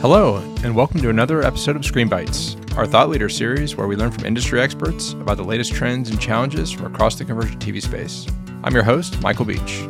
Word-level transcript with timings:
Hello, 0.00 0.38
and 0.64 0.74
welcome 0.74 0.98
to 1.02 1.10
another 1.10 1.42
episode 1.42 1.76
of 1.76 1.84
Screen 1.84 2.08
Bites, 2.08 2.56
our 2.74 2.86
thought 2.86 3.10
leader 3.10 3.28
series 3.28 3.76
where 3.76 3.86
we 3.86 3.96
learn 3.96 4.10
from 4.10 4.24
industry 4.24 4.58
experts 4.58 5.12
about 5.12 5.36
the 5.36 5.44
latest 5.44 5.74
trends 5.74 6.08
and 6.08 6.18
challenges 6.18 6.70
from 6.70 6.86
across 6.86 7.16
the 7.16 7.24
convergent 7.26 7.60
TV 7.60 7.82
space. 7.82 8.26
I'm 8.64 8.72
your 8.72 8.82
host, 8.82 9.20
Michael 9.20 9.44
Beach. 9.44 9.86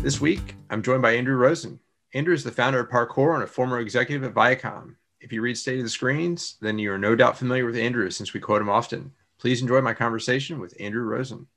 This 0.00 0.20
week, 0.20 0.54
I'm 0.70 0.80
joined 0.80 1.02
by 1.02 1.16
Andrew 1.16 1.34
Rosen. 1.34 1.80
Andrew 2.14 2.32
is 2.32 2.44
the 2.44 2.52
founder 2.52 2.78
of 2.78 2.88
Parqor 2.88 3.34
and 3.34 3.42
a 3.42 3.48
former 3.48 3.80
executive 3.80 4.22
at 4.22 4.32
Viacom. 4.32 4.94
If 5.20 5.32
you 5.32 5.42
read 5.42 5.58
State 5.58 5.78
of 5.78 5.84
the 5.84 5.90
Screens, 5.90 6.54
then 6.60 6.78
you 6.78 6.92
are 6.92 6.98
no 6.98 7.16
doubt 7.16 7.36
familiar 7.36 7.66
with 7.66 7.76
Andrew 7.76 8.10
since 8.10 8.32
we 8.32 8.38
quote 8.38 8.62
him 8.62 8.70
often. 8.70 9.10
Please 9.40 9.60
enjoy 9.60 9.80
my 9.80 9.92
conversation 9.92 10.60
with 10.60 10.76
Andrew 10.78 11.02
Rosen. 11.02 11.48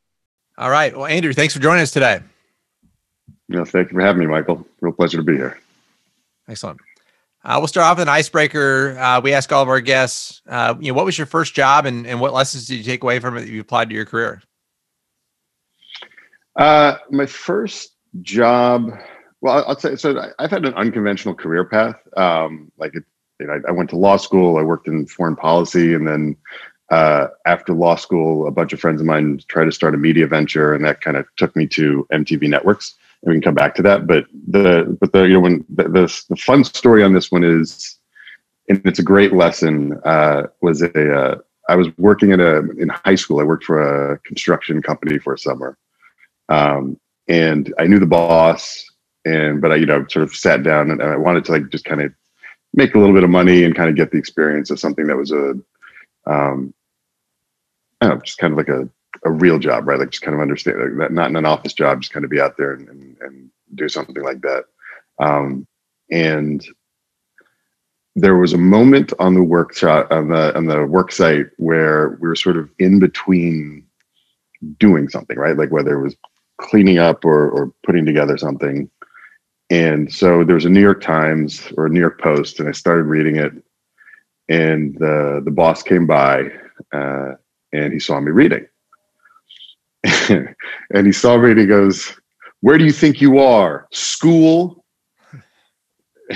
All 0.57 0.71
right. 0.71 0.97
Well, 0.97 1.05
Andrew, 1.05 1.33
thanks 1.33 1.53
for 1.53 1.59
joining 1.59 1.83
us 1.83 1.91
today. 1.91 2.19
Yeah, 3.47 3.63
thank 3.63 3.91
you 3.91 3.99
for 3.99 4.01
having 4.01 4.21
me, 4.21 4.25
Michael. 4.25 4.65
Real 4.81 4.91
pleasure 4.91 5.17
to 5.17 5.23
be 5.23 5.35
here. 5.35 5.59
Excellent. 6.47 6.79
Uh, 7.45 7.55
we'll 7.57 7.67
start 7.67 7.85
off 7.85 7.97
with 7.97 8.03
an 8.03 8.09
icebreaker. 8.09 8.97
Uh, 8.97 9.19
we 9.19 9.33
ask 9.33 9.51
all 9.51 9.61
of 9.61 9.67
our 9.67 9.81
guests, 9.81 10.41
uh, 10.47 10.75
you 10.79 10.91
know, 10.91 10.95
what 10.95 11.03
was 11.03 11.17
your 11.17 11.27
first 11.27 11.53
job 11.53 11.85
and, 11.85 12.07
and 12.07 12.21
what 12.21 12.33
lessons 12.33 12.67
did 12.67 12.75
you 12.75 12.83
take 12.83 13.03
away 13.03 13.19
from 13.19 13.35
it 13.35 13.41
that 13.41 13.49
you 13.49 13.59
applied 13.59 13.89
to 13.89 13.95
your 13.95 14.05
career? 14.05 14.41
Uh, 16.55 16.95
my 17.09 17.25
first 17.25 17.95
job, 18.21 18.91
well, 19.41 19.65
I'll 19.67 19.77
say, 19.77 19.97
so 19.97 20.31
I've 20.39 20.51
had 20.51 20.65
an 20.65 20.73
unconventional 20.75 21.35
career 21.35 21.65
path. 21.65 21.95
Um, 22.15 22.71
like, 22.77 22.95
it, 22.95 23.03
you 23.41 23.47
know, 23.47 23.53
I, 23.53 23.69
I, 23.69 23.71
went 23.71 23.89
to 23.89 23.97
law 23.97 24.15
school, 24.15 24.57
I 24.57 24.61
worked 24.61 24.87
in 24.87 25.05
foreign 25.05 25.35
policy, 25.35 25.93
and 25.93 26.07
then 26.07 26.37
uh, 26.91 27.27
after 27.45 27.73
law 27.73 27.95
school, 27.95 28.47
a 28.47 28.51
bunch 28.51 28.71
of 28.71 28.79
friends 28.79 29.01
of 29.01 29.07
mine 29.07 29.41
tried 29.49 29.65
to 29.65 29.71
start 29.73 29.95
a 29.95 29.97
media 29.97 30.27
venture, 30.27 30.73
and 30.73 30.85
that 30.85 31.01
kind 31.01 31.17
of 31.17 31.25
took 31.35 31.53
me 31.57 31.67
to 31.67 32.07
MTV 32.13 32.47
Networks 32.47 32.93
we 33.23 33.33
can 33.33 33.41
come 33.41 33.55
back 33.55 33.75
to 33.75 33.81
that. 33.83 34.07
But 34.07 34.25
the 34.47 34.97
but 34.99 35.13
the 35.13 35.23
you 35.23 35.33
know 35.33 35.39
when 35.39 35.65
the 35.69 35.83
the, 35.83 36.23
the 36.29 36.35
fun 36.35 36.63
story 36.63 37.03
on 37.03 37.13
this 37.13 37.31
one 37.31 37.43
is, 37.43 37.97
and 38.69 38.81
it's 38.85 38.99
a 38.99 39.03
great 39.03 39.33
lesson. 39.33 39.99
Uh, 40.03 40.43
was 40.61 40.81
a 40.81 41.15
uh, 41.15 41.37
I 41.69 41.75
was 41.75 41.87
working 41.97 42.31
in 42.31 42.39
a 42.39 42.59
in 42.77 42.89
high 42.89 43.15
school. 43.15 43.39
I 43.39 43.43
worked 43.43 43.63
for 43.63 44.13
a 44.13 44.19
construction 44.19 44.81
company 44.81 45.17
for 45.19 45.33
a 45.33 45.37
summer, 45.37 45.77
um, 46.49 46.99
and 47.27 47.73
I 47.79 47.87
knew 47.87 47.99
the 47.99 48.05
boss. 48.05 48.85
And 49.25 49.61
but 49.61 49.71
I 49.71 49.75
you 49.75 49.85
know 49.85 50.05
sort 50.07 50.23
of 50.23 50.35
sat 50.35 50.63
down 50.63 50.91
and 50.91 51.01
I 51.01 51.15
wanted 51.15 51.45
to 51.45 51.53
like 51.53 51.69
just 51.69 51.85
kind 51.85 52.01
of 52.01 52.11
make 52.73 52.93
a 52.93 52.99
little 52.99 53.13
bit 53.13 53.23
of 53.23 53.29
money 53.29 53.63
and 53.63 53.75
kind 53.75 53.89
of 53.89 53.95
get 53.95 54.11
the 54.11 54.17
experience 54.17 54.69
of 54.69 54.79
something 54.79 55.07
that 55.07 55.15
was 55.15 55.31
a 55.31 55.51
um, 56.25 56.73
I 58.01 58.07
don't 58.07 58.15
know, 58.15 58.21
just 58.21 58.37
kind 58.37 58.51
of 58.51 58.57
like 58.57 58.67
a 58.67 58.89
a 59.25 59.31
real 59.31 59.59
job, 59.59 59.87
right? 59.87 59.99
Like 59.99 60.11
just 60.11 60.23
kind 60.23 60.35
of 60.35 60.41
understand 60.41 60.99
that 60.99 61.11
not 61.11 61.29
in 61.29 61.35
an 61.35 61.45
office 61.45 61.73
job, 61.73 62.01
just 62.01 62.13
kind 62.13 62.25
of 62.25 62.31
be 62.31 62.41
out 62.41 62.57
there 62.57 62.73
and, 62.73 62.89
and, 62.89 63.17
and 63.21 63.49
do 63.75 63.87
something 63.89 64.23
like 64.23 64.41
that. 64.41 64.65
Um, 65.19 65.67
and 66.11 66.65
there 68.15 68.35
was 68.35 68.53
a 68.53 68.57
moment 68.57 69.11
on 69.19 69.33
the 69.33 69.43
workshop 69.43 70.11
on 70.11 70.29
the 70.29 70.55
on 70.55 70.65
the 70.67 70.85
work 70.85 71.11
site 71.11 71.47
where 71.57 72.17
we 72.21 72.27
were 72.27 72.35
sort 72.35 72.57
of 72.57 72.69
in 72.77 72.99
between 72.99 73.85
doing 74.79 75.09
something, 75.09 75.37
right? 75.37 75.57
Like 75.57 75.71
whether 75.71 75.97
it 75.97 76.03
was 76.03 76.15
cleaning 76.61 76.99
up 76.99 77.25
or, 77.25 77.49
or 77.49 77.73
putting 77.85 78.05
together 78.05 78.37
something. 78.37 78.89
And 79.69 80.13
so 80.13 80.43
there 80.43 80.55
was 80.55 80.65
a 80.65 80.69
New 80.69 80.81
York 80.81 81.01
Times 81.01 81.71
or 81.77 81.87
a 81.87 81.89
New 81.89 81.99
York 81.99 82.21
Post, 82.21 82.59
and 82.59 82.69
I 82.69 82.73
started 82.73 83.03
reading 83.03 83.37
it. 83.37 83.53
And 84.49 84.95
the 84.99 85.41
the 85.43 85.51
boss 85.51 85.81
came 85.81 86.05
by, 86.05 86.51
uh, 86.93 87.31
and 87.71 87.93
he 87.93 87.99
saw 87.99 88.19
me 88.19 88.31
reading, 88.31 88.67
and 90.93 91.05
he 91.05 91.11
saw 91.11 91.37
me 91.37 91.51
and 91.51 91.59
he 91.59 91.65
goes, 91.65 92.13
Where 92.61 92.77
do 92.77 92.85
you 92.85 92.91
think 92.91 93.21
you 93.21 93.39
are? 93.39 93.87
School? 93.91 94.83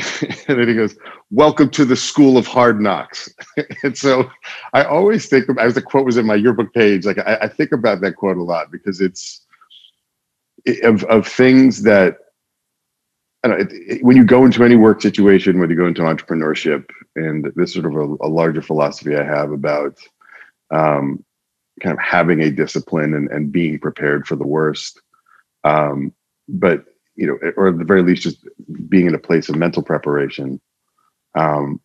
and 0.47 0.59
then 0.59 0.67
he 0.67 0.73
goes, 0.73 0.95
Welcome 1.31 1.69
to 1.71 1.85
the 1.85 1.95
school 1.95 2.37
of 2.37 2.47
hard 2.47 2.79
knocks. 2.79 3.33
and 3.83 3.97
so 3.97 4.29
I 4.73 4.83
always 4.83 5.27
think 5.27 5.45
as 5.59 5.75
the 5.75 5.81
quote 5.81 6.05
was 6.05 6.17
in 6.17 6.25
my 6.25 6.35
yearbook 6.35 6.73
page, 6.73 7.05
like 7.05 7.17
I, 7.19 7.37
I 7.43 7.47
think 7.47 7.71
about 7.71 8.01
that 8.01 8.15
quote 8.15 8.37
a 8.37 8.43
lot 8.43 8.71
because 8.71 9.01
it's 9.01 9.45
of, 10.83 11.03
of 11.05 11.27
things 11.27 11.83
that 11.83 12.17
know, 13.47 13.55
it, 13.55 13.67
it, 13.71 14.03
when 14.03 14.17
you 14.17 14.23
go 14.23 14.45
into 14.45 14.63
any 14.63 14.75
work 14.75 15.01
situation, 15.01 15.59
when 15.59 15.69
you 15.69 15.75
go 15.75 15.87
into 15.87 16.01
entrepreneurship, 16.01 16.89
and 17.15 17.51
this 17.55 17.73
sort 17.73 17.85
of 17.85 17.95
a, 17.95 18.25
a 18.25 18.29
larger 18.29 18.61
philosophy 18.61 19.15
I 19.15 19.23
have 19.23 19.51
about 19.51 19.97
um, 20.71 21.23
kind 21.81 21.93
of 21.93 22.03
having 22.03 22.41
a 22.41 22.51
discipline 22.51 23.13
and, 23.13 23.29
and 23.29 23.51
being 23.51 23.79
prepared 23.79 24.27
for 24.27 24.35
the 24.35 24.47
worst. 24.47 25.01
Um, 25.63 26.13
but 26.47 26.85
you 27.15 27.27
know, 27.27 27.51
or 27.57 27.69
at 27.69 27.77
the 27.77 27.83
very 27.83 28.03
least, 28.03 28.23
just 28.23 28.47
being 28.87 29.07
in 29.07 29.15
a 29.15 29.19
place 29.19 29.49
of 29.49 29.55
mental 29.55 29.83
preparation. 29.83 30.61
Um, 31.35 31.81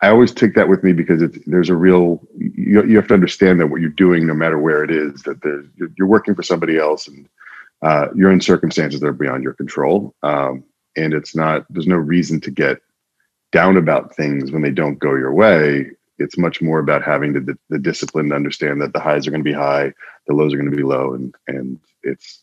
I 0.00 0.08
always 0.08 0.32
take 0.32 0.54
that 0.54 0.68
with 0.68 0.82
me 0.82 0.92
because 0.92 1.22
it's, 1.22 1.38
there's 1.46 1.68
a 1.68 1.76
real 1.76 2.26
you, 2.36 2.84
you 2.84 2.96
have 2.96 3.06
to 3.08 3.14
understand 3.14 3.60
that 3.60 3.68
what 3.68 3.80
you're 3.80 3.90
doing, 3.90 4.26
no 4.26 4.34
matter 4.34 4.58
where 4.58 4.82
it 4.82 4.90
is, 4.90 5.22
that 5.22 5.38
you're, 5.76 5.90
you're 5.96 6.08
working 6.08 6.34
for 6.34 6.42
somebody 6.42 6.76
else 6.76 7.06
and 7.06 7.28
uh, 7.82 8.08
you're 8.14 8.32
in 8.32 8.40
circumstances 8.40 9.00
that 9.00 9.06
are 9.06 9.12
beyond 9.12 9.44
your 9.44 9.54
control. 9.54 10.14
Um, 10.22 10.64
and 10.96 11.14
it's 11.14 11.36
not 11.36 11.66
there's 11.70 11.86
no 11.86 11.96
reason 11.96 12.40
to 12.40 12.50
get 12.50 12.78
down 13.52 13.76
about 13.76 14.16
things 14.16 14.50
when 14.50 14.62
they 14.62 14.70
don't 14.70 14.98
go 14.98 15.14
your 15.14 15.32
way 15.32 15.90
it's 16.22 16.38
much 16.38 16.62
more 16.62 16.78
about 16.78 17.02
having 17.02 17.32
the, 17.32 17.58
the 17.68 17.78
discipline 17.78 18.28
to 18.28 18.34
understand 18.34 18.80
that 18.80 18.92
the 18.92 19.00
highs 19.00 19.26
are 19.26 19.30
going 19.30 19.44
to 19.44 19.50
be 19.50 19.52
high, 19.52 19.92
the 20.26 20.34
lows 20.34 20.54
are 20.54 20.56
going 20.56 20.70
to 20.70 20.76
be 20.76 20.82
low, 20.82 21.14
and 21.14 21.34
and 21.46 21.78
it's 22.02 22.42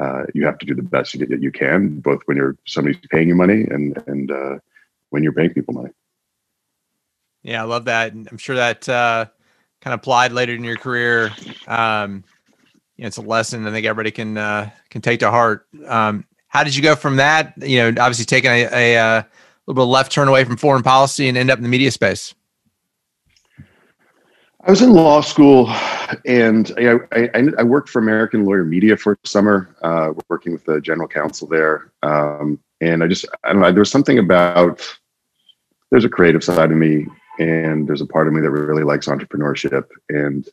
uh, 0.00 0.24
you 0.34 0.44
have 0.44 0.58
to 0.58 0.66
do 0.66 0.74
the 0.74 0.82
best 0.82 1.14
you, 1.14 1.26
you 1.40 1.52
can, 1.52 2.00
both 2.00 2.20
when 2.26 2.36
you're 2.36 2.56
somebody's 2.66 3.00
paying 3.10 3.28
you 3.28 3.34
money 3.34 3.64
and 3.70 4.02
and 4.06 4.30
uh, 4.30 4.58
when 5.10 5.22
you're 5.22 5.32
paying 5.32 5.52
people 5.52 5.74
money. 5.74 5.90
Yeah, 7.42 7.62
I 7.62 7.66
love 7.66 7.86
that. 7.86 8.12
I'm 8.12 8.38
sure 8.38 8.56
that 8.56 8.88
uh, 8.88 9.26
kind 9.80 9.94
of 9.94 10.00
applied 10.00 10.32
later 10.32 10.54
in 10.54 10.64
your 10.64 10.76
career. 10.76 11.32
Um, 11.66 12.24
you 12.96 13.02
know, 13.02 13.08
it's 13.08 13.16
a 13.16 13.22
lesson 13.22 13.66
I 13.66 13.70
think 13.70 13.86
everybody 13.86 14.10
can 14.10 14.38
uh, 14.38 14.70
can 14.90 15.02
take 15.02 15.20
to 15.20 15.30
heart. 15.30 15.66
Um, 15.86 16.24
how 16.48 16.64
did 16.64 16.76
you 16.76 16.82
go 16.82 16.94
from 16.94 17.16
that? 17.16 17.54
You 17.56 17.78
know, 17.78 17.88
obviously 18.02 18.24
taking 18.24 18.50
a, 18.50 18.64
a, 18.64 18.94
a 18.94 18.98
uh, 18.98 19.22
little 19.66 19.74
bit 19.74 19.82
of 19.82 19.88
left 19.88 20.12
turn 20.12 20.28
away 20.28 20.44
from 20.44 20.56
foreign 20.56 20.82
policy 20.82 21.28
and 21.28 21.36
end 21.36 21.50
up 21.50 21.58
in 21.58 21.62
the 21.62 21.68
media 21.68 21.90
space. 21.90 22.34
I 24.64 24.70
was 24.70 24.80
in 24.80 24.92
law 24.92 25.20
school, 25.22 25.68
and 26.24 26.70
I, 26.78 26.98
I, 27.10 27.48
I, 27.58 27.62
worked 27.64 27.88
for 27.88 27.98
American 27.98 28.44
Lawyer 28.44 28.64
Media 28.64 28.96
for 28.96 29.14
a 29.14 29.28
summer, 29.28 29.74
uh, 29.82 30.12
working 30.28 30.52
with 30.52 30.64
the 30.64 30.80
general 30.80 31.08
counsel 31.08 31.48
there. 31.48 31.90
Um, 32.04 32.60
and 32.80 33.02
I 33.02 33.08
just, 33.08 33.26
I 33.42 33.52
don't 33.52 33.60
know, 33.60 33.72
there 33.72 33.80
was 33.80 33.90
something 33.90 34.20
about, 34.20 34.86
there's 35.90 36.04
a 36.04 36.08
creative 36.08 36.44
side 36.44 36.70
of 36.70 36.76
me, 36.76 37.06
and 37.40 37.88
there's 37.88 38.02
a 38.02 38.06
part 38.06 38.28
of 38.28 38.34
me 38.34 38.40
that 38.40 38.50
really 38.52 38.84
likes 38.84 39.08
entrepreneurship. 39.08 39.88
And 40.10 40.48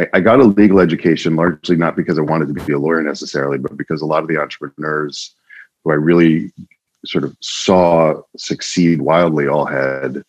I, 0.00 0.08
I 0.14 0.20
got 0.20 0.40
a 0.40 0.44
legal 0.44 0.80
education 0.80 1.36
largely 1.36 1.76
not 1.76 1.94
because 1.94 2.18
I 2.18 2.22
wanted 2.22 2.52
to 2.52 2.64
be 2.64 2.72
a 2.72 2.78
lawyer 2.78 3.02
necessarily, 3.02 3.58
but 3.58 3.76
because 3.76 4.02
a 4.02 4.06
lot 4.06 4.22
of 4.22 4.28
the 4.28 4.40
entrepreneurs 4.40 5.36
who 5.84 5.92
I 5.92 5.94
really 5.94 6.50
sort 7.06 7.22
of 7.22 7.36
saw 7.40 8.20
succeed 8.36 9.00
wildly 9.00 9.46
all 9.46 9.64
had 9.64 10.24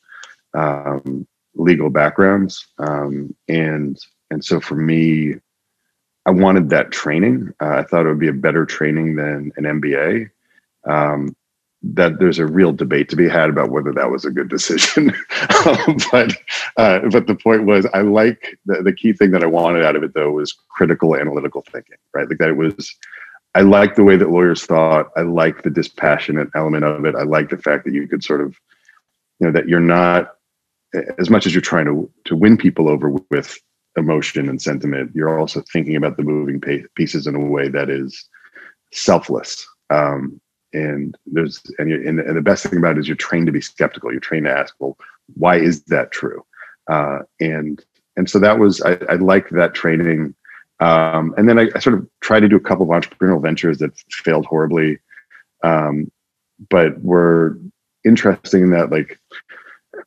um, 0.54 1.28
legal 1.60 1.90
backgrounds, 1.90 2.66
um, 2.80 3.36
and 3.48 4.00
and 4.32 4.44
so 4.44 4.60
for 4.60 4.76
me, 4.76 5.36
I 6.26 6.32
wanted 6.32 6.70
that 6.70 6.92
training. 6.92 7.54
Uh, 7.62 7.78
I 7.78 7.84
thought 7.84 8.06
it 8.06 8.10
would 8.10 8.20
be 8.20 8.28
a 8.28 8.34
better 8.34 8.66
training 8.66 9.16
than 9.16 9.52
an 9.58 9.64
MBA. 9.64 10.30
Um, 10.86 11.36
that 11.82 12.20
there's 12.20 12.40
a 12.40 12.46
real 12.46 12.74
debate 12.74 13.08
to 13.10 13.16
be 13.16 13.30
had 13.30 13.50
about 13.50 13.70
whether 13.70 13.94
that 13.94 14.12
was 14.12 14.26
a 14.26 14.32
good 14.32 14.50
decision. 14.50 15.14
but 16.12 16.36
uh, 16.78 17.00
but 17.10 17.28
the 17.28 17.38
point 17.42 17.66
was, 17.66 17.86
I 17.94 18.02
like 18.02 18.58
the, 18.66 18.84
the 18.84 18.94
key 18.94 19.14
thing 19.14 19.32
that 19.32 19.44
I 19.44 19.48
wanted 19.48 19.86
out 19.86 19.96
of 19.96 20.04
it 20.04 20.14
though 20.14 20.32
was 20.32 20.54
critical 20.70 21.16
analytical 21.16 21.64
thinking, 21.72 21.98
right? 22.14 22.28
Like 22.28 22.38
that 22.40 22.50
it 22.50 22.58
was. 22.58 22.96
I 23.56 23.62
like 23.62 23.96
the 23.96 24.04
way 24.04 24.16
that 24.16 24.30
lawyers 24.30 24.66
thought. 24.66 25.10
I 25.18 25.22
like 25.22 25.64
the 25.64 25.72
dispassionate 25.72 26.50
element 26.54 26.84
of 26.84 27.04
it. 27.06 27.16
I 27.16 27.24
like 27.24 27.50
the 27.50 27.58
fact 27.58 27.84
that 27.86 27.94
you 27.96 28.08
could 28.08 28.24
sort 28.24 28.42
of, 28.42 28.56
you 29.40 29.48
know, 29.48 29.52
that 29.54 29.68
you're 29.68 29.80
not 29.80 30.36
as 31.18 31.30
much 31.30 31.46
as 31.46 31.54
you're 31.54 31.62
trying 31.62 31.86
to 31.86 32.10
to 32.26 32.36
win 32.36 32.58
people 32.58 32.90
over 32.90 33.10
with 33.30 33.58
emotion 33.98 34.50
and 34.50 34.62
sentiment, 34.62 35.12
you're 35.14 35.40
also 35.40 35.64
thinking 35.72 35.96
about 35.96 36.18
the 36.18 36.24
moving 36.24 36.62
pieces 36.96 37.28
in 37.28 37.36
a 37.36 37.40
way 37.40 37.68
that 37.68 37.90
is 37.90 38.28
selfless. 38.92 39.68
Um, 39.90 40.40
and 40.74 41.18
there's 41.26 41.62
and, 41.80 41.92
and, 41.92 42.20
and 42.20 42.38
the 42.38 42.42
best 42.42 42.66
thing 42.66 42.78
about 42.78 42.98
it 42.98 43.00
is 43.00 43.08
you're 43.08 43.18
trained 43.18 43.48
to 43.48 43.52
be 43.52 43.62
skeptical. 43.62 44.12
You're 44.12 44.20
trained 44.20 44.46
to 44.46 44.52
ask, 44.52 44.76
well, 44.80 44.98
why 45.36 45.58
is 45.58 45.84
that 45.86 46.12
true? 46.12 46.46
Uh, 46.90 47.20
and 47.40 47.84
and 48.16 48.30
so 48.30 48.40
that 48.40 48.60
was 48.60 48.82
I, 48.82 48.98
I 49.10 49.16
liked 49.16 49.52
that 49.54 49.74
training. 49.74 50.36
Um, 50.80 51.34
and 51.38 51.50
then 51.50 51.60
I, 51.60 51.70
I, 51.76 51.80
sort 51.80 51.96
of 51.96 52.08
tried 52.22 52.40
to 52.40 52.48
do 52.48 52.56
a 52.56 52.62
couple 52.62 52.84
of 52.84 52.90
entrepreneurial 52.90 53.42
ventures 53.42 53.80
that 53.80 54.02
failed 54.12 54.46
horribly, 54.46 54.98
um, 55.62 56.10
but 56.70 57.02
were 57.02 57.60
interesting 58.06 58.64
in 58.64 58.70
that 58.72 58.90
like 58.90 59.20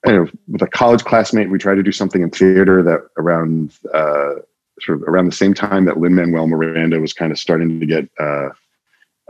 know, 0.06 0.26
with 0.49 0.62
a 0.62 0.66
college 0.66 1.04
classmate, 1.04 1.50
we 1.50 1.58
tried 1.58 1.76
to 1.76 1.82
do 1.82 1.93
something 1.93 2.22
in 2.22 2.31
theater 2.31 2.82
that 2.82 3.00
around 3.16 3.78
uh, 3.94 4.34
sort 4.81 5.00
of 5.00 5.08
around 5.08 5.26
the 5.26 5.32
same 5.32 5.54
time 5.54 5.84
that 5.84 5.99
Lin 5.99 6.14
Manuel 6.14 6.49
Miranda 6.49 6.99
was 6.99 7.12
kind 7.12 7.31
of 7.31 7.38
starting 7.38 7.78
to 7.78 7.87
get 7.87 8.08
uh, 8.19 8.49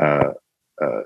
uh, 0.01 0.33
uh, 0.81 1.03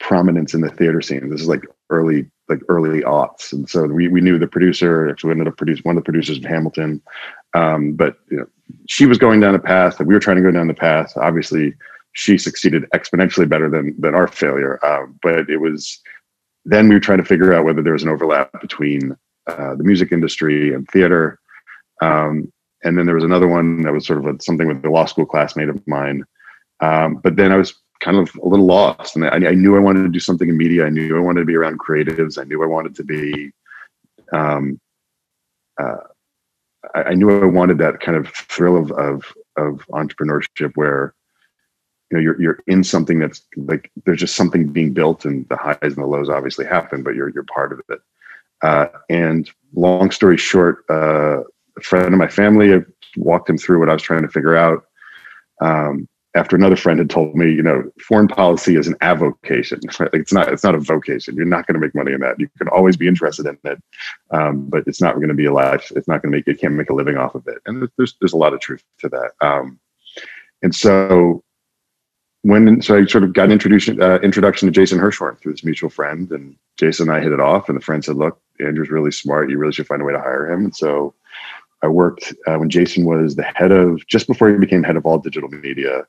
prominence 0.00 0.54
in 0.54 0.62
the 0.62 0.70
theater 0.70 1.02
scene. 1.02 1.28
This 1.28 1.42
is 1.42 1.48
like 1.48 1.62
early 1.90 2.30
like 2.48 2.60
early 2.68 3.02
aughts, 3.02 3.52
and 3.52 3.68
so 3.68 3.84
we 3.86 4.08
we 4.08 4.20
knew 4.20 4.38
the 4.38 4.46
producer. 4.46 5.08
Actually, 5.10 5.32
ended 5.32 5.48
up 5.48 5.56
producing 5.56 5.82
one 5.82 5.96
of 5.96 6.02
the 6.02 6.10
producers 6.10 6.38
of 6.38 6.44
Hamilton, 6.44 7.02
um, 7.54 7.92
but 7.92 8.16
you 8.30 8.38
know, 8.38 8.46
she 8.88 9.04
was 9.04 9.18
going 9.18 9.40
down 9.40 9.54
a 9.54 9.58
path 9.58 9.98
that 9.98 10.06
we 10.06 10.14
were 10.14 10.20
trying 10.20 10.36
to 10.36 10.42
go 10.42 10.50
down 10.50 10.68
the 10.68 10.74
path. 10.74 11.12
Obviously, 11.16 11.74
she 12.12 12.38
succeeded 12.38 12.88
exponentially 12.94 13.48
better 13.48 13.68
than 13.68 13.94
than 14.00 14.14
our 14.14 14.28
failure. 14.28 14.84
Um, 14.84 15.18
but 15.22 15.50
it 15.50 15.58
was 15.58 16.00
then 16.64 16.88
we 16.88 16.94
were 16.94 17.00
trying 17.00 17.18
to 17.18 17.24
figure 17.24 17.52
out 17.52 17.64
whether 17.64 17.82
there 17.82 17.92
was 17.92 18.02
an 18.02 18.08
overlap 18.08 18.60
between 18.60 19.16
uh, 19.48 19.74
the 19.74 19.84
music 19.84 20.12
industry 20.12 20.74
and 20.74 20.88
theater. 20.88 21.38
Um, 22.00 22.52
and 22.84 22.96
then 22.96 23.06
there 23.06 23.14
was 23.14 23.24
another 23.24 23.48
one 23.48 23.82
that 23.82 23.92
was 23.92 24.06
sort 24.06 24.18
of 24.18 24.26
a, 24.26 24.42
something 24.42 24.66
with 24.66 24.84
a 24.84 24.90
law 24.90 25.04
school 25.04 25.26
classmate 25.26 25.68
of 25.68 25.86
mine. 25.86 26.24
Um, 26.80 27.20
but 27.22 27.36
then 27.36 27.52
I 27.52 27.56
was 27.56 27.74
kind 28.00 28.16
of 28.16 28.34
a 28.42 28.48
little 28.48 28.66
lost, 28.66 29.14
and 29.14 29.24
I, 29.24 29.50
I, 29.50 29.54
knew 29.54 29.76
I 29.76 29.80
wanted 29.80 30.02
to 30.02 30.08
do 30.08 30.18
something 30.18 30.48
in 30.48 30.56
media. 30.56 30.84
I 30.86 30.90
knew 30.90 31.16
I 31.16 31.20
wanted 31.20 31.40
to 31.40 31.46
be 31.46 31.54
around 31.54 31.78
creatives. 31.78 32.38
I 32.38 32.44
knew 32.44 32.62
I 32.62 32.66
wanted 32.66 32.96
to 32.96 33.04
be. 33.04 33.52
Um, 34.32 34.80
uh, 35.80 35.98
I, 36.94 37.02
I, 37.02 37.14
knew 37.14 37.30
I 37.30 37.46
wanted 37.46 37.78
that 37.78 38.00
kind 38.00 38.16
of 38.16 38.28
thrill 38.28 38.76
of 38.76 38.90
of, 38.92 39.32
of 39.56 39.86
entrepreneurship 39.90 40.72
where 40.74 41.14
you 42.12 42.18
know 42.18 42.22
you're 42.22 42.40
you're 42.40 42.58
in 42.66 42.84
something 42.84 43.18
that's 43.18 43.42
like 43.56 43.90
there's 44.04 44.20
just 44.20 44.36
something 44.36 44.68
being 44.68 44.92
built 44.92 45.24
and 45.24 45.48
the 45.48 45.56
highs 45.56 45.78
and 45.82 45.96
the 45.96 46.06
lows 46.06 46.28
obviously 46.28 46.66
happen 46.66 47.02
but 47.02 47.14
you're 47.14 47.30
you're 47.30 47.44
part 47.44 47.72
of 47.72 47.80
it. 47.88 48.00
Uh, 48.62 48.86
and 49.10 49.50
long 49.74 50.10
story 50.10 50.36
short 50.36 50.84
uh, 50.90 51.40
a 51.40 51.80
friend 51.82 52.12
of 52.12 52.18
my 52.18 52.28
family 52.28 52.74
I 52.74 52.80
walked 53.16 53.48
him 53.48 53.58
through 53.58 53.80
what 53.80 53.88
I 53.88 53.94
was 53.94 54.02
trying 54.02 54.22
to 54.22 54.28
figure 54.28 54.56
out. 54.56 54.84
Um, 55.60 56.08
after 56.34 56.56
another 56.56 56.76
friend 56.76 56.98
had 56.98 57.10
told 57.10 57.34
me 57.34 57.50
you 57.50 57.62
know 57.62 57.90
foreign 58.06 58.28
policy 58.28 58.76
is 58.76 58.86
an 58.86 58.96
avocation. 59.00 59.80
Right? 59.98 60.00
like 60.12 60.22
it's 60.22 60.32
not 60.32 60.52
it's 60.52 60.64
not 60.64 60.74
a 60.74 60.80
vocation. 60.80 61.34
You're 61.34 61.46
not 61.46 61.66
going 61.66 61.74
to 61.74 61.80
make 61.80 61.94
money 61.94 62.12
in 62.12 62.20
that. 62.20 62.38
You 62.38 62.48
can 62.58 62.68
always 62.68 62.96
be 62.96 63.08
interested 63.08 63.46
in 63.46 63.58
it 63.64 63.78
um, 64.32 64.68
but 64.68 64.84
it's 64.86 65.00
not 65.00 65.14
going 65.14 65.28
to 65.28 65.34
be 65.34 65.46
a 65.46 65.52
life. 65.52 65.90
It's 65.96 66.08
not 66.08 66.22
going 66.22 66.32
to 66.32 66.38
make 66.38 66.46
you 66.46 66.56
can't 66.56 66.74
make 66.74 66.90
a 66.90 66.94
living 66.94 67.16
off 67.16 67.34
of 67.34 67.46
it. 67.48 67.58
And 67.64 67.88
there's 67.96 68.16
there's 68.20 68.34
a 68.34 68.38
lot 68.38 68.54
of 68.54 68.60
truth 68.60 68.82
to 69.00 69.08
that. 69.08 69.32
Um, 69.40 69.78
and 70.62 70.74
so 70.74 71.42
when 72.42 72.82
so 72.82 72.96
I 72.96 73.06
sort 73.06 73.24
of 73.24 73.32
got 73.32 73.46
an 73.46 73.52
introduction 73.52 74.02
uh, 74.02 74.18
introduction 74.22 74.66
to 74.66 74.72
Jason 74.72 74.98
Hirschhorn 74.98 75.38
through 75.38 75.52
this 75.52 75.64
mutual 75.64 75.90
friend, 75.90 76.30
and 76.30 76.56
Jason 76.76 77.08
and 77.08 77.16
I 77.16 77.20
hit 77.22 77.32
it 77.32 77.40
off. 77.40 77.68
And 77.68 77.76
the 77.76 77.84
friend 77.84 78.04
said, 78.04 78.16
"Look, 78.16 78.40
Andrew's 78.60 78.90
really 78.90 79.12
smart. 79.12 79.50
You 79.50 79.58
really 79.58 79.72
should 79.72 79.86
find 79.86 80.02
a 80.02 80.04
way 80.04 80.12
to 80.12 80.20
hire 80.20 80.50
him." 80.50 80.64
And 80.64 80.76
so 80.76 81.14
I 81.82 81.88
worked 81.88 82.34
uh, 82.46 82.56
when 82.56 82.70
Jason 82.70 83.04
was 83.04 83.36
the 83.36 83.44
head 83.44 83.72
of 83.72 84.06
just 84.06 84.26
before 84.26 84.50
he 84.50 84.56
became 84.56 84.82
head 84.82 84.96
of 84.96 85.06
all 85.06 85.18
digital 85.18 85.48
media 85.48 86.06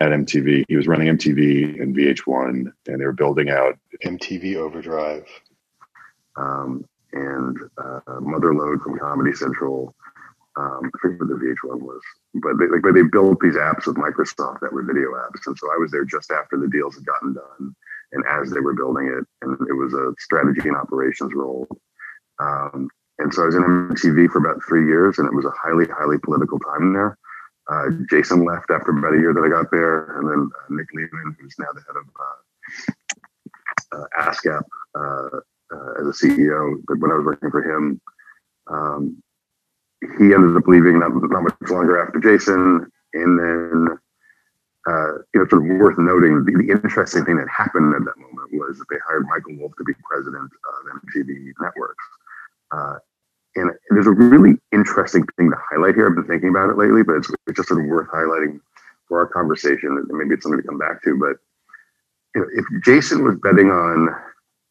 at 0.00 0.10
MTV. 0.10 0.64
He 0.68 0.76
was 0.76 0.86
running 0.86 1.08
MTV 1.08 1.80
and 1.80 1.96
VH1, 1.96 2.72
and 2.86 3.00
they 3.00 3.04
were 3.04 3.12
building 3.12 3.50
out 3.50 3.78
MTV 4.04 4.56
Overdrive 4.56 5.26
um, 6.36 6.84
and 7.12 7.58
uh, 7.78 8.00
Motherload 8.20 8.82
from 8.82 8.98
Comedy 8.98 9.32
Central 9.32 9.94
um, 10.60 10.90
I 10.94 10.98
forget 11.00 11.20
what 11.20 11.28
the 11.28 11.40
VH1 11.40 11.80
was, 11.80 12.02
but 12.34 12.58
they, 12.58 12.66
like, 12.66 12.82
but 12.82 12.92
they 12.92 13.02
built 13.02 13.40
these 13.40 13.56
apps 13.56 13.86
with 13.86 13.96
Microsoft 13.96 14.60
that 14.60 14.72
were 14.72 14.82
video 14.82 15.12
apps, 15.16 15.46
and 15.46 15.56
so 15.56 15.72
I 15.72 15.78
was 15.78 15.90
there 15.90 16.04
just 16.04 16.30
after 16.30 16.58
the 16.58 16.68
deals 16.68 16.96
had 16.96 17.06
gotten 17.06 17.32
done, 17.32 17.74
and 18.12 18.24
as 18.28 18.50
they 18.50 18.60
were 18.60 18.74
building 18.74 19.06
it, 19.06 19.24
and 19.42 19.56
it 19.68 19.72
was 19.72 19.94
a 19.94 20.12
strategy 20.18 20.68
and 20.68 20.76
operations 20.76 21.32
role. 21.34 21.66
Um, 22.40 22.88
and 23.18 23.32
so 23.32 23.42
I 23.42 23.46
was 23.46 23.54
in 23.54 23.62
MTV 23.62 24.30
for 24.30 24.38
about 24.38 24.62
three 24.66 24.86
years, 24.86 25.18
and 25.18 25.26
it 25.26 25.34
was 25.34 25.44
a 25.44 25.52
highly, 25.56 25.86
highly 25.86 26.18
political 26.18 26.58
time 26.58 26.92
there. 26.92 27.16
Uh, 27.70 27.90
Jason 28.10 28.44
left 28.44 28.70
after 28.70 28.90
about 28.90 29.14
a 29.14 29.18
year 29.18 29.32
that 29.32 29.44
I 29.44 29.48
got 29.48 29.70
there, 29.70 30.18
and 30.18 30.28
then 30.28 30.50
uh, 30.50 30.74
Nick 30.74 30.88
Lehman, 30.92 31.36
who's 31.40 31.54
now 31.58 31.72
the 31.72 31.82
head 31.86 31.96
of 31.96 32.06
uh, 32.20 33.96
uh 33.96 34.30
ASCAP 34.30 34.62
uh, 34.94 35.38
uh, 35.72 36.00
as 36.00 36.06
a 36.08 36.26
CEO, 36.26 36.82
but 36.86 36.98
when 36.98 37.12
I 37.12 37.14
was 37.14 37.26
working 37.26 37.50
for 37.50 37.62
him, 37.62 38.00
um, 38.66 39.22
he 40.00 40.32
ended 40.32 40.56
up 40.56 40.66
leaving 40.66 40.98
not, 40.98 41.12
not 41.12 41.42
much 41.42 41.70
longer 41.70 42.00
after 42.00 42.20
Jason. 42.20 42.90
And 43.12 43.38
then, 43.38 43.98
uh, 44.88 45.12
you 45.34 45.40
know, 45.40 45.46
sort 45.48 45.62
of 45.62 45.78
worth 45.78 45.98
noting, 45.98 46.44
the, 46.44 46.52
the, 46.56 46.72
interesting 46.72 47.24
thing 47.24 47.36
that 47.36 47.48
happened 47.48 47.94
at 47.94 48.04
that 48.04 48.16
moment 48.16 48.48
was 48.52 48.78
that 48.78 48.86
they 48.88 48.96
hired 49.06 49.26
Michael 49.28 49.56
Wolf 49.58 49.72
to 49.76 49.84
be 49.84 49.92
president 50.08 50.50
of 50.50 51.00
MTV 51.02 51.52
Networks. 51.60 52.04
Uh, 52.72 52.96
and 53.56 53.72
there's 53.90 54.06
a 54.06 54.12
really 54.12 54.56
interesting 54.72 55.26
thing 55.36 55.50
to 55.50 55.56
highlight 55.70 55.96
here. 55.96 56.08
I've 56.08 56.14
been 56.14 56.24
thinking 56.24 56.50
about 56.50 56.70
it 56.70 56.78
lately, 56.78 57.02
but 57.02 57.16
it's, 57.16 57.30
it's 57.46 57.56
just 57.56 57.68
sort 57.68 57.82
of 57.82 57.86
worth 57.90 58.08
highlighting 58.08 58.60
for 59.08 59.18
our 59.18 59.26
conversation. 59.26 59.98
And 59.98 60.06
maybe 60.16 60.34
it's 60.34 60.44
something 60.44 60.62
to 60.62 60.66
come 60.66 60.78
back 60.78 61.02
to. 61.02 61.18
But 61.18 61.36
you 62.34 62.40
know, 62.40 62.46
if 62.54 62.64
Jason 62.84 63.24
was 63.24 63.36
betting 63.42 63.70
on, 63.70 64.08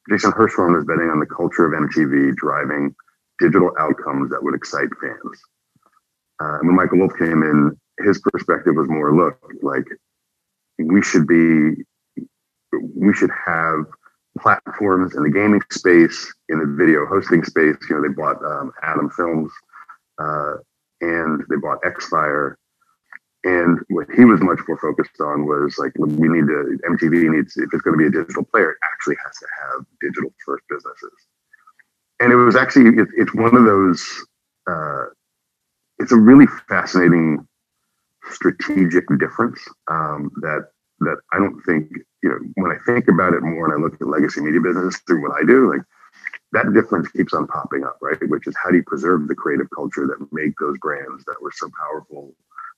Jason 0.09 0.31
Hirschhorn 0.31 0.73
was 0.73 0.85
betting 0.85 1.09
on 1.09 1.19
the 1.19 1.25
culture 1.25 1.65
of 1.65 1.73
MTV 1.73 2.35
driving 2.35 2.95
digital 3.39 3.71
outcomes 3.79 4.29
that 4.29 4.43
would 4.43 4.55
excite 4.55 4.89
fans. 5.01 5.41
Uh, 6.39 6.59
when 6.61 6.75
Michael 6.75 6.99
Wolf 6.99 7.13
came 7.17 7.43
in, 7.43 7.77
his 7.99 8.19
perspective 8.19 8.75
was 8.75 8.87
more 8.87 9.13
look 9.13 9.39
like 9.61 9.85
we 10.77 11.01
should 11.01 11.27
be, 11.27 11.83
we 12.71 13.13
should 13.13 13.31
have 13.45 13.85
platforms 14.39 15.15
in 15.15 15.23
the 15.23 15.29
gaming 15.29 15.61
space, 15.69 16.33
in 16.47 16.59
the 16.59 16.65
video 16.65 17.05
hosting 17.05 17.43
space. 17.43 17.75
You 17.89 17.95
know, 17.97 18.01
they 18.01 18.13
bought 18.13 18.43
um, 18.43 18.71
AtomFilms 18.83 19.49
uh, 20.17 20.57
and 21.01 21.43
they 21.49 21.57
bought 21.57 21.81
Xfire. 21.81 22.55
And 23.43 23.79
what 23.89 24.07
he 24.15 24.25
was 24.25 24.41
much 24.41 24.59
more 24.67 24.77
focused 24.77 25.19
on 25.19 25.45
was 25.45 25.77
like, 25.77 25.91
we 25.97 26.27
need 26.27 26.47
to, 26.47 26.77
MTV 26.89 27.35
needs, 27.35 27.55
if 27.57 27.69
it's 27.73 27.81
going 27.81 27.97
to 27.97 27.97
be 27.97 28.07
a 28.07 28.21
digital 28.21 28.43
player, 28.43 28.71
it 28.71 28.77
actually 28.93 29.15
has 29.23 29.35
to 29.39 29.47
have 29.61 29.85
digital 30.01 30.31
first 30.45 30.63
businesses 30.69 31.13
and 32.19 32.31
it 32.31 32.35
was 32.35 32.55
actually 32.55 33.01
it, 33.01 33.07
it's 33.15 33.33
one 33.33 33.55
of 33.55 33.65
those 33.65 34.25
uh, 34.69 35.05
it's 35.99 36.11
a 36.11 36.17
really 36.17 36.45
fascinating 36.67 37.45
strategic 38.31 39.05
difference 39.19 39.59
um, 39.89 40.31
that 40.41 40.69
that 40.99 41.17
I 41.33 41.37
don't 41.37 41.61
think 41.61 41.89
you 42.23 42.29
know 42.29 42.39
when 42.55 42.71
I 42.71 42.77
think 42.85 43.07
about 43.07 43.33
it 43.33 43.41
more 43.41 43.65
and 43.65 43.73
I 43.73 43.83
look 43.83 43.99
at 43.99 44.07
legacy 44.07 44.41
media 44.41 44.61
business 44.61 44.97
through 45.07 45.21
what 45.21 45.37
I 45.39 45.45
do 45.45 45.71
like 45.71 45.81
that 46.51 46.73
difference 46.73 47.07
keeps 47.09 47.33
on 47.33 47.47
popping 47.47 47.83
up 47.83 47.97
right? 48.01 48.17
Which 48.29 48.47
is 48.47 48.55
how 48.61 48.69
do 48.69 48.77
you 48.77 48.83
preserve 48.83 49.27
the 49.27 49.35
creative 49.35 49.69
culture 49.73 50.07
that 50.07 50.27
make 50.31 50.53
those 50.59 50.77
brands 50.79 51.23
that 51.25 51.41
were 51.41 51.53
so 51.55 51.69
powerful 51.79 52.33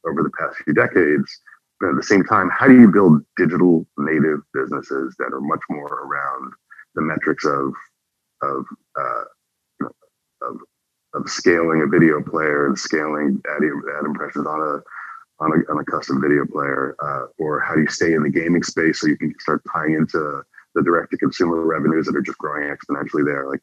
over 0.05 0.23
the 0.23 0.31
past 0.37 0.57
few 0.63 0.73
decades? 0.73 1.39
But 1.79 1.89
at 1.89 1.95
the 1.95 2.03
same 2.03 2.23
time 2.23 2.49
how 2.51 2.67
do 2.67 2.79
you 2.79 2.91
build 2.91 3.23
digital 3.37 3.85
native 3.97 4.41
businesses 4.53 5.15
that 5.17 5.33
are 5.33 5.41
much 5.41 5.61
more 5.69 5.87
around 5.87 6.53
the 6.95 7.01
metrics 7.01 7.45
of 7.45 7.73
of 8.41 8.65
uh, 8.99 9.23
of, 10.42 10.57
of 11.13 11.30
scaling 11.30 11.81
a 11.81 11.87
video 11.87 12.21
player 12.21 12.68
and 12.68 12.77
scaling 12.77 13.42
ad, 13.49 13.63
ad 13.63 14.06
impressions 14.06 14.47
on 14.47 14.59
a 14.59 14.81
on 15.44 15.51
a, 15.51 15.71
on 15.71 15.80
a 15.80 15.85
custom 15.85 16.21
video 16.21 16.45
player, 16.45 16.95
uh, 17.04 17.25
or 17.39 17.59
how 17.59 17.73
do 17.73 17.81
you 17.81 17.87
stay 17.87 18.13
in 18.13 18.21
the 18.21 18.30
gaming 18.30 18.61
space 18.61 19.01
so 19.01 19.07
you 19.07 19.18
can 19.18 19.33
start 19.39 19.61
tying 19.73 19.95
into 19.95 20.44
the 20.75 20.83
direct 20.83 21.09
to 21.11 21.18
consumer 21.18 21.66
revenues 21.66 22.06
that 22.06 22.16
are 22.16 22.21
just 22.21 22.37
growing 22.37 22.69
exponentially 22.69 23.25
there? 23.25 23.49
Like 23.49 23.59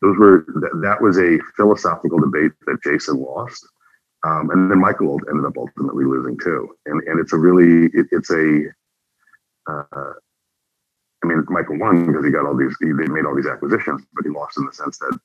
those 0.00 0.16
were 0.18 0.44
that, 0.46 0.80
that 0.82 1.00
was 1.00 1.18
a 1.18 1.38
philosophical 1.56 2.18
debate 2.18 2.52
that 2.66 2.82
Jason 2.82 3.20
lost, 3.20 3.66
um, 4.26 4.50
and 4.50 4.70
then 4.70 4.78
Michael 4.78 5.20
ended 5.28 5.44
up 5.44 5.56
ultimately 5.56 6.04
losing 6.04 6.38
too. 6.38 6.74
And 6.86 7.02
and 7.06 7.20
it's 7.20 7.34
a 7.34 7.38
really 7.38 7.90
it, 7.92 8.06
it's 8.10 8.30
a 8.30 8.64
uh, 9.70 10.12
I 11.22 11.26
mean, 11.26 11.44
Michael 11.48 11.78
won 11.78 12.06
because 12.06 12.24
he 12.24 12.30
got 12.30 12.46
all 12.46 12.56
these, 12.56 12.76
he, 12.80 12.92
they 12.92 13.06
made 13.06 13.24
all 13.24 13.34
these 13.34 13.46
acquisitions, 13.46 14.02
but 14.14 14.24
he 14.24 14.30
lost 14.30 14.58
in 14.58 14.66
the 14.66 14.72
sense 14.72 14.98
that 14.98 15.18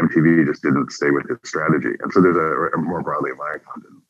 MTV 0.00 0.46
just 0.46 0.62
didn't 0.62 0.90
stay 0.90 1.10
with 1.10 1.28
his 1.28 1.38
strategy. 1.44 1.94
And 2.00 2.12
so 2.12 2.20
there's 2.20 2.36
a, 2.36 2.76
a 2.76 2.78
more 2.78 3.02
broadly 3.02 3.30
Viacom 3.30 3.82
didn't. 3.82 4.02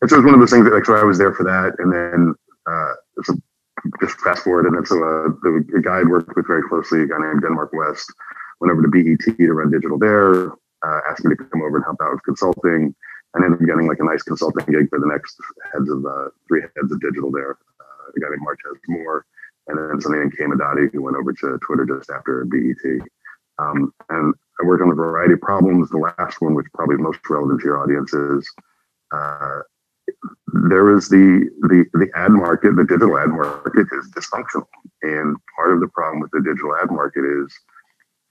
And 0.00 0.10
so 0.10 0.16
it 0.16 0.18
was 0.20 0.26
one 0.26 0.34
of 0.34 0.40
those 0.40 0.50
things 0.50 0.64
that, 0.64 0.74
like, 0.74 0.86
so 0.86 0.94
I 0.94 1.04
was 1.04 1.18
there 1.18 1.34
for 1.34 1.44
that. 1.44 1.74
And 1.78 1.92
then 1.92 2.34
uh, 2.66 2.94
so 3.24 3.34
just 4.00 4.20
fast 4.20 4.44
forward, 4.44 4.66
and 4.66 4.76
then 4.76 4.86
so 4.86 4.96
uh, 4.96 5.28
the, 5.42 5.64
the 5.72 5.80
guy 5.80 6.00
I 6.00 6.02
worked 6.02 6.34
with 6.36 6.46
very 6.46 6.62
closely, 6.62 7.02
a 7.02 7.06
guy 7.06 7.18
named 7.18 7.42
Denmark 7.42 7.70
West, 7.72 8.12
went 8.60 8.72
over 8.72 8.82
to 8.82 8.88
BET 8.88 9.36
to 9.36 9.52
run 9.52 9.70
digital 9.70 9.98
there, 9.98 10.52
uh, 10.52 11.00
asked 11.08 11.24
me 11.24 11.34
to 11.34 11.44
come 11.44 11.62
over 11.62 11.76
and 11.76 11.84
help 11.84 11.98
out 12.02 12.12
with 12.12 12.22
consulting. 12.22 12.94
And 13.34 13.44
ended 13.44 13.60
up 13.60 13.66
getting 13.66 13.86
like 13.86 14.00
a 14.00 14.04
nice 14.04 14.22
consulting 14.22 14.64
gig 14.72 14.88
for 14.88 14.98
the 14.98 15.06
next 15.06 15.36
heads 15.70 15.90
of 15.90 16.04
uh, 16.04 16.32
three 16.48 16.62
heads 16.62 16.90
of 16.90 16.98
digital 16.98 17.30
there. 17.30 17.58
Uh, 17.78 18.16
a 18.16 18.20
guy 18.20 18.28
named 18.30 18.40
Marchez 18.40 18.80
Moore, 18.88 19.26
and 19.68 19.78
then 19.78 20.00
somebody 20.00 20.22
named 20.22 20.36
Kay 20.36 20.44
Madati 20.44 20.90
who 20.92 21.02
went 21.02 21.16
over 21.16 21.32
to 21.32 21.58
Twitter 21.64 21.84
just 21.84 22.10
after 22.10 22.44
BET. 22.44 23.06
Um, 23.58 23.92
and 24.08 24.34
I 24.60 24.66
worked 24.66 24.82
on 24.82 24.90
a 24.90 24.94
variety 24.94 25.34
of 25.34 25.40
problems. 25.40 25.90
The 25.90 25.98
last 25.98 26.40
one, 26.40 26.54
which 26.54 26.66
probably 26.74 26.96
most 26.96 27.20
relevant 27.28 27.60
to 27.60 27.66
your 27.66 27.82
audience, 27.82 28.12
is 28.12 28.50
uh, 29.12 29.60
there 30.46 30.96
is 30.96 31.08
the, 31.08 31.48
the 31.62 31.84
the 31.94 32.08
ad 32.16 32.32
market, 32.32 32.76
the 32.76 32.84
digital 32.84 33.18
ad 33.18 33.28
market 33.28 33.86
is 33.92 34.10
dysfunctional, 34.10 34.66
and 35.02 35.36
part 35.54 35.74
of 35.74 35.80
the 35.80 35.88
problem 35.88 36.20
with 36.20 36.30
the 36.32 36.40
digital 36.40 36.74
ad 36.76 36.90
market 36.90 37.24
is, 37.24 37.52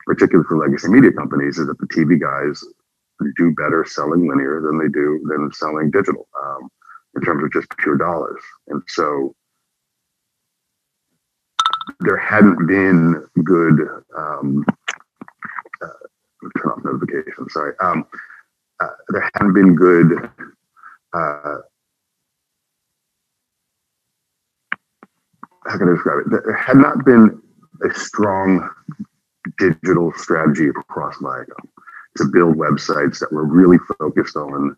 particularly 0.05 0.45
for 0.47 0.57
legacy 0.57 0.89
media 0.89 1.11
companies, 1.11 1.59
is 1.59 1.67
that 1.67 1.77
the 1.77 1.87
TV 1.87 2.19
guys 2.19 2.63
do 3.37 3.51
better 3.51 3.85
selling 3.85 4.27
linear 4.27 4.61
than 4.61 4.77
they 4.79 4.87
do 4.87 5.21
than 5.29 5.51
selling 5.53 5.91
digital 5.91 6.27
um, 6.43 6.69
in 7.15 7.21
terms 7.21 7.43
of 7.43 7.51
just 7.51 7.67
pure 7.77 7.97
dollars, 7.97 8.41
and 8.69 8.81
so 8.87 9.35
there 11.99 12.17
hadn't 12.17 12.67
been 12.67 13.25
good 13.43 13.87
um, 14.17 14.65
uh, 15.81 15.87
turn 16.57 16.71
off 16.71 16.83
notifications. 16.83 17.53
Sorry, 17.53 17.73
um, 17.81 18.05
uh, 18.79 18.87
there 19.09 19.29
hadn't 19.33 19.53
been 19.53 19.75
good. 19.75 20.29
Uh, 21.13 21.57
how 25.65 25.77
can 25.77 25.89
I 25.89 25.93
describe 25.93 26.25
it? 26.25 26.43
There 26.45 26.55
had 26.55 26.77
not 26.77 27.05
been 27.05 27.41
a 27.83 27.93
strong 27.93 28.69
digital 29.57 30.11
strategy 30.15 30.69
across 30.69 31.17
Viacom 31.17 31.67
to 32.17 32.25
build 32.25 32.55
websites 32.55 33.19
that 33.19 33.31
were 33.31 33.45
really 33.45 33.77
focused 33.99 34.35
on 34.35 34.75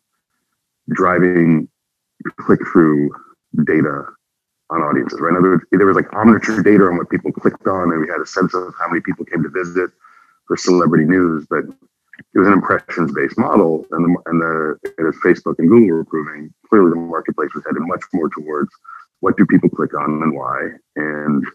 driving 0.89 1.67
click 2.37 2.59
through 2.71 3.11
data 3.65 4.05
on 4.69 4.81
audiences, 4.81 5.19
right? 5.19 5.33
There 5.71 5.85
was 5.85 5.95
like 5.95 6.09
omniture 6.11 6.63
data 6.63 6.85
on 6.85 6.97
what 6.97 7.09
people 7.09 7.31
clicked 7.31 7.67
on, 7.67 7.91
and 7.91 8.01
we 8.01 8.07
had 8.07 8.21
a 8.21 8.25
sense 8.25 8.53
of 8.53 8.73
how 8.79 8.87
many 8.87 9.01
people 9.01 9.25
came 9.25 9.43
to 9.43 9.49
visit 9.49 9.89
for 10.47 10.57
celebrity 10.57 11.05
news, 11.05 11.45
but 11.49 11.65
it 12.33 12.37
was 12.37 12.47
an 12.47 12.53
impressions 12.53 13.11
based 13.13 13.37
model. 13.37 13.85
And, 13.91 14.05
the, 14.05 14.21
and, 14.25 14.41
the, 14.41 14.79
as 15.07 15.15
Facebook 15.23 15.55
and 15.59 15.69
Google 15.69 15.97
were 15.97 16.05
proving, 16.05 16.53
clearly 16.69 16.91
the 16.91 16.97
marketplace 16.97 17.49
was 17.55 17.63
headed 17.65 17.81
much 17.81 18.03
more 18.13 18.29
towards 18.29 18.69
what 19.21 19.37
do 19.37 19.45
people 19.45 19.69
click 19.69 19.93
on 19.93 20.21
and 20.23 20.35
why, 20.35 20.69
and 20.95 21.45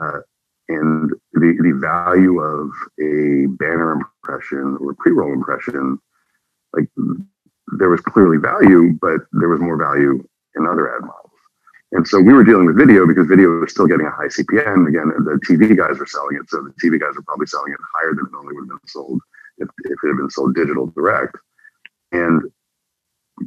uh, 0.00 0.20
and 0.68 1.10
the, 1.32 1.56
the 1.62 1.78
value 1.80 2.40
of 2.40 2.70
a 3.00 3.46
banner 3.56 3.92
impression 3.92 4.76
or 4.80 4.94
pre-roll 4.94 5.32
impression, 5.32 5.98
like 6.72 6.88
there 7.78 7.88
was 7.88 8.00
clearly 8.00 8.38
value, 8.38 8.92
but 9.00 9.20
there 9.32 9.48
was 9.48 9.60
more 9.60 9.76
value 9.76 10.26
in 10.56 10.66
other 10.66 10.94
ad 10.94 11.02
models. 11.02 11.25
And 11.92 12.06
so 12.06 12.20
we 12.20 12.32
were 12.32 12.44
dealing 12.44 12.66
with 12.66 12.76
video 12.76 13.06
because 13.06 13.26
video 13.26 13.60
was 13.60 13.70
still 13.70 13.86
getting 13.86 14.06
a 14.06 14.10
high 14.10 14.26
CPM. 14.26 14.88
Again, 14.88 15.12
the 15.24 15.40
TV 15.46 15.76
guys 15.76 15.98
were 15.98 16.06
selling 16.06 16.36
it. 16.36 16.50
So 16.50 16.62
the 16.62 16.74
TV 16.82 17.00
guys 17.00 17.14
were 17.14 17.22
probably 17.22 17.46
selling 17.46 17.72
it 17.72 17.78
higher 17.94 18.14
than 18.14 18.26
it 18.26 18.32
normally 18.32 18.54
would 18.54 18.68
have 18.70 18.80
been 18.80 18.88
sold 18.88 19.20
if, 19.58 19.68
if 19.84 19.92
it 20.02 20.08
had 20.08 20.16
been 20.16 20.30
sold 20.30 20.54
digital 20.54 20.86
direct. 20.88 21.36
And, 22.12 22.42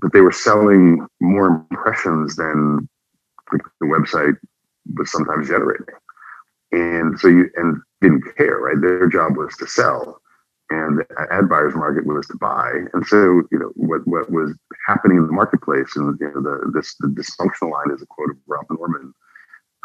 but 0.01 0.13
they 0.13 0.21
were 0.21 0.31
selling 0.31 1.05
more 1.19 1.65
impressions 1.69 2.35
than 2.35 2.87
the 3.51 3.85
website 3.85 4.37
was 4.95 5.11
sometimes 5.11 5.47
generating. 5.47 5.85
And 6.71 7.19
so 7.19 7.27
you, 7.27 7.49
and 7.55 7.81
didn't 8.01 8.23
care, 8.37 8.59
right? 8.59 8.79
Their 8.79 9.07
job 9.07 9.35
was 9.35 9.55
to 9.57 9.67
sell 9.67 10.21
and 10.69 11.01
ad 11.31 11.49
buyer's 11.49 11.75
market 11.75 12.05
was 12.05 12.27
to 12.27 12.37
buy. 12.37 12.71
And 12.93 13.05
so, 13.07 13.41
you 13.51 13.59
know, 13.59 13.71
what, 13.75 14.05
what 14.05 14.31
was 14.31 14.55
happening 14.85 15.17
in 15.17 15.25
the 15.25 15.33
marketplace 15.33 15.95
and 15.95 16.17
you 16.19 16.31
know, 16.33 16.41
the, 16.41 16.71
this, 16.73 16.95
the 16.99 17.07
dysfunctional 17.07 17.71
line 17.71 17.91
is 17.93 18.01
a 18.01 18.05
quote 18.05 18.29
of 18.31 18.37
Ralph 18.47 18.67
Norman, 18.69 19.13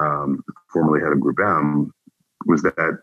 um, 0.00 0.44
formerly 0.72 1.00
head 1.00 1.12
of 1.12 1.20
Group 1.20 1.38
M, 1.40 1.92
was 2.46 2.62
that 2.62 2.98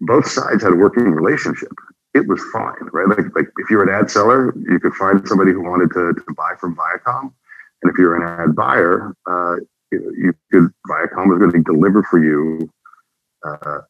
both 0.00 0.26
sides 0.26 0.62
had 0.62 0.72
a 0.72 0.76
working 0.76 1.04
relationship. 1.04 1.72
It 2.12 2.26
was 2.28 2.42
fine, 2.52 2.88
right? 2.92 3.08
Like, 3.08 3.34
like 3.34 3.46
if 3.58 3.70
you're 3.70 3.82
an 3.82 3.88
ad 3.88 4.10
seller, 4.10 4.52
you 4.56 4.78
could 4.78 4.94
find 4.94 5.26
somebody 5.26 5.52
who 5.52 5.62
wanted 5.62 5.90
to, 5.92 6.12
to 6.12 6.34
buy 6.36 6.52
from 6.60 6.76
Viacom. 6.76 7.32
And 7.82 7.90
if 7.90 7.96
you're 7.98 8.16
an 8.16 8.40
ad 8.40 8.54
buyer, 8.54 9.14
uh, 9.30 9.56
you, 9.90 10.14
you 10.18 10.34
could, 10.52 10.70
Viacom 10.88 11.28
was 11.28 11.38
going 11.38 11.52
to 11.52 11.62
deliver 11.62 12.02
for 12.02 12.22
you 12.22 12.70
uh, 13.46 13.80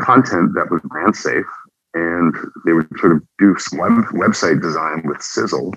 content 0.00 0.54
that 0.54 0.70
was 0.70 0.80
brand 0.82 1.14
safe 1.14 1.46
and 1.94 2.34
they 2.64 2.72
would 2.72 2.88
sort 2.98 3.12
of 3.12 3.22
do 3.38 3.56
web, 3.72 3.92
website 4.12 4.60
design 4.62 5.02
with 5.04 5.22
sizzle. 5.22 5.74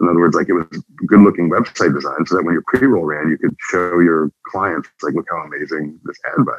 In 0.00 0.08
other 0.08 0.20
words, 0.20 0.34
like 0.34 0.48
it 0.48 0.54
was 0.54 0.66
good 1.06 1.20
looking 1.20 1.50
website 1.50 1.94
design 1.94 2.24
so 2.26 2.36
that 2.36 2.44
when 2.44 2.54
your 2.54 2.64
pre 2.66 2.86
roll 2.86 3.04
ran, 3.04 3.28
you 3.28 3.36
could 3.36 3.54
show 3.70 3.98
your 3.98 4.30
clients, 4.46 4.88
like, 5.02 5.14
look 5.14 5.26
how 5.30 5.38
amazing 5.38 5.98
this 6.04 6.16
ad 6.26 6.46
buy 6.46 6.58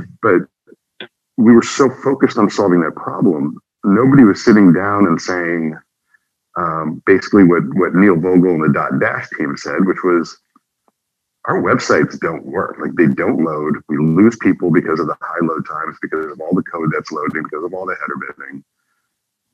is. 0.00 0.06
But 0.22 0.42
we 1.36 1.52
were 1.52 1.62
so 1.62 1.90
focused 1.90 2.38
on 2.38 2.50
solving 2.50 2.80
that 2.80 2.96
problem, 2.96 3.58
nobody 3.84 4.24
was 4.24 4.44
sitting 4.44 4.72
down 4.72 5.06
and 5.06 5.20
saying 5.20 5.78
um, 6.58 7.02
basically 7.06 7.44
what, 7.44 7.62
what 7.74 7.94
Neil 7.94 8.16
Vogel 8.16 8.54
and 8.54 8.62
the 8.62 8.78
Dotdash 8.78 9.28
team 9.36 9.56
said, 9.56 9.86
which 9.86 10.02
was, 10.02 10.36
our 11.48 11.60
websites 11.60 12.20
don't 12.20 12.44
work. 12.44 12.76
Like 12.78 12.94
they 12.94 13.06
don't 13.06 13.42
load. 13.42 13.76
We 13.88 13.96
lose 13.96 14.36
people 14.36 14.70
because 14.70 15.00
of 15.00 15.06
the 15.06 15.16
high 15.20 15.44
load 15.46 15.66
times, 15.66 15.96
because 16.00 16.30
of 16.30 16.40
all 16.40 16.54
the 16.54 16.62
code 16.62 16.90
that's 16.94 17.10
loading, 17.10 17.42
because 17.42 17.64
of 17.64 17.72
all 17.72 17.86
the 17.86 17.96
header 17.98 18.34
bidding. 18.36 18.62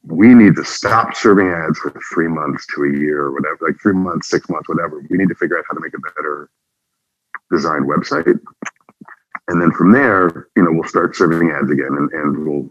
We 0.03 0.35
need 0.35 0.57
to 0.57 0.65
stop 0.65 1.15
serving 1.15 1.49
ads 1.49 1.79
for 1.79 1.95
three 2.13 2.27
months 2.27 2.67
to 2.75 2.83
a 2.83 2.99
year 2.99 3.23
or 3.23 3.33
whatever, 3.33 3.59
like 3.63 3.81
three 3.81 3.95
months, 3.95 4.29
six 4.29 4.49
months, 4.51 4.69
whatever. 4.69 5.07
We 5.09 5.17
need 5.17 5.29
to 5.29 5.37
figure 5.37 5.57
out 5.57 5.65
how 5.69 5.75
to 5.75 5.81
make 5.81 5.95
a 5.95 6.13
better 6.17 6.51
designed 7.51 7.87
website. 7.87 8.39
And 9.47 9.63
then 9.63 9.71
from 9.71 9.93
there, 9.93 10.49
you 10.57 10.65
know, 10.65 10.73
we'll 10.73 10.89
start 10.89 11.15
serving 11.15 11.51
ads 11.53 11.71
again 11.71 11.91
and, 11.93 12.11
and 12.13 12.47
we'll, 12.47 12.71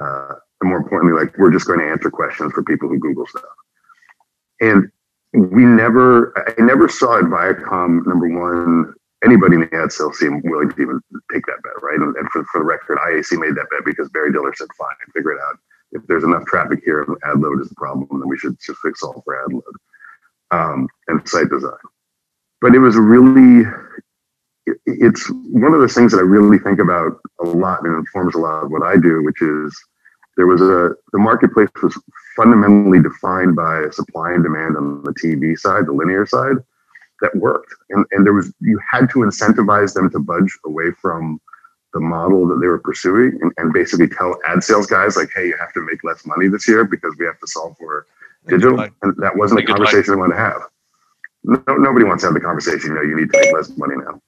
uh, 0.00 0.34
and 0.62 0.70
more 0.70 0.78
importantly, 0.78 1.20
like 1.22 1.36
we're 1.36 1.52
just 1.52 1.66
going 1.66 1.78
to 1.78 1.86
answer 1.86 2.10
questions 2.10 2.52
for 2.52 2.62
people 2.62 2.88
who 2.88 2.98
Google 2.98 3.26
stuff. 3.26 3.44
And 4.60 4.90
we 5.32 5.64
never, 5.64 6.32
I 6.36 6.60
never 6.62 6.88
saw 6.88 7.18
at 7.18 7.24
Viacom, 7.24 8.06
number 8.06 8.28
one, 8.28 8.92
anybody 9.24 9.54
in 9.54 9.60
the 9.62 9.74
ad 9.76 9.92
sales 9.92 10.18
team 10.18 10.42
willing 10.44 10.70
to 10.70 10.82
even 10.82 11.00
take 11.32 11.46
that 11.46 11.62
bet, 11.62 11.82
right? 11.82 11.98
And, 11.98 12.14
and 12.16 12.28
for, 12.30 12.44
for 12.52 12.58
the 12.60 12.64
record, 12.64 12.98
IAC 12.98 13.38
made 13.40 13.54
that 13.54 13.66
bet 13.70 13.84
because 13.84 14.08
Barry 14.10 14.32
Diller 14.32 14.54
said, 14.54 14.68
fine, 14.76 14.88
figure 15.14 15.32
it 15.32 15.40
out. 15.48 15.58
If 15.92 16.06
there's 16.06 16.24
enough 16.24 16.44
traffic 16.46 16.80
here, 16.84 17.06
ad 17.24 17.38
load 17.38 17.60
is 17.60 17.68
the 17.68 17.74
problem, 17.76 18.08
then 18.10 18.28
we 18.28 18.38
should 18.38 18.56
just 18.64 18.80
fix 18.80 19.02
all 19.02 19.22
for 19.24 19.42
ad 19.42 19.52
load 19.52 19.62
um, 20.50 20.88
and 21.08 21.26
site 21.28 21.50
design. 21.50 21.72
But 22.60 22.74
it 22.74 22.78
was 22.78 22.96
really, 22.96 23.68
it's 24.86 25.30
one 25.50 25.74
of 25.74 25.80
those 25.80 25.94
things 25.94 26.12
that 26.12 26.18
I 26.18 26.22
really 26.22 26.58
think 26.58 26.78
about 26.78 27.18
a 27.40 27.44
lot 27.44 27.84
and 27.84 27.94
informs 27.96 28.34
a 28.34 28.38
lot 28.38 28.64
of 28.64 28.70
what 28.70 28.82
I 28.82 28.96
do, 28.96 29.22
which 29.24 29.42
is 29.42 29.76
there 30.36 30.46
was 30.46 30.60
a 30.60 30.94
the 31.12 31.18
marketplace 31.18 31.68
was 31.82 31.98
fundamentally 32.36 33.02
defined 33.02 33.54
by 33.54 33.88
supply 33.90 34.32
and 34.32 34.42
demand 34.42 34.76
on 34.76 35.02
the 35.02 35.12
TV 35.12 35.58
side, 35.58 35.86
the 35.86 35.92
linear 35.92 36.26
side, 36.26 36.56
that 37.20 37.34
worked. 37.36 37.74
And 37.90 38.04
and 38.12 38.24
there 38.24 38.32
was 38.32 38.52
you 38.60 38.80
had 38.90 39.10
to 39.10 39.20
incentivize 39.20 39.94
them 39.94 40.10
to 40.10 40.18
budge 40.18 40.58
away 40.64 40.90
from 41.00 41.40
the 41.92 42.00
model 42.00 42.46
that 42.48 42.58
they 42.60 42.66
were 42.66 42.78
pursuing 42.78 43.38
and, 43.42 43.52
and 43.58 43.72
basically 43.72 44.08
tell 44.08 44.38
ad 44.46 44.64
sales 44.64 44.86
guys 44.86 45.16
like, 45.16 45.30
hey, 45.34 45.48
you 45.48 45.56
have 45.60 45.72
to 45.74 45.80
make 45.82 46.02
less 46.04 46.24
money 46.24 46.48
this 46.48 46.66
year 46.66 46.84
because 46.84 47.14
we 47.18 47.26
have 47.26 47.38
to 47.38 47.46
solve 47.46 47.76
for 47.78 48.06
digital. 48.48 48.80
And 48.80 49.14
that 49.18 49.36
wasn't 49.36 49.60
a 49.60 49.62
conversation 49.64 50.14
they 50.14 50.16
wanted 50.16 50.36
to 50.36 50.40
have. 50.40 50.62
No, 51.44 51.62
nobody 51.76 52.04
wants 52.04 52.22
to 52.22 52.28
have 52.28 52.34
the 52.34 52.40
conversation, 52.40 52.90
you 52.90 52.94
know, 52.94 53.02
you 53.02 53.16
need 53.16 53.32
to 53.32 53.40
make 53.40 53.52
less 53.52 53.76
money 53.76 53.96
now. 53.96 54.20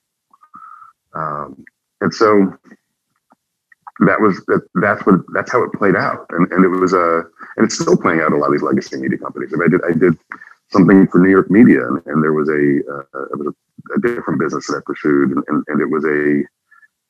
Um, 1.14 1.64
and 2.00 2.12
so 2.12 2.58
that 4.00 4.20
was 4.20 4.44
that, 4.46 4.62
that's 4.74 5.04
what 5.06 5.20
that's 5.32 5.52
how 5.52 5.62
it 5.62 5.72
played 5.72 5.96
out. 5.96 6.26
And, 6.30 6.50
and 6.52 6.64
it 6.64 6.68
was 6.68 6.92
a 6.92 7.18
uh, 7.18 7.22
and 7.56 7.64
it's 7.66 7.78
still 7.78 7.96
playing 7.96 8.20
out 8.20 8.32
a 8.32 8.36
lot 8.36 8.46
of 8.46 8.52
these 8.52 8.62
legacy 8.62 8.96
media 8.96 9.18
companies. 9.18 9.52
I, 9.54 9.56
mean, 9.56 9.68
I 9.68 9.70
did 9.70 9.80
I 9.84 9.92
did 9.98 10.18
something 10.70 11.06
for 11.08 11.18
New 11.18 11.30
York 11.30 11.50
media 11.50 11.86
and, 11.86 12.02
and 12.06 12.22
there 12.22 12.32
was 12.32 12.48
a 12.48 12.52
uh, 12.52 13.24
it 13.32 13.38
was 13.38 13.54
a, 13.54 13.94
a, 13.94 14.00
different 14.00 14.40
business 14.40 14.66
that 14.66 14.78
I 14.78 14.80
pursued 14.84 15.30
and, 15.30 15.44
and, 15.48 15.64
and 15.68 15.80
it 15.80 15.90
was 15.90 16.04
a 16.04 16.42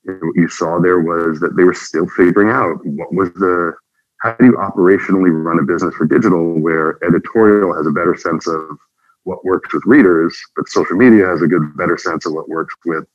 what 0.04 0.36
you 0.36 0.48
saw 0.48 0.78
there 0.78 1.00
was 1.00 1.40
that 1.40 1.56
they 1.56 1.64
were 1.64 1.74
still 1.74 2.06
figuring 2.08 2.50
out 2.50 2.84
what 2.84 3.12
was 3.14 3.32
the 3.34 3.72
how 4.20 4.32
do 4.34 4.46
you 4.46 4.52
operationally 4.52 5.30
run 5.32 5.58
a 5.58 5.62
business 5.62 5.94
for 5.94 6.06
digital 6.06 6.60
where 6.60 7.02
editorial 7.04 7.74
has 7.74 7.86
a 7.86 7.90
better 7.90 8.16
sense 8.16 8.46
of 8.46 8.76
what 9.22 9.44
works 9.44 9.72
with 9.72 9.82
readers 9.86 10.38
but 10.56 10.68
social 10.68 10.96
media 10.96 11.26
has 11.26 11.40
a 11.40 11.46
good 11.46 11.74
better 11.76 11.96
sense 11.96 12.26
of 12.26 12.32
what 12.32 12.48
works 12.48 12.74
with 12.84 13.06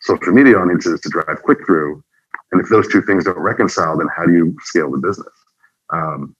social 0.00 0.32
media 0.32 0.56
audiences 0.56 1.00
to 1.00 1.08
drive 1.10 1.40
click 1.44 1.64
through 1.64 2.02
and 2.52 2.60
if 2.60 2.68
those 2.68 2.86
two 2.88 3.02
things 3.02 3.24
don't 3.24 3.38
reconcile, 3.38 3.96
then 3.96 4.08
how 4.14 4.26
do 4.26 4.32
you 4.32 4.56
scale 4.60 4.90
the 4.90 4.98
business? 4.98 5.32
Um, 5.90 6.36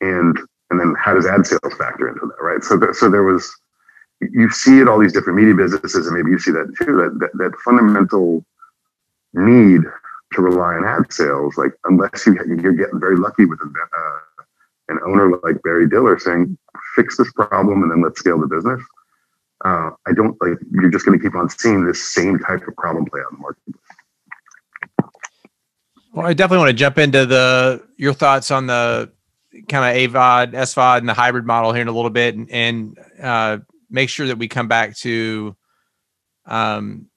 and 0.00 0.38
and 0.70 0.80
then 0.80 0.94
how 0.98 1.14
does 1.14 1.26
ad 1.26 1.46
sales 1.46 1.74
factor 1.78 2.08
into 2.08 2.26
that, 2.26 2.42
right? 2.42 2.62
So 2.62 2.78
so 2.92 3.10
there 3.10 3.22
was 3.22 3.50
you 4.20 4.50
see 4.50 4.80
it 4.80 4.88
all 4.88 4.98
these 4.98 5.12
different 5.12 5.38
media 5.38 5.54
businesses, 5.54 6.06
and 6.06 6.16
maybe 6.16 6.30
you 6.30 6.38
see 6.38 6.50
that 6.52 6.72
too. 6.78 6.96
That 6.96 7.18
that, 7.20 7.30
that 7.38 7.58
fundamental 7.64 8.44
need 9.34 9.82
to 10.32 10.42
rely 10.42 10.74
on 10.74 10.84
ad 10.84 11.12
sales, 11.12 11.56
like 11.56 11.72
unless 11.84 12.26
you 12.26 12.34
you're 12.62 12.72
getting 12.72 13.00
very 13.00 13.16
lucky 13.16 13.44
with 13.44 13.60
uh, 13.60 14.42
an 14.88 14.98
owner 15.06 15.30
like 15.42 15.62
Barry 15.62 15.88
Diller 15.88 16.18
saying, 16.18 16.56
"Fix 16.94 17.16
this 17.16 17.32
problem, 17.32 17.82
and 17.82 17.90
then 17.90 18.02
let's 18.02 18.20
scale 18.20 18.38
the 18.38 18.46
business." 18.46 18.82
Uh, 19.64 19.90
I 20.06 20.12
don't 20.12 20.36
like 20.42 20.58
you're 20.70 20.90
just 20.90 21.06
going 21.06 21.18
to 21.18 21.22
keep 21.22 21.34
on 21.34 21.48
seeing 21.48 21.86
this 21.86 22.12
same 22.12 22.38
type 22.38 22.66
of 22.68 22.76
problem 22.76 23.06
play 23.06 23.20
out 23.20 23.32
in 23.32 23.38
the 23.38 23.42
marketplace. 23.42 23.85
Well, 26.16 26.26
I 26.26 26.32
definitely 26.32 26.64
want 26.64 26.70
to 26.70 26.76
jump 26.76 26.96
into 26.96 27.26
the 27.26 27.86
your 27.98 28.14
thoughts 28.14 28.50
on 28.50 28.66
the 28.66 29.12
kind 29.68 29.84
of 29.84 30.12
AVOD, 30.12 30.52
SVOD, 30.54 30.98
and 30.98 31.08
the 31.10 31.12
hybrid 31.12 31.44
model 31.44 31.74
here 31.74 31.82
in 31.82 31.88
a 31.88 31.92
little 31.92 32.10
bit, 32.10 32.34
and, 32.34 32.50
and 32.50 32.98
uh, 33.22 33.58
make 33.90 34.08
sure 34.08 34.26
that 34.26 34.38
we 34.38 34.48
come 34.48 34.66
back 34.66 34.96
to, 34.96 35.54
um, 36.46 37.10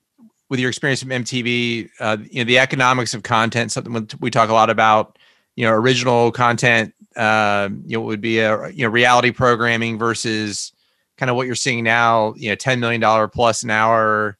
with 0.49 0.59
your 0.59 0.67
experience 0.67 1.01
from 1.01 1.11
MTV, 1.11 1.89
uh, 2.01 2.17
you 2.29 2.43
know, 2.43 2.43
the 2.43 2.59
economics 2.59 3.13
of 3.13 3.23
content. 3.23 3.71
Something 3.71 4.09
we 4.19 4.29
talk 4.29 4.49
a 4.49 4.53
lot 4.53 4.69
about. 4.69 5.17
You 5.55 5.65
know, 5.65 5.71
original 5.71 6.33
content. 6.33 6.93
Uh, 7.15 7.69
you 7.85 7.95
know, 7.95 8.01
would 8.01 8.19
be 8.19 8.39
a 8.39 8.67
you 8.67 8.83
know 8.83 8.89
reality 8.89 9.31
programming 9.31 9.97
versus 9.97 10.73
kind 11.17 11.29
of 11.29 11.37
what 11.37 11.47
you're 11.47 11.55
seeing 11.55 11.85
now. 11.85 12.33
You 12.35 12.49
know, 12.49 12.55
ten 12.55 12.81
million 12.81 12.99
dollar 12.99 13.29
plus 13.29 13.63
an 13.63 13.69
hour 13.69 14.37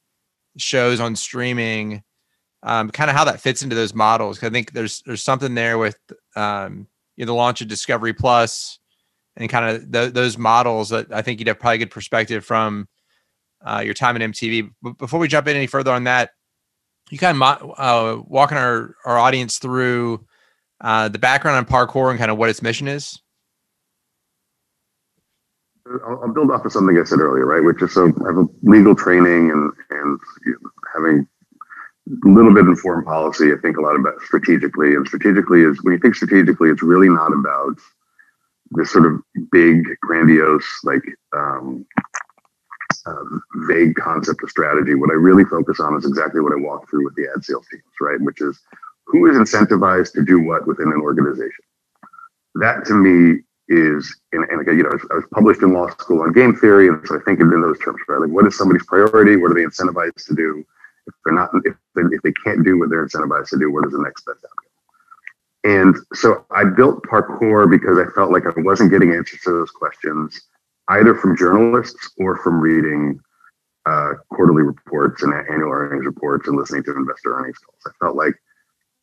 shows 0.57 0.99
on 0.99 1.15
streaming 1.15 2.03
um, 2.63 2.89
kind 2.89 3.09
of 3.09 3.15
how 3.15 3.23
that 3.25 3.39
fits 3.39 3.63
into 3.63 3.75
those 3.75 3.93
models. 3.93 4.43
I 4.43 4.49
think 4.49 4.73
there's 4.73 5.01
there's 5.05 5.23
something 5.23 5.55
there 5.55 5.77
with 5.77 5.97
um, 6.35 6.87
you 7.15 7.25
know, 7.25 7.31
the 7.31 7.35
launch 7.35 7.61
of 7.61 7.67
Discovery 7.67 8.13
Plus 8.13 8.79
and 9.37 9.49
kind 9.49 9.75
of 9.75 9.91
th- 9.91 10.13
those 10.13 10.37
models 10.37 10.89
that 10.89 11.11
I 11.11 11.21
think 11.21 11.39
you'd 11.39 11.47
have 11.47 11.59
probably 11.59 11.79
good 11.79 11.91
perspective 11.91 12.45
from 12.45 12.87
uh, 13.61 13.81
your 13.83 13.93
time 13.93 14.15
at 14.15 14.21
MTV. 14.21 14.71
But 14.81 14.97
before 14.97 15.19
we 15.19 15.27
jump 15.27 15.47
in 15.47 15.55
any 15.55 15.67
further 15.67 15.91
on 15.91 16.03
that, 16.05 16.31
you 17.09 17.17
kind 17.17 17.41
of 17.41 17.73
uh, 17.77 18.21
walking 18.25 18.57
our 18.57 18.95
our 19.05 19.17
audience 19.17 19.57
through 19.57 20.25
uh, 20.81 21.09
the 21.09 21.19
background 21.19 21.57
on 21.57 21.65
Parqor 21.65 22.09
and 22.09 22.19
kind 22.19 22.31
of 22.31 22.37
what 22.37 22.49
its 22.49 22.61
mission 22.61 22.87
is. 22.87 23.19
I'll, 26.05 26.21
I'll 26.23 26.33
build 26.33 26.51
off 26.51 26.65
of 26.65 26.71
something 26.71 26.97
I 26.97 27.03
said 27.03 27.19
earlier, 27.19 27.45
right? 27.45 27.63
Which 27.63 27.81
is 27.81 27.93
so 27.93 28.05
I 28.05 28.27
have 28.27 28.37
a 28.37 28.47
legal 28.61 28.95
training 28.95 29.49
and 29.49 29.71
and 29.89 30.19
you 30.45 30.57
know, 30.61 30.69
having 30.93 31.27
a 32.09 32.27
little 32.27 32.53
bit 32.53 32.67
of 32.67 32.79
foreign 32.79 33.05
policy. 33.05 33.51
I 33.51 33.57
think 33.61 33.77
a 33.77 33.81
lot 33.81 33.95
about 33.95 34.21
strategically, 34.21 34.95
and 34.95 35.07
strategically 35.07 35.61
is 35.61 35.81
when 35.83 35.93
you 35.93 35.99
think 35.99 36.15
strategically, 36.15 36.69
it's 36.69 36.83
really 36.83 37.09
not 37.09 37.31
about 37.33 37.77
this 38.71 38.91
sort 38.91 39.05
of 39.05 39.21
big, 39.51 39.83
grandiose, 40.01 40.67
like 40.83 41.03
um, 41.35 41.85
uh, 43.05 43.23
vague 43.67 43.95
concept 43.95 44.43
of 44.43 44.49
strategy. 44.49 44.95
What 44.95 45.11
I 45.11 45.15
really 45.15 45.45
focus 45.45 45.79
on 45.79 45.97
is 45.97 46.05
exactly 46.05 46.41
what 46.41 46.53
I 46.53 46.61
walk 46.61 46.89
through 46.89 47.05
with 47.05 47.15
the 47.15 47.27
ad 47.35 47.43
sales 47.43 47.65
teams, 47.71 47.83
right? 48.01 48.19
Which 48.21 48.41
is 48.41 48.59
who 49.05 49.25
is 49.29 49.37
incentivized 49.37 50.13
to 50.13 50.23
do 50.23 50.39
what 50.39 50.67
within 50.67 50.87
an 50.87 51.01
organization. 51.01 51.65
That 52.55 52.85
to 52.85 52.93
me 52.93 53.41
is, 53.67 54.19
and, 54.31 54.43
and 54.49 54.65
you 54.77 54.83
know, 54.83 54.89
I 55.11 55.15
was 55.15 55.25
published 55.31 55.61
in 55.61 55.73
law 55.73 55.89
school 55.89 56.21
on 56.21 56.33
game 56.33 56.55
theory, 56.55 56.87
and 56.87 57.05
so 57.07 57.17
I 57.17 57.19
think 57.23 57.39
in 57.39 57.49
those 57.49 57.79
terms, 57.79 57.99
right? 58.07 58.21
Like, 58.21 58.31
what 58.31 58.45
is 58.47 58.57
somebody's 58.57 58.85
priority? 58.85 59.35
What 59.35 59.51
are 59.51 59.55
they 59.55 59.63
incentivized 59.63 60.25
to 60.27 60.35
do? 60.35 60.65
If 61.09 61.15
they're 61.25 61.33
not, 61.33 61.49
if 61.65 61.75
they, 61.95 62.01
if 62.11 62.21
they 62.21 62.33
can't 62.43 62.63
do 62.63 62.79
what 62.79 62.89
they're 62.89 63.05
incentivized 63.05 63.49
to 63.49 63.59
do, 63.59 63.71
what 63.71 63.85
is 63.85 63.91
the 63.91 64.01
next 64.01 64.25
best 64.25 64.37
outcome? 64.37 64.69
And 65.63 65.97
so 66.13 66.45
I 66.51 66.63
built 66.63 67.03
Parqor 67.03 67.69
because 67.69 67.97
I 67.97 68.09
felt 68.13 68.31
like 68.31 68.45
I 68.45 68.53
wasn't 68.61 68.91
getting 68.91 69.11
answers 69.11 69.41
to 69.41 69.51
those 69.51 69.71
questions 69.71 70.39
either 70.89 71.15
from 71.15 71.37
journalists 71.37 72.11
or 72.17 72.37
from 72.37 72.59
reading 72.59 73.19
uh, 73.85 74.13
quarterly 74.31 74.63
reports 74.63 75.23
and 75.23 75.33
annual 75.33 75.71
earnings 75.71 76.05
reports 76.05 76.47
and 76.47 76.57
listening 76.57 76.83
to 76.83 76.95
investor 76.95 77.37
earnings 77.37 77.57
calls. 77.57 77.81
I 77.85 77.91
felt 78.03 78.15
like 78.15 78.35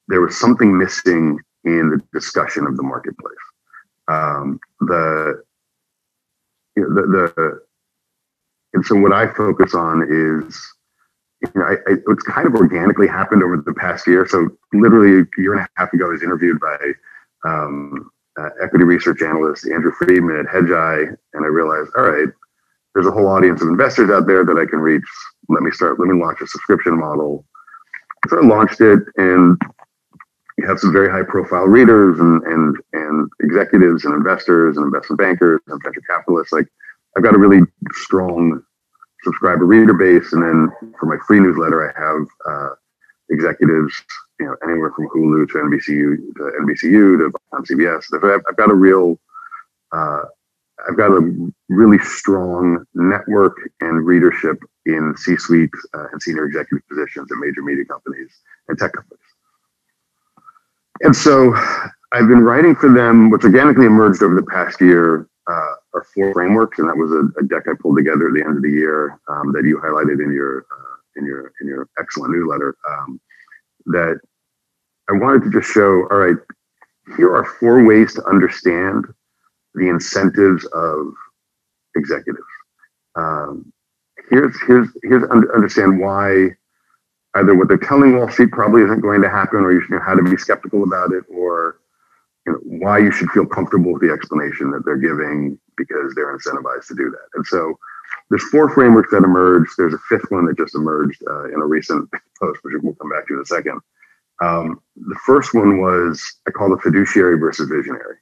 there 0.08 0.20
was 0.20 0.38
something 0.38 0.76
missing 0.76 1.38
in 1.64 1.90
the 1.90 2.00
discussion 2.12 2.66
of 2.66 2.76
the 2.76 2.82
marketplace. 2.82 3.34
Um, 4.08 4.60
the, 4.80 5.42
you 6.76 6.82
know, 6.82 6.94
the 6.94 7.06
the 7.06 7.60
and 8.74 8.84
so 8.84 8.94
what 8.94 9.12
I 9.12 9.32
focus 9.32 9.74
on 9.74 10.06
is 10.08 10.60
you 11.42 11.50
know, 11.54 11.64
I, 11.64 11.74
I, 11.90 11.96
it's 12.08 12.22
kind 12.24 12.46
of 12.46 12.54
organically 12.54 13.06
happened 13.06 13.42
over 13.42 13.56
the 13.58 13.74
past 13.74 14.06
year. 14.06 14.26
So 14.26 14.48
literally 14.72 15.20
a 15.20 15.40
year 15.40 15.54
and 15.54 15.62
a 15.62 15.68
half 15.76 15.92
ago, 15.92 16.06
I 16.06 16.08
was 16.10 16.22
interviewed 16.22 16.58
by 16.60 16.76
um, 17.44 18.10
uh, 18.38 18.50
equity 18.62 18.84
research 18.84 19.22
analyst 19.22 19.66
Andrew 19.66 19.92
Freedman 19.92 20.38
at 20.38 20.46
Hedgeye, 20.46 21.16
and 21.34 21.44
I 21.44 21.48
realized, 21.48 21.90
all 21.96 22.10
right, 22.10 22.28
there's 22.94 23.06
a 23.06 23.10
whole 23.10 23.28
audience 23.28 23.60
of 23.60 23.68
investors 23.68 24.10
out 24.10 24.26
there 24.26 24.44
that 24.44 24.56
I 24.58 24.64
can 24.68 24.78
reach. 24.78 25.04
Let 25.48 25.62
me 25.62 25.70
start. 25.70 25.98
Let 26.00 26.08
me 26.08 26.20
launch 26.20 26.40
a 26.40 26.46
subscription 26.46 26.98
model. 26.98 27.44
So 28.28 28.38
I 28.38 28.46
launched 28.46 28.80
it, 28.80 29.00
and 29.16 29.60
you 30.58 30.66
have 30.66 30.80
some 30.80 30.92
very 30.92 31.10
high 31.10 31.22
profile 31.22 31.64
readers 31.64 32.18
and 32.18 32.42
and 32.44 32.76
and 32.94 33.30
executives 33.40 34.04
and 34.04 34.14
investors 34.14 34.76
and 34.76 34.86
investment 34.86 35.18
bankers 35.18 35.60
and 35.66 35.80
venture 35.84 36.02
capitalists. 36.08 36.52
Like 36.52 36.66
I've 37.16 37.22
got 37.22 37.34
a 37.34 37.38
really 37.38 37.60
strong 37.92 38.62
subscriber 39.26 39.66
reader 39.66 39.92
base, 39.92 40.32
and 40.32 40.42
then 40.42 40.92
for 40.98 41.06
my 41.06 41.16
free 41.26 41.40
newsletter, 41.40 41.90
I 41.90 42.00
have 42.00 42.26
uh, 42.48 42.74
executives, 43.30 43.92
you 44.38 44.46
know, 44.46 44.56
anywhere 44.62 44.92
from 44.94 45.08
Hulu 45.08 45.48
to 45.48 45.54
NBCU 45.54 46.34
to 46.36 46.42
NBCU 46.62 47.18
to 47.18 47.32
CBS. 47.74 48.04
I've 48.48 48.56
got 48.56 48.70
a 48.70 48.74
real, 48.74 49.18
uh, 49.92 50.22
I've 50.88 50.96
got 50.96 51.10
a 51.10 51.50
really 51.68 51.98
strong 51.98 52.84
network 52.94 53.56
and 53.80 54.06
readership 54.06 54.58
in 54.84 55.14
C-suite 55.16 55.70
uh, 55.94 56.06
and 56.12 56.22
senior 56.22 56.44
executive 56.44 56.86
positions 56.88 57.28
at 57.32 57.38
major 57.38 57.62
media 57.62 57.84
companies 57.84 58.30
and 58.68 58.78
tech 58.78 58.92
companies. 58.92 59.20
And 61.00 61.16
so 61.16 61.54
I've 62.12 62.28
been 62.28 62.44
writing 62.44 62.76
for 62.76 62.92
them, 62.92 63.30
which 63.30 63.42
organically 63.42 63.86
emerged 63.86 64.22
over 64.22 64.36
the 64.36 64.46
past 64.46 64.80
year, 64.80 65.28
uh, 65.50 65.74
four 66.04 66.32
frameworks, 66.32 66.78
and 66.78 66.88
that 66.88 66.96
was 66.96 67.12
a, 67.12 67.40
a, 67.40 67.44
deck 67.46 67.64
I 67.68 67.74
pulled 67.80 67.96
together 67.96 68.28
at 68.28 68.34
the 68.34 68.42
end 68.42 68.56
of 68.56 68.62
the 68.62 68.70
year 68.70 69.18
um, 69.28 69.52
that 69.52 69.64
you 69.64 69.78
highlighted 69.78 70.22
in 70.22 70.32
your 70.32 70.66
uh, 70.70 70.96
in 71.16 71.24
your 71.24 71.52
in 71.60 71.68
your 71.68 71.88
excellent 71.98 72.32
newsletter. 72.32 72.76
Um, 72.88 73.20
that 73.86 74.20
I 75.08 75.12
wanted 75.12 75.44
to 75.44 75.50
just 75.50 75.72
show. 75.72 76.06
All 76.10 76.18
right, 76.18 76.36
here 77.16 77.34
are 77.34 77.44
four 77.44 77.84
ways 77.84 78.14
to 78.14 78.24
understand 78.26 79.06
the 79.74 79.88
incentives 79.88 80.64
of 80.66 81.12
executives. 81.96 82.46
Um, 83.14 83.72
here's 84.30 84.56
here's 84.66 84.88
here's 85.02 85.24
understand 85.30 86.00
why 86.00 86.50
either 87.34 87.54
what 87.54 87.68
they're 87.68 87.76
telling 87.76 88.16
Wall 88.16 88.30
Street 88.30 88.50
probably 88.50 88.82
isn't 88.82 89.00
going 89.00 89.22
to 89.22 89.30
happen, 89.30 89.60
or 89.60 89.72
you 89.72 89.80
should 89.80 89.90
know 89.90 90.00
how 90.00 90.14
to 90.14 90.22
be 90.22 90.36
skeptical 90.36 90.82
about 90.82 91.12
it, 91.12 91.24
or 91.28 91.78
you 92.46 92.52
know, 92.52 92.58
why 92.64 92.98
you 92.98 93.12
should 93.12 93.30
feel 93.30 93.46
comfortable 93.46 93.92
with 93.92 94.02
the 94.02 94.10
explanation 94.10 94.70
that 94.70 94.84
they're 94.84 94.96
giving 94.96 95.58
because 95.76 96.14
they're 96.14 96.36
incentivized 96.36 96.86
to 96.88 96.94
do 96.94 97.10
that. 97.10 97.28
And 97.34 97.46
so 97.46 97.78
there's 98.30 98.48
four 98.50 98.68
frameworks 98.70 99.10
that 99.10 99.24
emerged. 99.24 99.70
There's 99.76 99.94
a 99.94 99.98
fifth 100.08 100.30
one 100.30 100.46
that 100.46 100.56
just 100.56 100.74
emerged 100.74 101.22
uh, 101.28 101.46
in 101.46 101.60
a 101.60 101.66
recent 101.66 102.10
post, 102.40 102.60
which 102.62 102.74
we'll 102.82 102.94
come 102.94 103.10
back 103.10 103.26
to 103.28 103.34
in 103.34 103.40
a 103.40 103.46
second. 103.46 103.80
Um, 104.42 104.80
the 104.96 105.18
first 105.24 105.54
one 105.54 105.80
was 105.80 106.22
I 106.46 106.50
call 106.50 106.72
it 106.74 106.82
fiduciary 106.82 107.38
versus 107.38 107.68
visionary. 107.68 108.16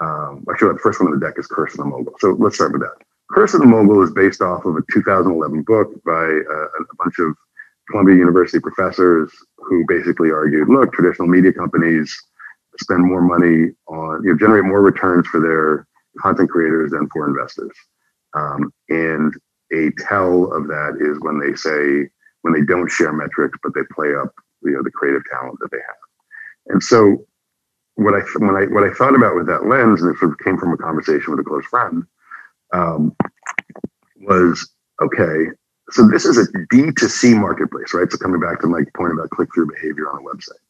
Um, 0.00 0.44
actually, 0.50 0.74
the 0.74 0.78
first 0.80 1.00
one 1.00 1.12
on 1.12 1.18
the 1.18 1.24
deck 1.24 1.34
is 1.38 1.46
Curse 1.46 1.72
of 1.72 1.78
the 1.78 1.84
Mogul. 1.84 2.14
So 2.18 2.36
let's 2.38 2.56
start 2.56 2.72
with 2.72 2.82
that. 2.82 2.96
Curse 3.30 3.54
of 3.54 3.60
the 3.60 3.66
Mogul 3.66 4.02
is 4.02 4.12
based 4.12 4.40
off 4.40 4.64
of 4.64 4.76
a 4.76 4.82
2011 4.92 5.62
book 5.62 5.90
by 6.04 6.12
uh, 6.12 6.66
a 6.66 6.96
bunch 6.98 7.18
of 7.18 7.34
Columbia 7.90 8.16
University 8.16 8.60
professors 8.60 9.32
who 9.56 9.84
basically 9.88 10.30
argued, 10.30 10.68
look, 10.68 10.92
traditional 10.92 11.28
media 11.28 11.52
companies 11.52 12.14
spend 12.80 13.04
more 13.04 13.22
money 13.22 13.72
on, 13.88 14.22
you 14.22 14.32
know, 14.32 14.38
generate 14.38 14.64
more 14.64 14.80
returns 14.80 15.26
for 15.26 15.40
their 15.40 15.87
content 16.20 16.50
creators 16.50 16.92
and 16.92 17.10
for 17.10 17.28
investors. 17.28 17.72
Um, 18.34 18.72
and 18.88 19.34
a 19.72 19.90
tell 20.08 20.52
of 20.52 20.66
that 20.68 20.98
is 21.00 21.18
when 21.20 21.38
they 21.38 21.54
say, 21.54 22.10
when 22.42 22.54
they 22.54 22.62
don't 22.62 22.90
share 22.90 23.12
metrics, 23.12 23.58
but 23.62 23.74
they 23.74 23.82
play 23.92 24.14
up, 24.14 24.32
you 24.62 24.72
know, 24.72 24.82
the 24.82 24.90
creative 24.90 25.22
talent 25.30 25.58
that 25.60 25.70
they 25.70 25.78
have. 25.78 25.96
And 26.68 26.82
so 26.82 27.26
what 27.94 28.14
I, 28.14 28.20
when 28.38 28.56
I, 28.56 28.66
what 28.66 28.84
I 28.84 28.94
thought 28.94 29.14
about 29.14 29.34
with 29.34 29.46
that 29.46 29.66
lens, 29.66 30.02
and 30.02 30.14
it 30.14 30.18
sort 30.18 30.32
of 30.32 30.38
came 30.38 30.58
from 30.58 30.72
a 30.72 30.76
conversation 30.76 31.30
with 31.30 31.40
a 31.40 31.48
close 31.48 31.66
friend, 31.66 32.04
um, 32.72 33.16
was, 34.20 34.70
okay, 35.02 35.50
so 35.90 36.06
this 36.06 36.24
is 36.26 36.36
a 36.36 36.46
D2C 36.72 37.38
marketplace, 37.38 37.94
right? 37.94 38.10
So 38.10 38.18
coming 38.18 38.40
back 38.40 38.60
to 38.60 38.66
my 38.66 38.82
point 38.94 39.14
about 39.14 39.30
click-through 39.30 39.72
behavior 39.72 40.10
on 40.10 40.20
a 40.20 40.22
website 40.22 40.60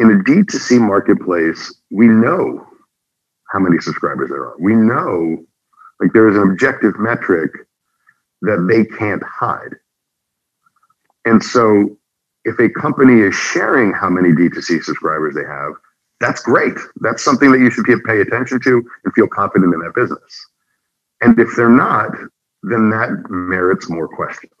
in 0.00 0.10
a 0.10 0.14
D2C 0.14 0.80
marketplace, 0.80 1.74
we 1.90 2.08
know 2.08 2.66
how 3.50 3.58
many 3.58 3.78
subscribers 3.80 4.30
there 4.30 4.42
are. 4.42 4.56
We 4.58 4.74
know 4.74 5.44
like 6.00 6.12
there 6.12 6.28
is 6.28 6.36
an 6.36 6.42
objective 6.42 6.98
metric 6.98 7.50
that 8.42 8.66
they 8.68 8.84
can't 8.96 9.22
hide. 9.22 9.74
And 11.24 11.42
so 11.42 11.96
if 12.44 12.58
a 12.58 12.70
company 12.70 13.20
is 13.20 13.34
sharing 13.34 13.92
how 13.92 14.08
many 14.08 14.30
D2C 14.30 14.82
subscribers 14.82 15.34
they 15.34 15.44
have, 15.44 15.72
that's 16.20 16.42
great. 16.42 16.74
That's 17.00 17.22
something 17.22 17.50
that 17.52 17.58
you 17.58 17.70
should 17.70 17.84
pay 18.04 18.20
attention 18.20 18.60
to 18.60 18.82
and 19.04 19.14
feel 19.14 19.26
confident 19.28 19.74
in 19.74 19.80
that 19.80 19.94
business. 19.94 20.46
And 21.20 21.38
if 21.38 21.48
they're 21.56 21.68
not, 21.68 22.10
then 22.62 22.90
that 22.90 23.26
merits 23.28 23.88
more 23.88 24.08
questions. 24.08 24.52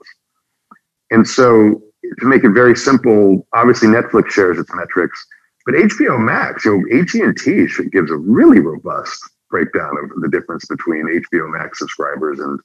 And 1.10 1.26
so 1.26 1.82
to 2.18 2.26
make 2.26 2.44
it 2.44 2.50
very 2.50 2.76
simple, 2.76 3.46
obviously 3.52 3.88
Netflix 3.88 4.30
shares 4.30 4.58
its 4.58 4.70
metrics, 4.74 5.26
but 5.66 5.74
HBO 5.74 6.18
Max, 6.18 6.64
you 6.64 6.78
know, 6.78 7.00
AT&T 7.00 7.88
gives 7.90 8.10
a 8.10 8.16
really 8.16 8.60
robust 8.60 9.22
breakdown 9.50 9.96
of 10.02 10.20
the 10.22 10.28
difference 10.28 10.64
between 10.66 11.04
HBO 11.06 11.52
Max 11.52 11.78
subscribers 11.78 12.38
and 12.38 12.58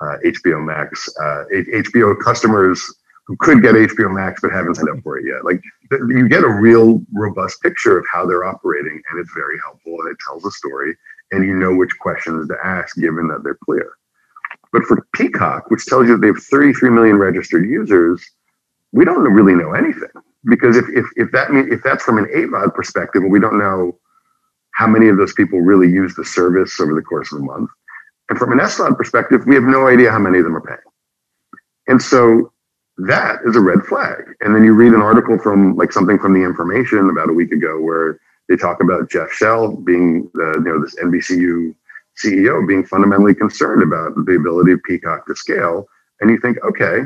uh, 0.00 0.16
HBO 0.24 0.64
Max, 0.64 1.08
uh, 1.20 1.44
HBO 1.52 2.18
customers 2.22 2.94
who 3.26 3.36
could 3.38 3.62
get 3.62 3.74
HBO 3.74 4.14
Max 4.14 4.40
but 4.40 4.52
haven't 4.52 4.76
signed 4.76 4.90
up 4.90 5.02
for 5.02 5.18
it 5.18 5.26
yet. 5.26 5.44
Like 5.44 5.60
you 5.90 6.28
get 6.28 6.44
a 6.44 6.48
real 6.48 7.02
robust 7.12 7.60
picture 7.62 7.98
of 7.98 8.04
how 8.12 8.26
they're 8.26 8.44
operating, 8.44 9.02
and 9.10 9.18
it's 9.18 9.32
very 9.34 9.58
helpful 9.64 10.00
and 10.00 10.10
it 10.10 10.16
tells 10.26 10.44
a 10.44 10.50
story, 10.52 10.94
and 11.32 11.44
you 11.44 11.54
know 11.54 11.74
which 11.74 11.98
questions 11.98 12.46
to 12.48 12.56
ask 12.62 12.94
given 12.96 13.26
that 13.28 13.42
they're 13.42 13.58
clear. 13.64 13.94
But 14.72 14.84
for 14.84 15.06
Peacock, 15.14 15.70
which 15.70 15.86
tells 15.86 16.06
you 16.06 16.12
that 16.12 16.20
they 16.20 16.28
have 16.28 16.42
33 16.42 16.90
million 16.90 17.16
registered 17.16 17.68
users, 17.68 18.24
we 18.92 19.04
don't 19.04 19.32
really 19.32 19.54
know 19.54 19.72
anything 19.72 20.10
because 20.48 20.76
if 20.76 20.84
if 20.90 21.06
if 21.16 21.30
that 21.32 21.52
mean, 21.52 21.72
if 21.72 21.82
that's 21.82 22.04
from 22.04 22.18
an 22.18 22.26
AVOD 22.26 22.74
perspective, 22.74 23.22
we 23.28 23.40
don't 23.40 23.58
know 23.58 23.98
how 24.72 24.86
many 24.86 25.08
of 25.08 25.16
those 25.16 25.32
people 25.32 25.60
really 25.60 25.88
use 25.88 26.14
the 26.14 26.24
service 26.24 26.78
over 26.80 26.94
the 26.94 27.02
course 27.02 27.32
of 27.32 27.40
a 27.40 27.42
month, 27.42 27.70
and 28.28 28.38
from 28.38 28.52
an 28.52 28.58
SVOD 28.58 28.96
perspective, 28.96 29.44
we 29.46 29.54
have 29.54 29.64
no 29.64 29.86
idea 29.86 30.10
how 30.10 30.18
many 30.18 30.38
of 30.38 30.44
them 30.44 30.56
are 30.56 30.60
paying. 30.60 30.78
And 31.88 32.02
so, 32.02 32.52
that 32.98 33.40
is 33.44 33.56
a 33.56 33.60
red 33.60 33.82
flag. 33.84 34.34
And 34.40 34.54
then 34.54 34.64
you 34.64 34.72
read 34.74 34.92
an 34.92 35.02
article 35.02 35.38
from 35.38 35.76
like 35.76 35.92
something 35.92 36.18
from 36.18 36.34
the 36.34 36.44
information 36.44 37.10
about 37.10 37.30
a 37.30 37.32
week 37.32 37.52
ago 37.52 37.80
where 37.80 38.18
they 38.48 38.56
talk 38.56 38.82
about 38.82 39.10
Jeff 39.10 39.30
Shell 39.32 39.76
being 39.76 40.30
the, 40.34 40.62
you 40.64 40.72
know, 40.72 40.80
this 40.80 40.94
NBCU 40.96 41.74
CEO 42.22 42.66
being 42.66 42.84
fundamentally 42.84 43.34
concerned 43.34 43.82
about 43.82 44.14
the 44.24 44.36
ability 44.36 44.72
of 44.72 44.82
Peacock 44.84 45.26
to 45.26 45.36
scale. 45.36 45.86
And 46.20 46.30
you 46.30 46.38
think, 46.38 46.56
okay, 46.64 47.02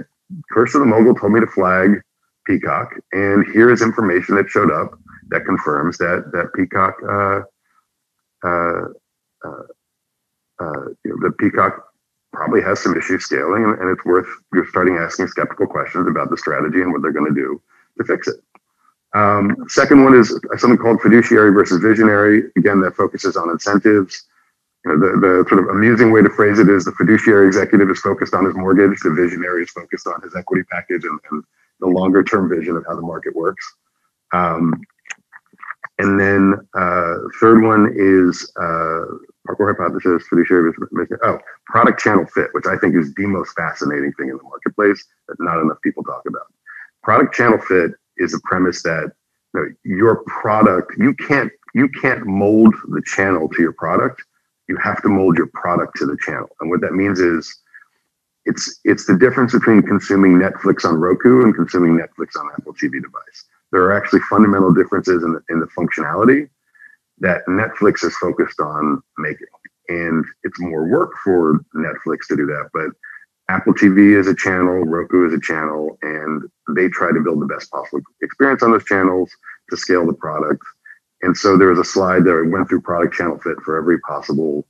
Curse 0.53 0.75
of 0.75 0.81
the 0.81 0.87
Mogul 0.87 1.15
told 1.15 1.33
me 1.33 1.41
to 1.41 1.47
flag 1.47 2.01
Peacock, 2.51 2.95
and 3.13 3.47
here 3.53 3.71
is 3.71 3.81
information 3.81 4.35
that 4.35 4.49
showed 4.49 4.73
up 4.73 4.99
that 5.29 5.45
confirms 5.45 5.97
that 5.99 6.31
that 6.33 6.53
Peacock, 6.53 6.97
uh, 7.09 7.41
uh, 8.45 8.89
uh, 9.47 9.63
uh 10.59 10.85
you 11.05 11.11
know, 11.11 11.29
the 11.29 11.33
Peacock 11.39 11.87
probably 12.33 12.61
has 12.61 12.81
some 12.81 12.97
issues 12.97 13.25
scaling, 13.25 13.63
and, 13.63 13.79
and 13.79 13.89
it's 13.91 14.05
worth 14.05 14.27
you're 14.53 14.67
starting 14.67 14.97
asking 14.97 15.29
skeptical 15.29 15.69
questions 15.69 16.09
about 16.09 16.29
the 16.31 16.37
strategy 16.37 16.83
and 16.83 16.93
what 16.93 17.03
they're 17.03 17.13
going 17.13 17.33
to 17.33 17.41
do 17.41 17.63
to 17.99 18.05
fix 18.05 18.27
it. 18.27 18.43
Um, 19.15 19.57
second 19.69 20.03
one 20.03 20.15
is 20.15 20.37
something 20.59 20.79
called 20.79 21.01
fiduciary 21.01 21.53
versus 21.53 21.81
visionary. 21.81 22.51
Again, 22.57 22.81
that 22.81 22.97
focuses 22.97 23.37
on 23.37 23.49
incentives. 23.51 24.27
You 24.85 24.97
know, 24.97 24.99
the, 24.99 25.21
the 25.21 25.45
sort 25.49 25.63
of 25.63 25.69
amusing 25.69 26.11
way 26.11 26.23
to 26.23 26.31
phrase 26.31 26.59
it 26.59 26.69
is 26.69 26.85
the 26.85 26.93
fiduciary 26.93 27.47
executive 27.47 27.91
is 27.91 28.01
focused 28.01 28.35
on 28.35 28.45
his 28.45 28.55
mortgage, 28.55 28.99
the 29.01 29.11
visionary 29.11 29.63
is 29.63 29.71
focused 29.71 30.09
on 30.09 30.21
his 30.23 30.35
equity 30.35 30.65
package 30.71 31.05
and, 31.05 31.21
and 31.31 31.45
the 31.81 31.87
longer 31.87 32.23
term 32.23 32.49
vision 32.49 32.77
of 32.77 32.85
how 32.87 32.95
the 32.95 33.03
market 33.03 33.35
works. 33.35 33.65
Um, 34.33 34.81
and 35.99 36.19
then 36.19 36.55
uh, 36.75 37.17
third 37.41 37.63
one 37.63 37.93
is 37.95 38.51
uh, 38.57 39.05
Parqor 39.47 39.77
hypothesis, 39.77 40.27
fiduciary 40.29 40.73
vision. 40.93 41.19
Oh, 41.23 41.39
product 41.67 42.01
channel 42.01 42.27
fit, 42.27 42.49
which 42.53 42.67
I 42.67 42.77
think 42.77 42.95
is 42.95 43.13
the 43.15 43.27
most 43.27 43.53
fascinating 43.55 44.13
thing 44.15 44.29
in 44.29 44.37
the 44.37 44.43
marketplace 44.43 45.05
that 45.29 45.37
not 45.41 45.61
enough 45.61 45.79
people 45.83 46.03
talk 46.05 46.23
about. 46.27 46.47
Product 47.03 47.35
channel 47.35 47.59
fit 47.59 47.93
is 48.17 48.35
a 48.35 48.41
premise 48.45 48.83
that 48.83 49.13
you 49.55 49.61
know, 49.61 49.67
your 49.85 50.23
product 50.27 50.93
you 50.99 51.15
can't 51.15 51.51
you 51.75 51.89
can't 52.01 52.27
mold 52.27 52.75
the 52.89 53.03
channel 53.05 53.49
to 53.49 53.63
your 53.63 53.73
product 53.73 54.23
you 54.71 54.77
have 54.77 55.03
to 55.03 55.09
mold 55.09 55.37
your 55.37 55.49
product 55.53 55.97
to 55.97 56.07
the 56.07 56.17
channel. 56.25 56.49
And 56.61 56.71
what 56.71 56.81
that 56.81 56.93
means 56.93 57.19
is 57.19 57.55
it's 58.45 58.81
it's 58.85 59.07
the 59.07 59.17
difference 59.17 59.53
between 59.53 59.83
consuming 59.83 60.33
Netflix 60.33 60.85
on 60.85 60.97
Roku 60.97 61.43
and 61.45 61.55
consuming 61.55 61.99
Netflix 61.99 62.39
on 62.39 62.49
Apple 62.57 62.75
TV 62.75 62.93
device. 62.93 63.45
There 63.73 63.83
are 63.83 63.97
actually 63.97 64.21
fundamental 64.29 64.73
differences 64.73 65.23
in 65.23 65.33
the, 65.33 65.43
in 65.51 65.61
the 65.61 65.67
functionality 65.67 66.49
that 67.19 67.47
Netflix 67.47 68.03
is 68.03 68.17
focused 68.17 68.61
on 68.61 69.03
making. 69.19 69.47
And 69.89 70.25
it's 70.43 70.59
more 70.61 70.89
work 70.89 71.13
for 71.23 71.61
Netflix 71.75 72.27
to 72.29 72.37
do 72.37 72.47
that. 72.47 72.71
But 72.73 72.91
Apple 73.49 73.75
TV 73.75 74.19
is 74.19 74.27
a 74.27 74.35
channel, 74.35 74.85
Roku 74.85 75.27
is 75.27 75.35
a 75.35 75.41
channel, 75.41 75.99
and 76.03 76.43
they 76.75 76.89
try 76.89 77.13
to 77.13 77.21
build 77.21 77.43
the 77.43 77.47
best 77.47 77.71
possible 77.71 78.01
experience 78.23 78.63
on 78.63 78.73
those 78.73 78.85
channels 78.85 79.31
to 79.71 79.77
scale 79.77 80.07
the 80.07 80.13
product 80.13 80.63
and 81.23 81.37
so 81.37 81.57
there 81.57 81.69
was 81.69 81.79
a 81.79 81.85
slide 81.85 82.25
that 82.25 82.51
went 82.51 82.69
through 82.69 82.81
product 82.81 83.15
channel 83.15 83.39
fit 83.39 83.61
for 83.65 83.77
every 83.77 84.01
possible 84.01 84.67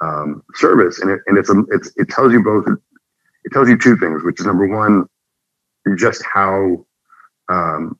um, 0.00 0.42
service, 0.54 1.00
and 1.00 1.10
it 1.10 1.20
and 1.26 1.36
it's 1.36 1.50
a 1.50 1.64
it's 1.70 1.92
it 1.96 2.08
tells 2.08 2.32
you 2.32 2.42
both 2.42 2.66
it 3.48 3.54
tells 3.54 3.68
you 3.70 3.78
two 3.78 3.96
things, 3.96 4.22
which 4.22 4.40
is 4.40 4.46
number 4.46 4.66
one, 4.66 5.06
just 5.96 6.22
how 6.22 6.84
um, 7.48 7.98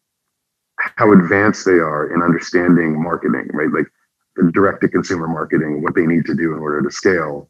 how 0.76 1.10
advanced 1.12 1.64
they 1.64 1.78
are 1.78 2.14
in 2.14 2.22
understanding 2.22 3.02
marketing, 3.02 3.48
right? 3.54 3.70
Like 3.72 3.86
direct 4.52 4.82
to 4.82 4.88
consumer 4.88 5.26
marketing, 5.26 5.82
what 5.82 5.94
they 5.94 6.06
need 6.06 6.26
to 6.26 6.34
do 6.34 6.52
in 6.52 6.60
order 6.60 6.82
to 6.82 6.90
scale. 6.90 7.48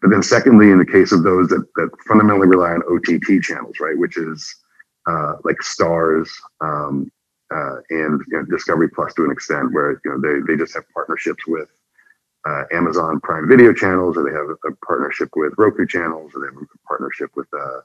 But 0.00 0.10
then, 0.10 0.22
secondly, 0.22 0.70
in 0.70 0.78
the 0.78 0.86
case 0.86 1.12
of 1.12 1.24
those 1.24 1.48
that, 1.48 1.66
that 1.76 1.90
fundamentally 2.08 2.48
rely 2.48 2.70
on 2.70 2.82
OTT 2.90 3.42
channels, 3.42 3.76
right, 3.80 3.98
which 3.98 4.16
is 4.16 4.54
uh, 5.06 5.34
like 5.44 5.56
Starz 5.56 6.30
um, 6.62 7.12
uh, 7.54 7.76
and 7.90 8.22
you 8.28 8.38
know, 8.38 8.44
Discovery 8.44 8.88
Plus 8.88 9.12
to 9.14 9.26
an 9.26 9.30
extent, 9.30 9.74
where 9.74 10.00
you 10.06 10.10
know 10.10 10.20
they 10.22 10.40
they 10.50 10.56
just 10.56 10.72
have 10.72 10.84
partnerships 10.94 11.46
with 11.46 11.68
uh, 12.46 12.64
Amazon 12.72 13.20
Prime 13.20 13.48
Video 13.48 13.72
channels, 13.72 14.16
or 14.16 14.24
they 14.24 14.36
have 14.36 14.48
a, 14.50 14.76
partnership 14.86 15.30
with 15.34 15.52
Roku 15.58 15.86
channels, 15.86 16.32
or 16.34 16.40
they 16.40 16.46
have 16.46 16.62
a 16.62 16.88
partnership 16.88 17.30
with 17.34 17.48
uh, 17.52 17.80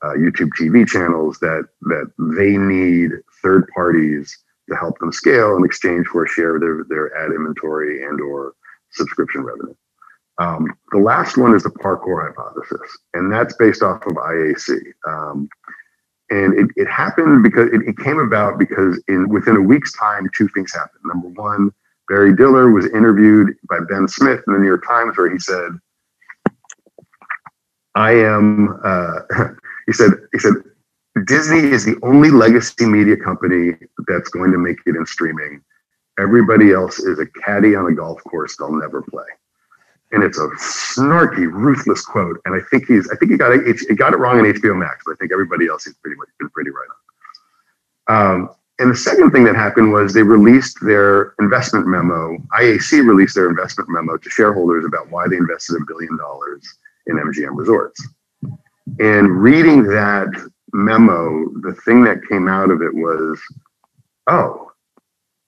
uh 0.00 0.14
YouTube 0.14 0.50
TV 0.58 0.86
channels 0.86 1.38
that 1.40 1.66
that 1.82 2.10
they 2.18 2.56
need 2.56 3.12
third 3.42 3.66
parties 3.74 4.38
to 4.68 4.76
help 4.76 4.98
them 4.98 5.12
scale 5.12 5.56
in 5.56 5.64
exchange 5.64 6.06
for 6.06 6.24
a 6.24 6.28
share 6.28 6.56
of 6.56 6.60
their 6.60 6.84
their 6.88 7.16
ad 7.16 7.32
inventory 7.32 8.04
and 8.04 8.20
or 8.20 8.54
subscription 8.90 9.42
revenue. 9.42 9.74
Um, 10.38 10.68
the 10.92 10.98
last 10.98 11.36
one 11.36 11.54
is 11.54 11.64
the 11.64 11.70
Parqor 11.70 12.28
hypothesis, 12.28 12.98
and 13.14 13.32
that's 13.32 13.54
based 13.56 13.82
off 13.82 14.06
of 14.06 14.12
IAC. 14.12 14.78
Um, 15.06 15.48
and 16.30 16.54
it, 16.54 16.68
it 16.76 16.86
happened 16.86 17.42
because 17.42 17.68
it, 17.72 17.80
it, 17.88 17.98
came 17.98 18.18
about 18.18 18.58
because 18.58 19.02
in 19.08 19.28
within 19.28 19.56
a 19.56 19.60
week's 19.62 19.92
time, 19.92 20.28
two 20.36 20.46
things 20.48 20.72
happened. 20.72 21.02
Number 21.04 21.28
one, 21.28 21.72
Barry 22.08 22.34
Diller 22.34 22.70
was 22.70 22.86
interviewed 22.86 23.54
by 23.68 23.78
Ben 23.88 24.08
Smith 24.08 24.42
in 24.46 24.52
the 24.52 24.58
New 24.58 24.66
York 24.66 24.86
Times, 24.86 25.16
where 25.16 25.30
he 25.30 25.38
said, 25.38 25.78
"I 27.94 28.12
am," 28.12 28.80
uh, 28.82 29.20
he 29.86 29.92
said, 29.92 30.12
he 30.32 30.38
said, 30.38 30.54
Disney 31.26 31.70
is 31.70 31.84
the 31.84 31.96
only 32.02 32.30
legacy 32.30 32.86
media 32.86 33.16
company 33.16 33.72
that's 34.06 34.28
going 34.28 34.52
to 34.52 34.58
make 34.58 34.78
it 34.86 34.96
in 34.96 35.04
streaming. 35.04 35.62
Everybody 36.18 36.72
else 36.72 36.98
is 36.98 37.18
a 37.18 37.26
caddy 37.26 37.74
on 37.74 37.86
a 37.86 37.94
golf 37.94 38.22
course 38.24 38.56
they'll 38.56 38.72
never 38.72 39.02
play 39.02 39.26
and 40.12 40.22
it's 40.22 40.38
a 40.38 40.48
snarky, 40.58 41.50
ruthless 41.50 42.04
quote. 42.04 42.40
And 42.44 42.54
I 42.54 42.64
think 42.70 42.86
he's, 42.86 43.10
I 43.10 43.16
think 43.16 43.30
he 43.30 43.36
got 43.36 43.52
it, 43.52 43.80
he 43.88 43.94
got 43.94 44.14
it 44.14 44.16
wrong 44.16 44.38
in 44.38 44.46
HBO 44.46 44.78
Max, 44.78 45.04
but 45.04 45.12
I 45.12 45.16
think 45.16 45.32
everybody 45.32 45.68
else 45.68 45.84
he's 45.84 45.94
pretty 45.94 46.16
much 46.16 46.28
been 46.38 46.48
pretty 46.50 46.70
right 46.70 46.88
on. 48.08 48.40
Um, 48.40 48.50
and 48.78 48.90
the 48.90 48.96
second 48.96 49.32
thing 49.32 49.44
that 49.44 49.56
happened 49.56 49.92
was 49.92 50.12
they 50.12 50.22
released 50.22 50.78
their 50.82 51.34
investment 51.40 51.86
memo. 51.88 52.38
IAC 52.58 53.04
released 53.06 53.34
their 53.34 53.50
investment 53.50 53.90
memo 53.90 54.16
to 54.16 54.30
shareholders 54.30 54.84
about 54.84 55.10
why 55.10 55.26
they 55.26 55.36
invested 55.36 55.80
a 55.82 55.84
billion 55.86 56.16
dollars 56.16 56.62
in 57.06 57.16
MGM 57.16 57.56
Resorts. 57.56 58.06
And 59.00 59.42
reading 59.42 59.82
that 59.84 60.28
memo, 60.72 61.46
the 61.62 61.74
thing 61.84 62.04
that 62.04 62.26
came 62.28 62.48
out 62.48 62.70
of 62.70 62.80
it 62.82 62.94
was, 62.94 63.40
oh, 64.28 64.70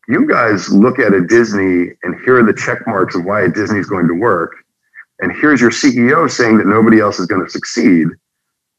you 0.08 0.26
guys 0.26 0.68
look 0.70 0.98
at 0.98 1.14
a 1.14 1.20
Disney 1.20 1.92
and 2.02 2.20
here 2.24 2.40
are 2.40 2.44
the 2.44 2.52
check 2.52 2.84
marks 2.86 3.14
of 3.14 3.24
why 3.24 3.42
a 3.42 3.48
Disney 3.48 3.78
is 3.78 3.88
going 3.88 4.08
to 4.08 4.14
work. 4.14 4.56
And 5.20 5.30
here's 5.30 5.60
your 5.60 5.70
CEO 5.70 6.28
saying 6.28 6.58
that 6.58 6.66
nobody 6.66 6.98
else 6.98 7.20
is 7.20 7.26
going 7.26 7.44
to 7.44 7.50
succeed. 7.50 8.08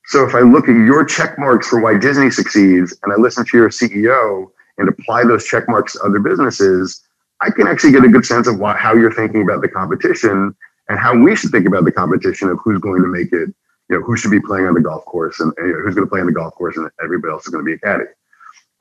So 0.06 0.28
if 0.28 0.36
I 0.36 0.40
look 0.42 0.68
at 0.68 0.76
your 0.76 1.06
check 1.06 1.38
marks 1.38 1.68
for 1.68 1.80
why 1.80 1.98
Disney 1.98 2.32
succeeds 2.32 2.98
and 3.04 3.14
I 3.14 3.16
listen 3.16 3.46
to 3.46 3.58
your 3.58 3.70
CEO 3.70 4.52
and 4.78 4.90
apply 4.90 5.24
those 5.24 5.46
check 5.46 5.70
marks 5.70 5.94
to 5.94 6.02
other 6.02 6.20
businesses, 6.20 7.02
I 7.40 7.50
can 7.52 7.68
actually 7.68 7.92
get 7.92 8.04
a 8.04 8.10
good 8.10 8.26
sense 8.26 8.48
of 8.48 8.60
why, 8.60 8.76
how 8.76 8.94
you're 8.94 9.14
thinking 9.14 9.42
about 9.42 9.62
the 9.62 9.70
competition 9.70 10.56
and 10.90 11.00
how 11.00 11.18
we 11.18 11.36
should 11.36 11.52
think 11.52 11.68
about 11.68 11.86
the 11.86 11.92
competition 11.92 12.50
of 12.50 12.60
who's 12.64 12.80
going 12.80 13.02
to 13.02 13.08
make 13.08 13.32
it, 13.32 13.54
you 13.90 13.98
know, 13.98 14.02
who 14.02 14.18
should 14.18 14.32
be 14.32 14.42
playing 14.42 14.66
on 14.66 14.74
the 14.74 14.82
golf 14.82 15.06
course 15.06 15.40
and, 15.40 15.54
and 15.58 15.68
you 15.68 15.74
know, 15.74 15.80
who's 15.80 15.96
going 15.96 16.06
to 16.06 16.10
play 16.10 16.20
on 16.20 16.26
the 16.26 16.34
golf 16.34 16.54
course 16.56 16.78
and 16.78 16.90
everybody 17.04 17.32
else 17.32 17.46
is 17.46 17.52
going 17.52 17.64
to 17.64 17.66
be 17.66 17.74
a 17.74 17.80
caddy 17.80 18.06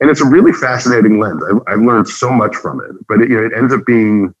and 0.01 0.09
it's 0.09 0.19
a 0.19 0.25
really 0.25 0.51
fascinating 0.51 1.19
lens. 1.19 1.41
I've, 1.49 1.61
I've 1.67 1.85
learned 1.85 2.07
so 2.07 2.31
much 2.31 2.55
from 2.55 2.81
it, 2.81 2.91
but 3.07 3.21
it, 3.21 3.29
you 3.29 3.39
know, 3.39 3.45
it 3.45 3.53
ends 3.55 3.71
up 3.71 3.85
being, 3.85 4.33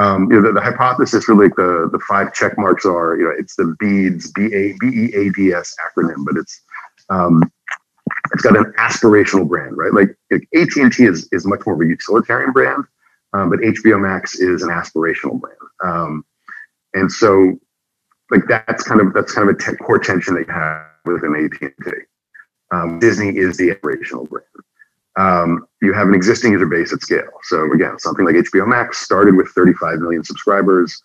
um, 0.00 0.30
you 0.30 0.40
know, 0.40 0.48
the, 0.48 0.54
the, 0.54 0.60
hypothesis 0.62 1.28
really 1.28 1.48
the 1.48 1.90
the 1.92 1.98
five 2.08 2.32
check 2.32 2.56
marks 2.56 2.86
are, 2.86 3.16
you 3.16 3.24
know, 3.24 3.34
it's 3.36 3.54
the 3.56 3.76
BEADS 3.78 4.32
B 4.32 4.46
A 4.46 4.72
B 4.80 4.86
E 4.86 5.14
A 5.14 5.30
D 5.30 5.52
S 5.52 5.74
acronym, 5.84 6.24
but 6.24 6.38
it's 6.38 6.62
um, 7.10 7.42
it's 8.32 8.42
got 8.42 8.56
an 8.56 8.72
aspirational 8.78 9.46
brand, 9.46 9.76
right? 9.76 9.92
Like, 9.92 10.16
like 10.30 10.48
AT 10.54 10.74
and 10.76 10.90
T 10.90 11.04
is 11.04 11.28
is 11.32 11.46
much 11.46 11.66
more 11.66 11.74
of 11.74 11.82
a 11.82 11.86
utilitarian 11.86 12.52
brand, 12.52 12.84
um, 13.34 13.50
but 13.50 13.58
HBO 13.58 14.00
Max 14.00 14.36
is 14.36 14.62
an 14.62 14.70
aspirational 14.70 15.38
brand, 15.38 15.58
um, 15.84 16.24
and 16.94 17.12
so 17.12 17.58
like 18.30 18.44
that's 18.48 18.82
kind 18.82 19.02
of 19.02 19.12
that's 19.12 19.34
kind 19.34 19.50
of 19.50 19.56
a 19.56 19.58
te- 19.58 19.76
core 19.76 19.98
tension 19.98 20.34
that 20.34 20.46
you 20.46 20.52
have 20.52 20.86
within 21.04 21.34
AT 21.34 21.60
and 21.60 21.72
T. 21.84 21.90
Um, 22.72 22.98
Disney 23.00 23.36
is 23.36 23.58
the 23.58 23.74
aspirational 23.74 24.26
brand 24.26 24.46
um, 25.18 25.66
you 25.82 25.92
have 25.92 26.08
an 26.08 26.14
existing 26.14 26.52
user 26.52 26.66
base 26.66 26.92
at 26.92 27.00
scale. 27.00 27.30
So 27.44 27.72
again, 27.72 27.98
something 27.98 28.24
like 28.24 28.36
HBO 28.36 28.66
Max 28.66 28.98
started 28.98 29.36
with 29.36 29.48
35 29.48 29.98
million 29.98 30.24
subscribers, 30.24 31.02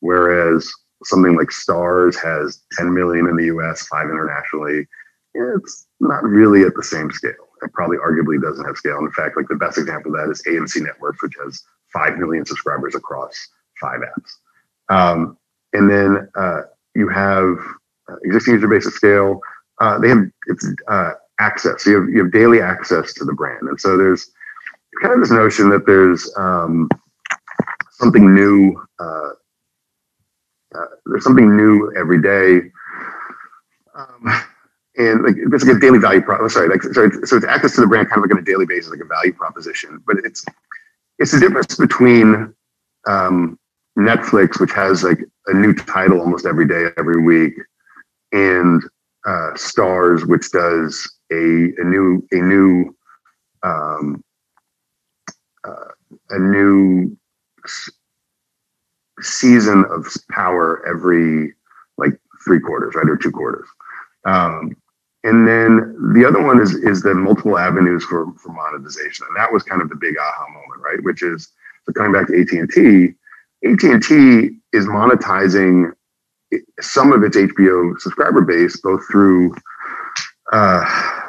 whereas 0.00 0.70
something 1.04 1.36
like 1.36 1.48
Starz 1.48 2.16
has 2.22 2.62
10 2.72 2.94
million 2.94 3.26
in 3.26 3.36
the 3.36 3.46
US, 3.46 3.86
five 3.86 4.06
internationally. 4.06 4.86
It's 5.34 5.86
not 6.00 6.22
really 6.24 6.62
at 6.62 6.74
the 6.74 6.82
same 6.82 7.10
scale. 7.10 7.32
It 7.62 7.72
probably 7.72 7.98
arguably 7.98 8.40
doesn't 8.40 8.64
have 8.64 8.76
scale. 8.76 8.98
In 8.98 9.10
fact, 9.12 9.36
like 9.36 9.48
the 9.48 9.56
best 9.56 9.78
example 9.78 10.14
of 10.14 10.20
that 10.20 10.30
is 10.30 10.42
AMC 10.42 10.82
Networks, 10.82 11.22
which 11.22 11.34
has 11.44 11.62
5 11.92 12.18
million 12.18 12.44
subscribers 12.44 12.94
across 12.94 13.34
five 13.80 14.00
apps. 14.00 14.94
Um, 14.94 15.36
and 15.72 15.90
then 15.90 16.28
uh, 16.36 16.62
you 16.94 17.08
have 17.08 17.58
uh, 18.10 18.16
existing 18.24 18.54
user 18.54 18.68
base 18.68 18.86
at 18.86 18.92
scale. 18.92 19.40
Uh, 19.80 19.98
they 19.98 20.08
have 20.08 20.24
it's 20.46 20.66
uh, 20.88 21.12
access. 21.38 21.86
You 21.86 22.00
have 22.00 22.08
you 22.10 22.22
have 22.24 22.32
daily 22.32 22.60
access 22.60 23.12
to 23.14 23.24
the 23.24 23.32
brand, 23.32 23.68
and 23.68 23.80
so 23.80 23.96
there's 23.96 24.30
kind 25.00 25.14
of 25.14 25.20
this 25.20 25.30
notion 25.30 25.70
that 25.70 25.86
there's 25.86 26.30
um, 26.36 26.88
something 27.92 28.34
new. 28.34 28.80
Uh, 28.98 29.30
uh, 30.74 30.86
there's 31.06 31.24
something 31.24 31.56
new 31.56 31.92
every 31.96 32.20
day, 32.20 32.70
um, 33.94 34.44
and 34.98 35.22
like 35.22 35.36
it's 35.36 35.64
like 35.64 35.76
a 35.76 35.80
daily 35.80 35.98
value 35.98 36.20
prop. 36.20 36.48
Sorry, 36.50 36.68
like 36.68 36.82
sorry, 36.82 37.10
so 37.24 37.36
it's 37.36 37.46
access 37.46 37.74
to 37.76 37.80
the 37.80 37.86
brand 37.86 38.08
kind 38.08 38.18
of 38.18 38.28
like 38.28 38.36
on 38.36 38.42
a 38.42 38.44
daily 38.44 38.66
basis, 38.66 38.90
like 38.90 39.00
a 39.00 39.04
value 39.04 39.32
proposition. 39.32 40.02
But 40.06 40.16
it's 40.24 40.44
it's 41.18 41.32
the 41.32 41.40
difference 41.40 41.76
between 41.76 42.54
um, 43.06 43.58
Netflix, 43.98 44.60
which 44.60 44.72
has 44.72 45.02
like 45.02 45.18
a 45.46 45.54
new 45.54 45.74
title 45.74 46.20
almost 46.20 46.46
every 46.46 46.66
day, 46.66 46.88
every 46.98 47.22
week, 47.22 47.54
and 48.32 48.82
uh, 49.26 49.52
Starz, 49.54 50.26
which 50.26 50.50
does 50.52 51.17
a 51.32 51.74
a 51.80 51.84
new 51.84 52.26
a 52.32 52.36
new 52.36 52.96
um, 53.64 54.24
uh, 55.66 55.88
a 56.30 56.38
new 56.38 57.16
s- 57.66 57.90
season 59.20 59.84
of 59.90 60.06
Power 60.30 60.86
every 60.88 61.54
like 61.98 62.12
three 62.44 62.60
quarters, 62.60 62.94
right, 62.94 63.08
or 63.08 63.16
two 63.16 63.32
quarters. 63.32 63.68
Um, 64.24 64.76
and 65.24 65.46
then 65.48 65.96
the 66.14 66.24
other 66.26 66.42
one 66.42 66.60
is 66.60 66.74
is 66.74 67.02
the 67.02 67.14
multiple 67.14 67.58
avenues 67.58 68.04
for 68.04 68.26
for 68.34 68.52
monetization, 68.52 69.26
and 69.28 69.36
that 69.36 69.52
was 69.52 69.64
kind 69.64 69.82
of 69.82 69.88
the 69.88 69.96
big 69.96 70.16
aha 70.18 70.46
moment, 70.48 70.82
right? 70.82 71.02
Which 71.04 71.22
is 71.22 71.48
so 71.86 71.92
coming 71.92 72.12
back 72.12 72.28
to 72.28 72.40
AT 72.40 72.52
and 72.52 72.70
T. 72.70 73.14
AT 73.64 73.82
and 73.84 74.02
T 74.02 74.50
is 74.72 74.86
monetizing 74.86 75.92
some 76.80 77.12
of 77.12 77.22
its 77.24 77.36
HBO 77.36 77.98
subscriber 78.00 78.42
base, 78.42 78.80
both 78.80 79.02
through, 79.10 79.54
uh, 80.52 81.20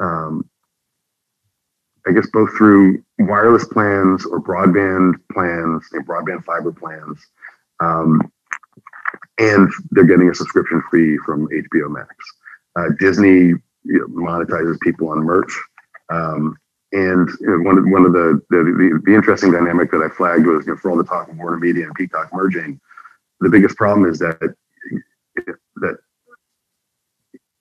um, 0.00 0.48
I 2.06 2.12
guess, 2.12 2.28
both 2.32 2.50
through 2.56 3.02
wireless 3.18 3.66
plans 3.66 4.24
or 4.26 4.40
broadband 4.40 5.14
plans 5.32 5.86
and 5.92 6.06
broadband 6.06 6.44
fiber 6.44 6.72
plans, 6.72 7.18
um, 7.80 8.20
and 9.38 9.70
they're 9.90 10.04
getting 10.04 10.30
a 10.30 10.34
subscription 10.34 10.82
fee 10.90 11.16
from 11.24 11.48
HBO 11.48 11.90
Max. 11.90 12.14
Uh, 12.76 12.90
Disney 12.98 13.54
you 13.84 13.98
know, 13.98 14.06
monetizes 14.08 14.78
people 14.80 15.08
on 15.08 15.18
merch. 15.20 15.52
Um, 16.10 16.56
and 16.92 17.28
you 17.40 17.46
know, 17.46 17.58
one 17.60 17.78
of 17.78 17.84
one 17.84 18.04
of 18.04 18.12
the, 18.12 18.40
the 18.50 18.56
the, 18.56 19.00
the 19.04 19.14
interesting 19.14 19.52
dynamic 19.52 19.90
that 19.92 20.02
I 20.02 20.08
flagged 20.08 20.46
was 20.46 20.66
you 20.66 20.72
know, 20.72 20.78
for 20.78 20.90
all 20.90 20.96
the 20.96 21.04
talk 21.04 21.28
of 21.28 21.36
Warner 21.36 21.58
Media 21.58 21.84
and 21.84 21.94
Peacock 21.94 22.30
merging, 22.32 22.80
the 23.40 23.48
biggest 23.48 23.76
problem 23.76 24.10
is 24.10 24.18
that 24.18 24.40
that 24.40 24.54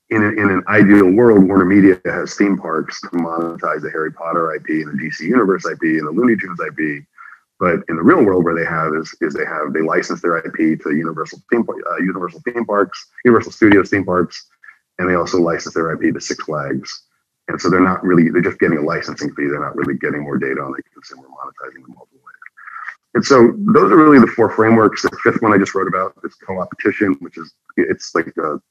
in, 0.10 0.24
a, 0.24 0.30
in 0.30 0.50
an 0.50 0.64
ideal 0.68 1.10
world, 1.12 1.48
Warner 1.48 1.66
Media 1.66 2.00
has 2.06 2.34
theme 2.36 2.58
parks 2.58 3.00
to 3.02 3.08
monetize 3.10 3.82
the 3.82 3.92
Harry 3.92 4.12
Potter 4.12 4.54
IP 4.56 4.68
and 4.70 5.00
the 5.00 5.04
DC 5.04 5.22
Universe 5.22 5.66
IP 5.66 5.82
and 5.82 6.08
the 6.08 6.12
Looney 6.12 6.36
Tunes 6.36 6.60
IP. 6.60 7.06
But 7.60 7.84
in 7.90 7.98
the 7.98 8.04
real 8.04 8.24
world, 8.24 8.46
where 8.46 8.56
they 8.56 8.66
have 8.66 8.96
is, 8.96 9.14
is 9.22 9.34
they 9.34 9.46
have 9.46 9.74
they 9.74 9.82
license 9.82 10.22
their 10.22 10.38
IP 10.38 10.82
to 10.82 10.96
Universal 10.96 11.42
theme 11.52 11.66
uh, 11.70 11.98
Universal 11.98 12.42
theme 12.46 12.66
parks, 12.66 13.06
Universal 13.26 13.52
Studios 13.52 13.90
theme 13.90 14.06
parks, 14.06 14.48
and 14.98 15.10
they 15.10 15.16
also 15.16 15.40
license 15.40 15.76
their 15.76 15.92
IP 15.92 16.14
to 16.14 16.22
Six 16.22 16.44
Flags. 16.46 17.04
And 17.50 17.60
so 17.60 17.70
they're 17.70 17.82
not 17.82 18.04
really 18.04 18.30
they're 18.30 18.42
just 18.42 18.60
getting 18.60 18.78
a 18.78 18.82
licensing 18.82 19.34
fee. 19.36 19.48
They're 19.48 19.60
not 19.60 19.76
really 19.76 19.98
getting 19.98 20.24
more 20.24 20.38
data 20.38 20.62
on 20.62 20.72
the 20.72 20.82
consumer, 20.94 21.28
monetizing 21.28 21.82
them 21.82 21.96
multiple 21.96 22.22
ways. 22.24 22.36
And 23.16 23.26
so 23.26 23.54
those 23.58 23.92
are 23.92 23.98
really 23.98 24.20
the 24.20 24.28
four 24.28 24.50
frameworks. 24.50 25.02
The 25.02 25.18
fifth 25.24 25.42
one 25.42 25.52
I 25.52 25.58
just 25.58 25.76
wrote 25.76 25.88
about 25.88 26.14
is 26.24 26.36
co-opetition, 26.36 27.18
which 27.20 27.38
is 27.38 27.54
it's 27.76 28.16
like 28.16 28.32
a, 28.38 28.62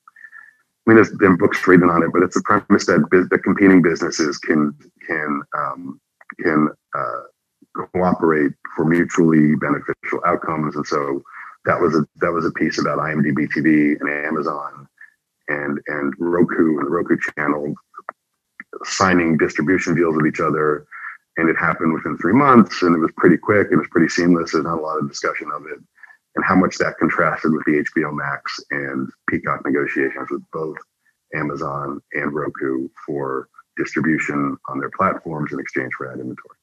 I 0.88 0.90
mean, 0.90 0.96
there's 0.96 1.14
been 1.18 1.36
books 1.36 1.66
written 1.66 1.90
on 1.90 2.02
it, 2.02 2.08
but 2.14 2.22
it's 2.22 2.36
a 2.36 2.42
premise 2.42 2.86
that 2.86 3.06
the 3.10 3.38
competing 3.40 3.82
businesses 3.82 4.38
can 4.38 4.74
can 5.06 5.42
um, 5.54 6.00
can 6.40 6.70
uh, 6.96 7.20
cooperate 7.92 8.52
for 8.74 8.86
mutually 8.86 9.54
beneficial 9.56 10.22
outcomes. 10.24 10.76
And 10.76 10.86
so 10.86 11.22
that 11.66 11.78
was 11.78 11.94
a 11.94 12.06
that 12.22 12.32
was 12.32 12.46
a 12.46 12.52
piece 12.52 12.80
about 12.80 13.00
IMDb 13.00 13.48
TV 13.54 14.00
and 14.00 14.08
Amazon 14.08 14.88
and 15.48 15.78
and 15.88 16.14
Roku 16.18 16.78
and 16.78 16.86
the 16.86 16.90
Roku 16.90 17.18
channel 17.36 17.74
signing 18.84 19.36
distribution 19.36 19.94
deals 19.94 20.16
with 20.16 20.26
each 20.26 20.40
other. 20.40 20.86
And 21.36 21.50
it 21.50 21.56
happened 21.56 21.92
within 21.92 22.16
three 22.16 22.32
months 22.32 22.80
and 22.80 22.96
it 22.96 22.98
was 22.98 23.12
pretty 23.18 23.36
quick 23.36 23.68
it 23.70 23.76
was 23.76 23.88
pretty 23.90 24.08
seamless. 24.08 24.52
There's 24.52 24.64
not 24.64 24.78
a 24.78 24.80
lot 24.80 24.96
of 24.96 25.06
discussion 25.06 25.50
of 25.54 25.66
it 25.66 25.80
and 26.36 26.44
how 26.44 26.54
much 26.54 26.76
that 26.78 26.98
contrasted 26.98 27.52
with 27.52 27.64
the 27.64 27.84
hbo 27.96 28.12
max 28.12 28.60
and 28.70 29.08
peacock 29.28 29.60
negotiations 29.64 30.28
with 30.30 30.42
both 30.52 30.76
amazon 31.34 32.00
and 32.12 32.32
roku 32.32 32.88
for 33.06 33.48
distribution 33.78 34.58
on 34.68 34.78
their 34.78 34.90
platforms 34.90 35.52
in 35.52 35.60
exchange 35.60 35.92
for 35.96 36.12
ad 36.12 36.18
inventory. 36.18 36.56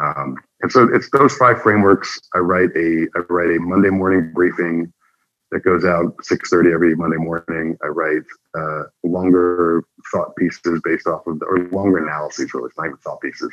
Um, 0.00 0.36
and 0.62 0.72
so 0.72 0.88
it's 0.94 1.10
those 1.10 1.36
five 1.36 1.60
frameworks. 1.60 2.18
I 2.34 2.38
write 2.38 2.70
a 2.76 3.06
i 3.14 3.20
write 3.28 3.56
a 3.56 3.60
monday 3.60 3.90
morning 3.90 4.32
briefing 4.32 4.90
that 5.50 5.64
goes 5.64 5.84
out 5.84 6.16
6.30 6.18 6.72
every 6.72 6.94
monday 6.94 7.18
morning. 7.18 7.76
I 7.84 7.88
write 7.88 8.22
uh, 8.56 8.84
longer 9.02 9.84
thought 10.10 10.34
pieces 10.36 10.80
based 10.82 11.06
off 11.06 11.26
of 11.26 11.40
the, 11.40 11.44
or 11.44 11.68
longer 11.68 11.98
analyses 11.98 12.54
really 12.54 12.70
not 12.78 12.86
even 12.86 12.96
thought 12.98 13.20
pieces 13.20 13.50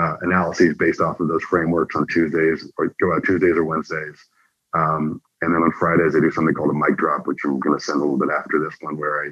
uh, 0.00 0.16
analyses 0.22 0.76
based 0.78 1.00
off 1.00 1.20
of 1.20 1.28
those 1.28 1.44
frameworks 1.44 1.94
on 1.94 2.06
Tuesdays 2.08 2.70
or 2.76 2.92
go 3.00 3.14
out 3.14 3.24
Tuesdays 3.24 3.56
or 3.56 3.64
Wednesdays. 3.64 4.18
Um, 4.74 5.20
and 5.42 5.54
then 5.54 5.62
on 5.62 5.72
Fridays, 5.78 6.16
I 6.16 6.20
do 6.20 6.30
something 6.30 6.54
called 6.54 6.70
a 6.70 6.74
mic 6.74 6.96
drop, 6.96 7.26
which 7.26 7.38
I'm 7.44 7.58
going 7.60 7.78
to 7.78 7.84
send 7.84 7.98
a 7.98 8.00
little 8.00 8.18
bit 8.18 8.30
after 8.30 8.58
this 8.58 8.76
one, 8.80 8.98
where 8.98 9.24
I, 9.24 9.28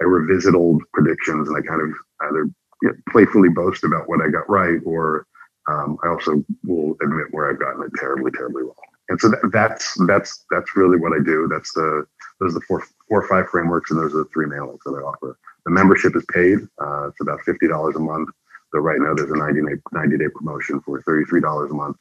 I 0.00 0.04
revisit 0.04 0.54
old 0.54 0.82
predictions 0.92 1.48
and 1.48 1.56
I 1.56 1.66
kind 1.66 1.80
of 1.80 1.94
either 2.28 2.44
you 2.82 2.88
know, 2.88 2.94
playfully 3.10 3.48
boast 3.48 3.84
about 3.84 4.08
what 4.08 4.20
I 4.20 4.28
got 4.28 4.48
right, 4.48 4.78
or 4.84 5.26
um, 5.68 5.98
I 6.04 6.08
also 6.08 6.44
will 6.64 6.96
admit 7.02 7.26
where 7.30 7.50
I've 7.50 7.60
gotten 7.60 7.82
it 7.82 7.92
terribly, 7.96 8.30
terribly 8.30 8.62
wrong. 8.62 8.74
And 9.08 9.20
so 9.20 9.30
that, 9.30 9.50
that's 9.52 9.94
that's 10.06 10.44
that's 10.50 10.76
really 10.76 10.98
what 10.98 11.12
I 11.12 11.24
do. 11.24 11.48
That's 11.50 11.72
the 11.72 12.06
those 12.40 12.52
are 12.52 12.58
the 12.60 12.64
four 12.68 12.84
four 13.08 13.22
or 13.22 13.28
five 13.28 13.48
frameworks, 13.48 13.90
and 13.90 13.98
those 13.98 14.14
are 14.14 14.18
the 14.18 14.30
three 14.32 14.46
mailings 14.46 14.80
that 14.84 14.90
I 14.90 15.00
offer. 15.00 15.38
The 15.64 15.70
membership 15.70 16.14
is 16.14 16.24
paid. 16.32 16.58
Uh, 16.78 17.08
it's 17.08 17.20
about 17.20 17.40
fifty 17.40 17.66
dollars 17.68 17.96
a 17.96 18.00
month. 18.00 18.28
But 18.72 18.80
right 18.80 18.98
now 19.00 19.14
there's 19.14 19.30
a 19.30 19.36
90 19.36 19.62
day, 19.62 19.80
90 19.92 20.18
day 20.18 20.28
promotion 20.28 20.80
for 20.80 21.00
$33 21.02 21.70
a 21.70 21.74
month. 21.74 21.96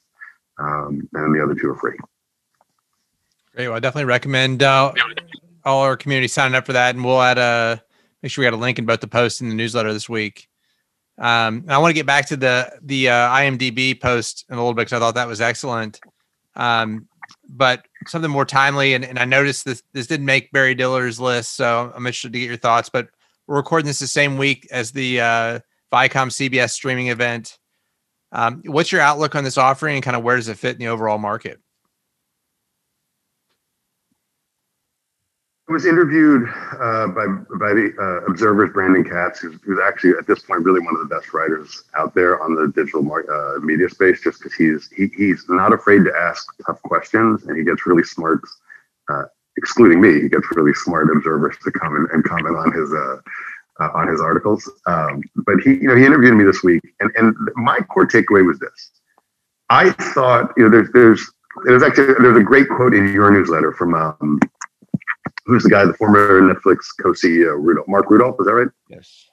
Um, 0.60 1.08
and 1.14 1.36
the 1.36 1.44
other 1.44 1.56
two 1.56 1.70
are 1.70 1.78
free. 1.78 1.98
Great. 3.58 3.70
Well, 3.70 3.78
I 3.78 3.80
definitely 3.80 4.06
recommend 4.06 4.62
uh, 4.62 4.94
all 5.66 5.82
our 5.82 5.98
community 5.98 6.28
signing 6.28 6.54
up 6.54 6.68
for 6.68 6.74
that. 6.74 6.94
And 6.94 7.04
we'll 7.04 7.20
add 7.20 7.40
a, 7.40 7.82
make 8.22 8.32
sure 8.32 8.44
we 8.44 8.46
got 8.46 8.56
a 8.56 8.62
link 8.62 8.78
in 8.78 8.86
both 8.86 9.00
the 9.00 9.08
post 9.08 9.42
and 9.42 9.50
the 9.50 9.56
newsletter 9.56 9.92
this 9.92 10.08
week. 10.08 10.48
Um, 11.18 11.66
I 11.68 11.80
want 11.80 11.90
to 11.90 11.96
get 11.96 12.06
back 12.06 12.28
to 12.28 12.38
the, 12.38 12.72
the 12.84 13.10
uh, 13.10 13.30
IMDb 13.30 14.00
post 14.00 14.46
in 14.48 14.54
a 14.54 14.60
little 14.60 14.76
bit 14.76 14.82
because 14.82 14.94
I 14.94 15.00
thought 15.00 15.16
that 15.16 15.28
was 15.28 15.42
excellent. 15.42 16.00
Um, 16.56 17.08
but 17.50 17.88
something 18.06 18.30
more 18.30 18.46
timely. 18.46 18.94
And, 18.94 19.04
and 19.04 19.18
I 19.18 19.26
noticed 19.26 19.66
this, 19.66 19.82
this 19.92 20.06
didn't 20.06 20.28
make 20.28 20.52
Barry 20.52 20.76
Diller's 20.76 21.20
list. 21.20 21.56
So 21.56 21.92
I'm 21.96 22.06
interested 22.06 22.34
to 22.34 22.40
get 22.40 22.50
your 22.50 22.58
thoughts, 22.58 22.90
but 22.90 23.08
we're 23.48 23.56
recording 23.56 23.88
this 23.88 23.98
the 23.98 24.06
same 24.06 24.38
week 24.38 24.68
as 24.70 24.92
the, 24.92 25.20
uh, 25.20 25.60
Viacom 25.92 26.30
CBS 26.30 26.74
streaming 26.74 27.08
event. 27.08 27.58
Um, 28.32 28.62
what's 28.66 28.92
your 28.92 29.02
outlook 29.02 29.34
on 29.34 29.44
this 29.44 29.58
offering 29.58 29.96
and 29.96 30.04
kind 30.04 30.16
of 30.16 30.22
where 30.22 30.36
does 30.36 30.48
it 30.48 30.60
fit 30.60 30.74
in 30.74 30.80
the 30.80 30.90
overall 30.90 31.18
market? 31.18 31.60
I 35.70 35.74
was 35.74 35.86
interviewed 35.86 36.48
uh, 36.80 37.08
by 37.08 37.26
by 37.60 37.74
the 37.74 37.94
uh, 38.00 38.32
Observer's 38.32 38.72
Brandon 38.72 39.04
Katz, 39.04 39.40
who's, 39.40 39.60
who's, 39.64 39.80
actually 39.86 40.12
at 40.12 40.26
this 40.26 40.40
point 40.44 40.64
really 40.64 40.80
one 40.80 40.96
of 40.96 41.02
the 41.02 41.14
best 41.14 41.34
writers 41.34 41.84
out 41.98 42.16
there 42.16 42.42
on 42.42 42.56
the 42.56 42.68
digital 42.68 43.04
uh, 43.12 43.60
media 43.60 43.90
space, 43.90 44.22
just 44.22 44.40
because 44.40 44.54
he's 44.54 44.90
he, 44.96 45.10
he's 45.18 45.44
not 45.50 45.74
afraid 45.74 46.06
to 46.06 46.14
ask 46.18 46.48
tough 46.66 46.82
questions 46.84 47.44
and 47.44 47.58
he 47.58 47.66
gets 47.66 47.86
really 47.86 48.04
smart. 48.04 48.42
Uh, 49.10 49.24
excluding 49.58 50.00
me, 50.00 50.22
he 50.22 50.30
gets 50.30 50.48
really 50.56 50.74
smart 50.74 51.10
observers 51.14 51.58
to 51.64 51.72
come 51.72 51.96
and, 51.96 52.10
and 52.12 52.24
comment 52.24 52.56
on 52.56 52.72
his 52.72 52.94
uh, 52.94 53.18
uh, 53.84 53.92
on 53.94 54.08
his 54.08 54.22
articles. 54.22 54.72
Um, 54.86 55.22
but 55.36 55.60
he, 55.60 55.72
you 55.72 55.88
know, 55.90 55.98
he 55.98 56.06
interviewed 56.06 56.36
me 56.36 56.46
this 56.46 56.64
week, 56.64 56.82
and 57.02 57.12
and 57.18 57.36
my 57.56 57.80
core 57.80 58.08
takeaway 58.08 58.46
was 58.48 58.58
this: 58.60 58.92
I 59.70 59.90
thought, 59.92 60.54
you 60.56 60.64
know, 60.64 60.70
there's 60.70 60.90
there's 60.94 61.30
there's 61.66 61.84
actually 61.84 62.14
there's 62.22 62.38
a 62.38 62.44
great 62.44 62.70
quote 62.70 62.94
in 62.94 63.12
your 63.12 63.32
newsletter 63.32 63.74
from 63.74 63.96
um, 63.96 64.40
who's 65.48 65.64
the 65.64 65.70
guy, 65.70 65.86
the 65.86 65.94
former 65.94 66.42
Netflix 66.42 66.86
co-CEO, 67.02 67.58
Randolph, 67.58 67.88
Marc 67.88 68.10
Randolph, 68.10 68.36
is 68.40 68.46
that 68.46 68.54
right? 68.54 68.68
Yes. 68.90 69.26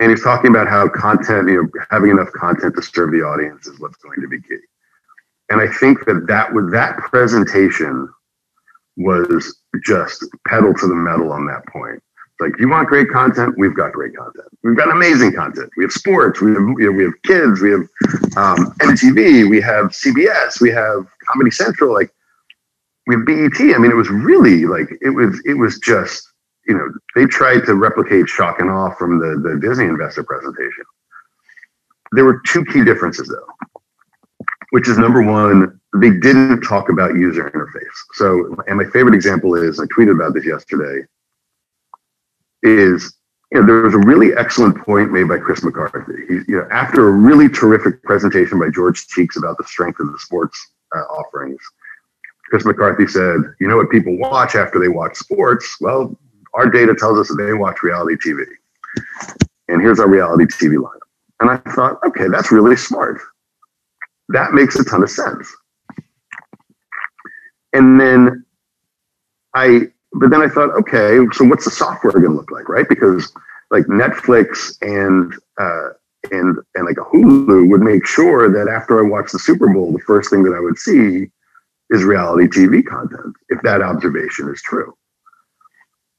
And 0.00 0.10
he's 0.10 0.22
talking 0.22 0.50
about 0.50 0.68
how 0.68 0.88
content, 0.88 1.48
you 1.48 1.62
know, 1.62 1.68
having 1.90 2.10
enough 2.10 2.30
content 2.32 2.76
to 2.76 2.82
serve 2.82 3.10
the 3.10 3.22
audience 3.22 3.66
is 3.66 3.80
what's 3.80 3.96
going 3.96 4.20
to 4.20 4.28
be 4.28 4.40
key. 4.40 4.58
And 5.50 5.60
I 5.60 5.66
think 5.66 6.04
that 6.06 6.26
that 6.28 6.52
with 6.54 6.70
that 6.72 6.98
presentation 6.98 8.08
was 8.96 9.60
just 9.84 10.24
pedal 10.46 10.72
to 10.74 10.86
the 10.86 10.94
metal 10.94 11.32
on 11.32 11.46
that 11.46 11.66
point 11.66 12.00
like, 12.40 12.52
you 12.58 12.68
want 12.68 12.88
great 12.88 13.10
content? 13.10 13.54
We've 13.58 13.74
got 13.74 13.92
great 13.92 14.14
content. 14.16 14.46
We've 14.62 14.76
got 14.76 14.90
amazing 14.90 15.32
content. 15.32 15.70
We 15.76 15.84
have 15.84 15.92
sports. 15.92 16.40
We 16.40 16.52
have 16.52 16.60
you 16.60 16.76
know, 16.78 16.92
we 16.92 17.04
have 17.04 17.22
kids. 17.24 17.60
We 17.60 17.72
have 17.72 17.80
um, 18.36 18.72
MTV. 18.80 19.50
We 19.50 19.60
have 19.60 19.86
CBS. 19.86 20.60
We 20.60 20.70
have 20.70 21.06
Comedy 21.28 21.50
Central. 21.50 21.92
Like 21.92 22.10
we 23.08 23.16
BET. 23.16 23.58
I 23.58 23.78
mean, 23.78 23.90
it 23.90 23.96
was 23.96 24.10
really 24.10 24.66
like 24.66 24.90
it 25.00 25.10
was 25.10 25.40
it 25.46 25.54
was 25.54 25.78
just 25.78 26.28
you 26.66 26.76
know 26.76 26.86
they 27.16 27.24
tried 27.24 27.64
to 27.64 27.74
replicate 27.74 28.28
shock 28.28 28.60
and 28.60 28.70
awe 28.70 28.94
from 28.94 29.18
the 29.18 29.48
the 29.48 29.58
Disney 29.58 29.86
investor 29.86 30.22
presentation. 30.22 30.84
There 32.12 32.24
were 32.24 32.40
two 32.46 32.64
key 32.66 32.84
differences 32.84 33.28
though, 33.28 34.46
which 34.70 34.88
is 34.88 34.98
number 34.98 35.22
one, 35.22 35.80
they 35.96 36.10
didn't 36.10 36.60
talk 36.60 36.90
about 36.90 37.14
user 37.14 37.50
interface. 37.50 37.96
So, 38.12 38.54
and 38.66 38.76
my 38.76 38.84
favorite 38.84 39.14
example 39.14 39.54
is 39.54 39.80
I 39.80 39.86
tweeted 39.86 40.12
about 40.12 40.34
this 40.34 40.44
yesterday 40.44 41.04
is 42.62 43.14
you 43.52 43.60
know, 43.60 43.66
there 43.66 43.82
was 43.82 43.94
a 43.94 43.98
really 43.98 44.34
excellent 44.36 44.76
point 44.84 45.10
made 45.10 45.28
by 45.28 45.38
Chris 45.38 45.62
McCarthy. 45.64 46.26
He, 46.28 46.34
you 46.48 46.58
know, 46.58 46.68
after 46.70 47.08
a 47.08 47.12
really 47.12 47.48
terrific 47.48 48.02
presentation 48.02 48.58
by 48.58 48.68
George 48.68 49.06
Cheeks 49.06 49.38
about 49.38 49.56
the 49.56 49.64
strength 49.64 50.00
of 50.00 50.12
the 50.12 50.18
sports 50.18 50.72
uh, 50.94 51.00
offerings, 51.00 51.60
Chris 52.48 52.64
McCarthy 52.64 53.06
said, 53.06 53.36
"You 53.60 53.68
know 53.68 53.76
what 53.76 53.90
people 53.90 54.16
watch 54.16 54.54
after 54.54 54.78
they 54.78 54.88
watch 54.88 55.16
sports? 55.16 55.76
Well, 55.80 56.18
our 56.54 56.68
data 56.68 56.94
tells 56.94 57.18
us 57.18 57.28
that 57.28 57.42
they 57.42 57.52
watch 57.52 57.82
reality 57.82 58.16
TV, 58.16 58.44
and 59.68 59.80
here's 59.80 60.00
our 60.00 60.08
reality 60.08 60.46
TV 60.46 60.76
lineup." 60.76 60.98
And 61.40 61.50
I 61.50 61.56
thought, 61.72 61.98
okay, 62.06 62.28
that's 62.28 62.50
really 62.50 62.76
smart. 62.76 63.20
That 64.28 64.52
makes 64.52 64.76
a 64.76 64.84
ton 64.84 65.02
of 65.02 65.10
sense. 65.10 65.54
And 67.72 68.00
then 68.00 68.44
I 69.54 69.88
but 70.14 70.30
then 70.30 70.40
I 70.40 70.48
thought, 70.48 70.70
okay, 70.70 71.18
so 71.32 71.44
what's 71.44 71.64
the 71.64 71.70
software 71.70 72.12
going 72.12 72.24
to 72.24 72.30
look 72.30 72.50
like, 72.50 72.68
right? 72.68 72.88
Because 72.88 73.30
like 73.70 73.84
Netflix 73.84 74.76
and 74.80 75.34
uh, 75.58 75.90
and 76.32 76.58
and 76.74 76.86
like 76.86 76.96
a 76.96 77.04
Hulu 77.04 77.68
would 77.70 77.82
make 77.82 78.06
sure 78.06 78.50
that 78.50 78.72
after 78.72 79.04
I 79.04 79.08
watch 79.08 79.32
the 79.32 79.38
Super 79.38 79.68
Bowl, 79.68 79.92
the 79.92 79.98
first 80.00 80.30
thing 80.30 80.42
that 80.44 80.54
I 80.54 80.60
would 80.60 80.78
see 80.78 81.30
is 81.90 82.04
reality 82.04 82.46
TV 82.46 82.84
content, 82.84 83.34
if 83.48 83.60
that 83.62 83.82
observation 83.82 84.48
is 84.48 84.60
true. 84.62 84.94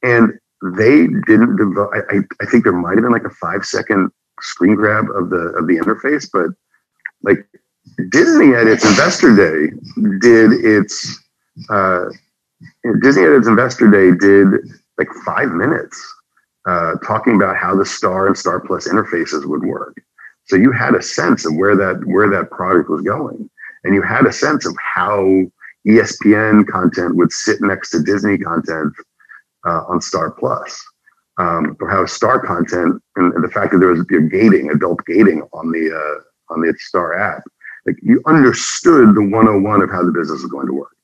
And 0.03 0.33
they 0.77 1.07
didn't 1.27 1.55
develop. 1.57 1.91
I, 2.11 2.19
I 2.41 2.45
think 2.45 2.63
there 2.63 2.73
might 2.73 2.95
have 2.95 3.03
been 3.03 3.11
like 3.11 3.25
a 3.25 3.29
five 3.29 3.65
second 3.65 4.11
screen 4.41 4.75
grab 4.75 5.05
of 5.15 5.29
the 5.29 5.53
of 5.57 5.67
the 5.67 5.75
interface, 5.77 6.29
but 6.31 6.49
like 7.23 7.45
Disney 8.11 8.53
at 8.55 8.67
its 8.67 8.85
investor 8.85 9.35
day 9.35 9.73
did 10.19 10.51
its 10.53 11.19
uh, 11.69 12.05
Disney 13.01 13.23
at 13.23 13.31
its 13.31 13.47
investor 13.47 13.89
day 13.89 14.17
did 14.17 14.59
like 14.97 15.09
five 15.25 15.51
minutes 15.51 16.15
uh, 16.67 16.95
talking 17.05 17.35
about 17.35 17.55
how 17.55 17.75
the 17.75 17.85
Star 17.85 18.27
and 18.27 18.37
Star 18.37 18.59
Plus 18.59 18.87
interfaces 18.87 19.45
would 19.45 19.63
work. 19.63 19.97
So 20.45 20.55
you 20.55 20.71
had 20.71 20.95
a 20.95 21.01
sense 21.01 21.45
of 21.45 21.55
where 21.55 21.75
that 21.75 22.03
where 22.05 22.29
that 22.29 22.51
product 22.51 22.89
was 22.89 23.01
going, 23.01 23.49
and 23.83 23.95
you 23.95 24.01
had 24.01 24.25
a 24.25 24.33
sense 24.33 24.65
of 24.65 24.75
how 24.77 25.43
ESPN 25.89 26.67
content 26.67 27.15
would 27.15 27.31
sit 27.31 27.61
next 27.61 27.89
to 27.91 28.03
Disney 28.03 28.37
content 28.37 28.93
uh, 29.65 29.83
on 29.87 29.99
Star 30.01 30.31
Plus, 30.31 30.85
um, 31.37 31.75
or 31.79 31.89
how 31.89 32.05
Star 32.05 32.39
content 32.39 33.01
and, 33.15 33.33
and, 33.33 33.43
the 33.43 33.49
fact 33.49 33.71
that 33.71 33.79
there 33.79 33.89
was 33.89 34.05
you 34.09 34.29
gating, 34.29 34.69
adult 34.69 34.99
gating 35.05 35.41
on 35.51 35.71
the 35.71 35.91
uh, 35.91 36.53
on 36.53 36.61
the 36.61 36.73
Star 36.79 37.19
app, 37.19 37.43
like 37.85 37.97
you 38.01 38.21
understood 38.27 39.15
the 39.15 39.21
101 39.21 39.81
of 39.81 39.89
how 39.89 40.03
the 40.03 40.11
business 40.11 40.41
is 40.41 40.49
going 40.49 40.67
to 40.67 40.73
work. 40.73 40.95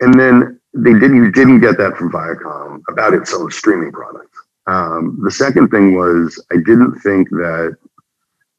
And 0.00 0.18
then 0.18 0.60
they 0.74 0.92
didn't 0.92 1.16
you 1.16 1.30
didn't 1.30 1.60
get 1.60 1.78
that 1.78 1.96
from 1.96 2.10
Viacom 2.10 2.82
about 2.88 3.14
its 3.14 3.32
own 3.32 3.50
streaming 3.50 3.92
product. 3.92 4.34
Um, 4.66 5.20
the 5.22 5.30
second 5.30 5.68
thing 5.68 5.94
was 5.94 6.42
I 6.52 6.56
didn't 6.56 6.98
think 7.00 7.28
that 7.30 7.76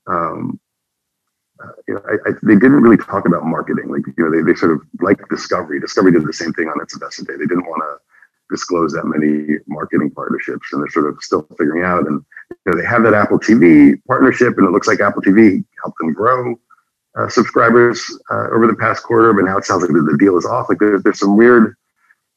um, 0.08 0.60
you 1.88 1.94
know, 1.96 2.02
I, 2.08 2.30
I, 2.30 2.34
they 2.44 2.56
didn't 2.56 2.82
really 2.82 2.98
talk 2.98 3.28
about 3.28 3.46
marketing. 3.46 3.90
Like 3.90 4.02
you 4.18 4.24
know, 4.24 4.32
they, 4.32 4.44
they 4.44 4.56
sort 4.58 4.72
of 4.72 4.82
like 5.02 5.20
Discovery. 5.30 5.80
Discovery 5.80 6.12
did 6.12 6.26
the 6.26 6.34
same 6.34 6.54
thing 6.54 6.68
on 6.68 6.82
its 6.82 6.94
investor 6.94 7.24
day. 7.24 7.34
They 7.34 7.46
didn't 7.46 7.66
want 7.66 7.82
to 7.82 8.54
disclose 8.54 8.94
that 8.94 9.06
many 9.06 9.60
marketing 9.68 10.12
partnerships, 10.12 10.68
and 10.72 10.82
they're 10.82 10.90
sort 10.90 11.08
of 11.08 11.18
still 11.22 11.48
figuring 11.58 11.84
out. 11.84 12.08
And 12.08 12.24
you 12.66 12.72
know, 12.72 12.78
they 12.80 12.88
have 12.88 13.04
that 13.04 13.14
Apple 13.14 13.40
TV 13.40 14.00
partnership, 14.08 14.58
and 14.58 14.68
it 14.68 14.72
looks 14.72 14.88
like 14.88 15.00
Apple 15.00 15.22
TV 15.22 15.64
helped 15.82 15.98
them 16.00 16.14
grow 16.14 16.56
uh, 17.18 17.30
subscribers 17.30 18.02
uh, 18.32 18.48
over 18.52 18.68
the 18.68 18.76
past 18.76 19.04
quarter, 19.04 19.34
but 19.34 19.46
now 19.46 19.58
it 19.58 19.66
sounds 19.66 19.84
like 19.84 19.92
the, 19.92 20.18
deal 20.20 20.38
is 20.38 20.46
off. 20.46 20.70
Like 20.70 20.80
there's, 20.80 21.04
there's 21.04 21.20
some 21.20 21.38
weird. 21.38 21.76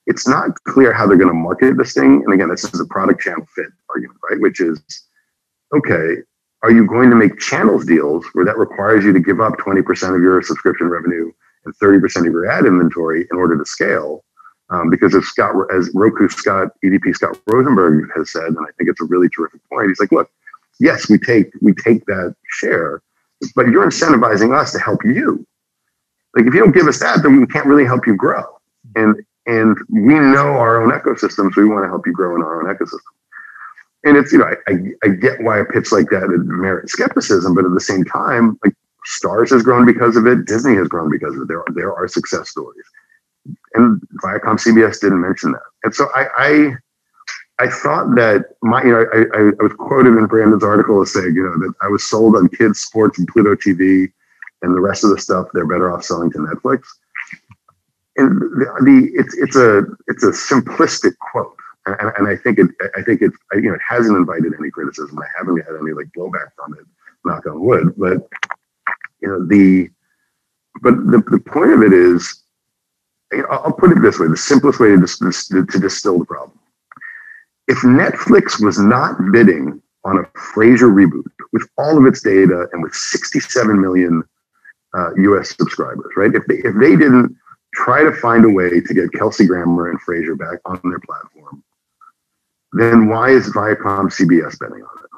It's 0.06 0.28
not 0.28 0.50
clear 0.64 0.92
how 0.92 1.06
they're 1.06 1.16
going 1.16 1.30
to 1.30 1.34
market 1.34 1.76
this 1.76 1.92
thing. 1.92 2.22
And 2.24 2.32
again, 2.32 2.48
this 2.48 2.62
is 2.62 2.78
a 2.78 2.84
product 2.84 3.20
channel 3.20 3.46
fit 3.54 3.66
argument, 3.88 4.20
right? 4.30 4.40
Which 4.40 4.60
is 4.60 4.80
okay. 5.74 6.22
Are 6.66 6.72
you 6.72 6.84
going 6.84 7.10
to 7.10 7.16
make 7.16 7.38
channels 7.38 7.86
deals 7.86 8.26
where 8.32 8.44
that 8.44 8.58
requires 8.58 9.04
you 9.04 9.12
to 9.12 9.20
give 9.20 9.40
up 9.40 9.52
20% 9.58 10.16
of 10.16 10.20
your 10.20 10.42
subscription 10.42 10.88
revenue 10.88 11.30
and 11.64 11.72
30% 11.78 12.26
of 12.26 12.32
your 12.32 12.50
ad 12.50 12.66
inventory 12.66 13.24
in 13.30 13.38
order 13.38 13.56
to 13.56 13.64
scale? 13.64 14.24
Um, 14.70 14.90
because 14.90 15.14
as 15.14 15.24
Scott, 15.26 15.54
as 15.72 15.88
Roku 15.94 16.28
Scott, 16.28 16.70
EDP 16.84 17.14
Scott 17.14 17.38
Rosenberg 17.46 18.10
has 18.16 18.32
said, 18.32 18.46
and 18.46 18.58
I 18.58 18.72
think 18.76 18.90
it's 18.90 19.00
a 19.00 19.04
really 19.04 19.28
terrific 19.28 19.60
point. 19.70 19.90
He's 19.90 20.00
like, 20.00 20.10
look, 20.10 20.28
yes, 20.80 21.08
we 21.08 21.18
take 21.18 21.52
we 21.62 21.72
take 21.72 22.04
that 22.06 22.34
share, 22.50 23.00
but 23.54 23.68
you're 23.68 23.86
incentivizing 23.86 24.52
us 24.52 24.72
to 24.72 24.80
help 24.80 25.04
you. 25.04 25.46
Like 26.34 26.46
if 26.46 26.54
you 26.54 26.58
don't 26.58 26.74
give 26.74 26.88
us 26.88 26.98
that, 26.98 27.22
then 27.22 27.38
we 27.38 27.46
can't 27.46 27.66
really 27.66 27.84
help 27.84 28.08
you 28.08 28.16
grow. 28.16 28.42
And 28.96 29.24
and 29.46 29.78
we 29.88 30.14
know 30.14 30.56
our 30.56 30.82
own 30.82 30.90
ecosystems. 30.90 31.54
We 31.54 31.66
want 31.66 31.84
to 31.84 31.88
help 31.88 32.08
you 32.08 32.12
grow 32.12 32.34
in 32.34 32.42
our 32.42 32.60
own 32.60 32.74
ecosystem. 32.74 33.15
And 34.06 34.16
it's 34.16 34.32
you 34.32 34.38
know 34.38 34.46
I, 34.46 34.72
I, 34.72 34.76
I 35.04 35.08
get 35.08 35.42
why 35.42 35.58
a 35.58 35.64
pitch 35.64 35.92
like 35.92 36.08
that 36.10 36.28
merits 36.46 36.92
skepticism, 36.92 37.54
but 37.54 37.64
at 37.64 37.74
the 37.74 37.80
same 37.80 38.04
time, 38.04 38.58
like 38.64 38.74
Starz 39.20 39.50
has 39.50 39.62
grown 39.62 39.84
because 39.84 40.16
of 40.16 40.26
it. 40.26 40.46
Disney 40.46 40.76
has 40.76 40.88
grown 40.88 41.10
because 41.10 41.34
of 41.34 41.42
it. 41.42 41.48
There 41.48 41.60
are, 41.60 41.74
there 41.74 41.94
are 41.94 42.08
success 42.08 42.50
stories. 42.50 42.84
And 43.74 44.00
Viacom 44.22 44.58
CBS 44.58 45.00
didn't 45.00 45.20
mention 45.20 45.52
that. 45.52 45.62
And 45.84 45.94
so 45.94 46.08
I, 46.14 46.28
I 46.38 46.76
I 47.58 47.68
thought 47.68 48.14
that 48.16 48.44
my, 48.62 48.82
you 48.82 48.90
know, 48.90 49.06
I, 49.12 49.38
I, 49.38 49.40
I, 49.58 49.62
was 49.62 49.72
quoted 49.78 50.18
in 50.18 50.26
Brandon's 50.26 50.62
article 50.62 51.00
as 51.00 51.12
saying, 51.12 51.34
you 51.34 51.42
know, 51.42 51.58
that 51.66 51.72
I 51.80 51.88
was 51.88 52.04
sold 52.04 52.36
on 52.36 52.48
kids, 52.48 52.80
sports, 52.80 53.18
and 53.18 53.26
Pluto 53.28 53.54
TV, 53.54 54.12
and 54.62 54.76
the 54.76 54.80
rest 54.80 55.04
of 55.04 55.10
the 55.10 55.18
stuff 55.18 55.48
they're 55.54 55.66
better 55.66 55.90
off 55.90 56.04
selling 56.04 56.30
to 56.32 56.38
Netflix. 56.38 56.82
And 58.16 58.40
the, 58.40 58.66
the 58.82 59.10
it's 59.14 59.36
it's 59.36 59.56
a 59.56 59.84
it's 60.06 60.22
a 60.22 60.32
simplistic 60.32 61.14
quote, 61.18 61.55
and, 61.86 62.12
and 62.18 62.28
I 62.28 62.36
think 62.36 62.58
it 62.58 62.68
I 62.96 63.02
think 63.02 63.22
it 63.22 63.32
you 63.54 63.62
know 63.62 63.74
it 63.74 63.80
hasn't 63.86 64.16
invited 64.16 64.52
any 64.58 64.70
criticism. 64.70 65.18
I 65.18 65.26
haven't 65.36 65.58
had 65.58 65.76
any 65.80 65.92
like 65.92 66.08
blowback 66.16 66.50
from 66.56 66.74
it, 66.74 66.86
knock 67.24 67.46
on 67.46 67.60
wood. 67.60 67.94
But 67.96 68.28
you 69.20 69.28
know 69.28 69.46
the 69.46 69.88
but 70.82 70.94
the, 71.06 71.22
the 71.30 71.40
point 71.40 71.72
of 71.72 71.82
it 71.82 71.92
is, 71.92 72.42
I'll 73.50 73.72
put 73.72 73.92
it 73.92 74.02
this 74.02 74.18
way: 74.18 74.28
the 74.28 74.36
simplest 74.36 74.78
way 74.78 74.88
to, 74.88 74.98
dis, 74.98 75.48
to 75.48 75.64
distill 75.64 76.18
the 76.18 76.26
problem 76.26 76.58
if 77.68 77.78
Netflix 77.78 78.62
was 78.62 78.78
not 78.78 79.16
bidding 79.32 79.80
on 80.04 80.18
a 80.18 80.22
Frasier 80.38 80.92
reboot 80.92 81.24
with 81.52 81.68
all 81.78 81.98
of 81.98 82.06
its 82.06 82.22
data 82.22 82.68
and 82.72 82.82
with 82.82 82.94
67 82.94 83.80
million 83.80 84.22
uh, 84.94 85.14
US 85.16 85.56
subscribers, 85.56 86.12
right? 86.16 86.34
If 86.34 86.46
they, 86.46 86.56
if 86.56 86.74
they 86.76 86.96
didn't 86.96 87.36
try 87.74 88.02
to 88.04 88.12
find 88.12 88.44
a 88.44 88.48
way 88.48 88.80
to 88.80 88.94
get 88.94 89.12
Kelsey 89.12 89.46
Grammer 89.46 89.90
and 89.90 90.00
Frasier 90.00 90.38
back 90.38 90.60
on 90.64 90.80
their 90.84 91.00
platform, 91.00 91.62
then 92.78 93.08
why 93.08 93.30
is 93.30 93.50
Viacom 93.50 94.10
CBS 94.10 94.58
betting 94.58 94.82
on 94.82 95.04
it? 95.04 95.10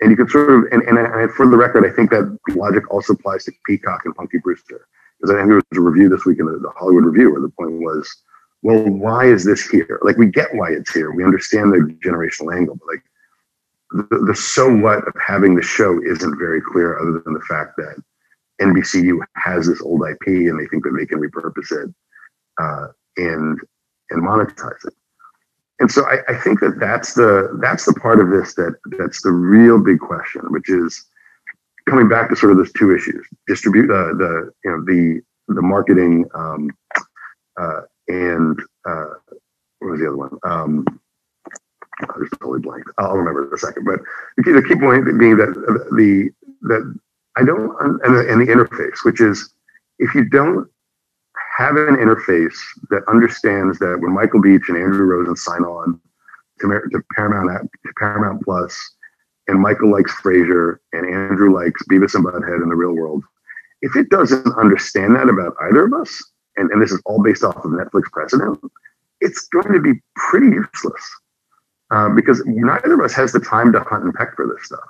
And 0.00 0.10
you 0.10 0.16
can 0.16 0.28
sort 0.28 0.50
of, 0.50 0.64
and, 0.72 0.82
and, 0.82 1.30
for 1.32 1.48
the 1.48 1.56
record, 1.56 1.86
I 1.86 1.94
think 1.94 2.10
that 2.10 2.38
logic 2.50 2.90
also 2.90 3.14
applies 3.14 3.44
to 3.44 3.52
Peacock 3.64 4.02
and 4.04 4.14
Punky 4.14 4.38
Brewster. 4.38 4.86
Because 5.18 5.34
I 5.34 5.38
think 5.38 5.48
there 5.48 5.56
was 5.56 5.78
a 5.78 5.80
review 5.80 6.10
this 6.10 6.26
week 6.26 6.38
in 6.38 6.46
the, 6.46 6.58
the 6.58 6.70
Hollywood 6.76 7.04
Review 7.04 7.32
where 7.32 7.40
the 7.40 7.48
point 7.48 7.80
was, 7.80 8.14
well, 8.62 8.84
why 8.84 9.26
is 9.26 9.44
this 9.44 9.66
here? 9.66 9.98
Like, 10.02 10.18
we 10.18 10.26
get 10.26 10.54
why 10.54 10.72
it's 10.72 10.92
here. 10.92 11.10
We 11.12 11.24
understand 11.24 11.72
the 11.72 11.96
generational 12.04 12.54
angle, 12.54 12.76
but 12.76 12.88
like, 12.88 13.02
the, 14.10 14.24
the 14.26 14.34
so 14.34 14.74
what 14.74 15.06
of 15.06 15.14
having 15.24 15.54
the 15.54 15.62
show 15.62 16.02
isn't 16.02 16.38
very 16.38 16.60
clear, 16.60 16.98
other 16.98 17.22
than 17.24 17.34
the 17.34 17.40
fact 17.40 17.76
that 17.76 18.02
NBCU 18.60 19.20
has 19.36 19.66
this 19.66 19.80
old 19.80 20.02
IP 20.08 20.26
and 20.26 20.58
they 20.58 20.66
think 20.66 20.82
that 20.84 20.94
they 20.98 21.06
can 21.06 21.20
repurpose 21.20 21.70
it 21.70 21.94
uh, 22.60 22.88
and 23.16 23.60
and 24.10 24.22
monetize 24.22 24.84
it. 24.86 24.94
And 25.78 25.90
so 25.90 26.04
I, 26.06 26.18
I, 26.28 26.38
think 26.38 26.60
that 26.60 26.78
that's 26.80 27.14
the 27.14 27.58
that's 27.60 27.84
the 27.84 27.92
part 27.94 28.18
of 28.20 28.30
this 28.30 28.54
that 28.54 28.74
that's 28.98 29.22
the 29.22 29.30
real 29.30 29.78
big 29.78 30.00
question, 30.00 30.40
which 30.48 30.70
is 30.70 31.04
coming 31.86 32.08
back 32.08 32.30
to 32.30 32.36
sort 32.36 32.52
of 32.52 32.58
those 32.58 32.72
two 32.72 32.94
issues: 32.94 33.26
distribute 33.46 33.90
uh, 33.90 34.14
the 34.14 34.52
you 34.64 34.70
know 34.70 34.84
the 34.84 35.20
the 35.48 35.62
marketing 35.62 36.24
um, 36.34 36.70
uh, 37.60 37.82
and 38.08 38.58
uh, 38.88 39.06
what 39.80 39.90
was 39.90 40.00
the 40.00 40.06
other 40.06 40.16
one? 40.16 40.38
Um, 40.44 40.84
I 42.00 42.18
just 42.20 42.32
totally 42.40 42.60
blank. 42.60 42.84
I'll 42.98 43.16
remember 43.16 43.46
in 43.46 43.54
a 43.54 43.58
second. 43.58 43.84
But 43.84 44.00
the 44.38 44.62
key 44.66 44.76
point 44.76 45.04
being 45.18 45.36
that 45.36 45.54
the 45.92 46.30
that 46.62 46.94
I 47.36 47.44
don't 47.44 47.76
and 47.80 48.16
the, 48.16 48.32
and 48.32 48.40
the 48.40 48.52
interface, 48.52 49.04
which 49.04 49.20
is 49.20 49.52
if 49.98 50.14
you 50.14 50.24
don't 50.24 50.68
have 51.56 51.76
an 51.76 51.96
interface 51.96 52.56
that 52.90 53.02
understands 53.08 53.78
that 53.78 53.98
when 54.00 54.12
Michael 54.12 54.40
Beach 54.42 54.62
and 54.68 54.76
Andrew 54.76 55.06
Rosen 55.06 55.36
sign 55.36 55.62
on 55.62 56.00
to, 56.60 56.68
to 56.68 57.02
Paramount 57.14 57.70
to 57.70 57.92
Paramount 57.98 58.42
Plus, 58.44 58.78
and 59.48 59.60
Michael 59.60 59.90
likes 59.90 60.12
Frasier 60.20 60.78
and 60.92 61.06
Andrew 61.06 61.54
likes 61.54 61.82
Beavis 61.90 62.14
and 62.14 62.24
Butthead 62.24 62.62
in 62.62 62.68
the 62.68 62.74
real 62.74 62.92
world, 62.92 63.22
if 63.82 63.96
it 63.96 64.08
doesn't 64.10 64.52
understand 64.56 65.14
that 65.16 65.28
about 65.28 65.54
either 65.62 65.84
of 65.84 65.92
us, 65.94 66.22
and, 66.56 66.70
and 66.70 66.82
this 66.82 66.92
is 66.92 67.00
all 67.06 67.22
based 67.22 67.44
off 67.44 67.56
of 67.56 67.70
Netflix 67.70 68.04
precedent, 68.12 68.58
it's 69.20 69.46
going 69.48 69.72
to 69.72 69.80
be 69.80 70.00
pretty 70.16 70.48
useless 70.48 71.10
uh, 71.90 72.08
because 72.08 72.42
neither 72.46 72.94
of 72.94 73.00
us 73.00 73.14
has 73.14 73.32
the 73.32 73.40
time 73.40 73.72
to 73.72 73.80
hunt 73.80 74.04
and 74.04 74.14
peck 74.14 74.34
for 74.34 74.46
this 74.46 74.66
stuff. 74.66 74.80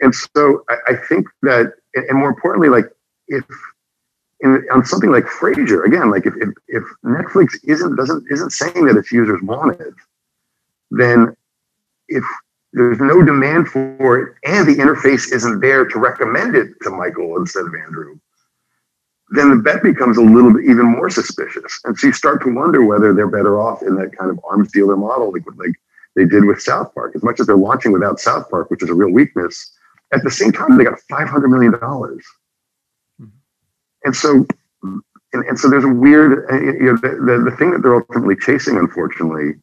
And 0.00 0.14
so 0.14 0.64
I, 0.68 0.92
I 0.92 0.96
think 1.08 1.26
that, 1.42 1.74
and 1.94 2.18
more 2.18 2.28
importantly, 2.28 2.68
like 2.68 2.86
if 3.28 3.44
in, 4.40 4.66
on 4.72 4.84
something 4.84 5.10
like 5.10 5.24
Frasier, 5.24 5.84
again, 5.84 6.10
like 6.10 6.26
if, 6.26 6.34
if, 6.36 6.48
if 6.68 6.82
Netflix 7.04 7.54
isn't 7.64 7.96
doesn't 7.96 8.24
isn't 8.30 8.50
saying 8.50 8.86
that 8.86 8.96
its 8.96 9.12
users 9.12 9.40
want 9.42 9.80
it, 9.80 9.94
then 10.90 11.34
if 12.08 12.24
there's 12.72 12.98
no 12.98 13.22
demand 13.24 13.68
for 13.68 14.18
it 14.18 14.34
and 14.44 14.66
the 14.68 14.74
interface 14.74 15.32
isn't 15.32 15.60
there 15.60 15.84
to 15.86 15.98
recommend 15.98 16.56
it 16.56 16.68
to 16.82 16.90
Michael 16.90 17.36
instead 17.36 17.64
of 17.64 17.74
Andrew, 17.74 18.18
then 19.30 19.50
the 19.50 19.56
bet 19.56 19.82
becomes 19.82 20.18
a 20.18 20.22
little 20.22 20.52
bit 20.52 20.64
even 20.64 20.86
more 20.86 21.08
suspicious. 21.08 21.80
And 21.84 21.96
so 21.96 22.08
you 22.08 22.12
start 22.12 22.42
to 22.42 22.52
wonder 22.52 22.84
whether 22.84 23.14
they're 23.14 23.28
better 23.28 23.60
off 23.60 23.82
in 23.82 23.94
that 23.96 24.16
kind 24.16 24.30
of 24.30 24.40
arms 24.48 24.72
dealer 24.72 24.96
model, 24.96 25.32
like, 25.32 25.44
like 25.56 25.74
they 26.16 26.24
did 26.24 26.44
with 26.44 26.60
South 26.60 26.92
Park. 26.94 27.12
As 27.14 27.22
much 27.22 27.40
as 27.40 27.46
they're 27.46 27.56
launching 27.56 27.92
without 27.92 28.20
South 28.20 28.50
Park, 28.50 28.70
which 28.70 28.82
is 28.82 28.90
a 28.90 28.94
real 28.94 29.10
weakness, 29.10 29.72
at 30.12 30.22
the 30.22 30.30
same 30.30 30.52
time, 30.52 30.76
they 30.76 30.84
got 30.84 30.98
$500 31.10 31.48
million. 31.48 31.74
And 34.04 34.14
so, 34.14 34.46
and, 34.82 35.44
and 35.44 35.58
so 35.58 35.68
there's 35.68 35.84
a 35.84 35.88
weird, 35.88 36.50
uh, 36.50 36.60
you 36.60 36.92
know, 36.92 36.96
the, 36.96 37.08
the, 37.08 37.50
the 37.50 37.56
thing 37.56 37.72
that 37.72 37.82
they're 37.82 37.96
ultimately 37.96 38.36
chasing, 38.36 38.76
unfortunately, 38.76 39.54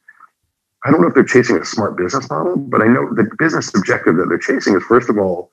I 0.84 0.92
don't 0.92 1.02
know 1.02 1.08
if 1.08 1.14
they're 1.14 1.24
chasing 1.24 1.58
a 1.58 1.66
smart 1.66 1.96
business 1.96 2.30
model, 2.30 2.58
but 2.58 2.82
I 2.82 2.88
know 2.88 3.14
the 3.14 3.30
business 3.38 3.74
objective 3.76 4.18
that 4.18 4.28
they're 4.30 4.40
chasing 4.40 4.76
is 4.76 4.84
first 4.84 5.10
of 5.10 5.18
all, 5.18 5.52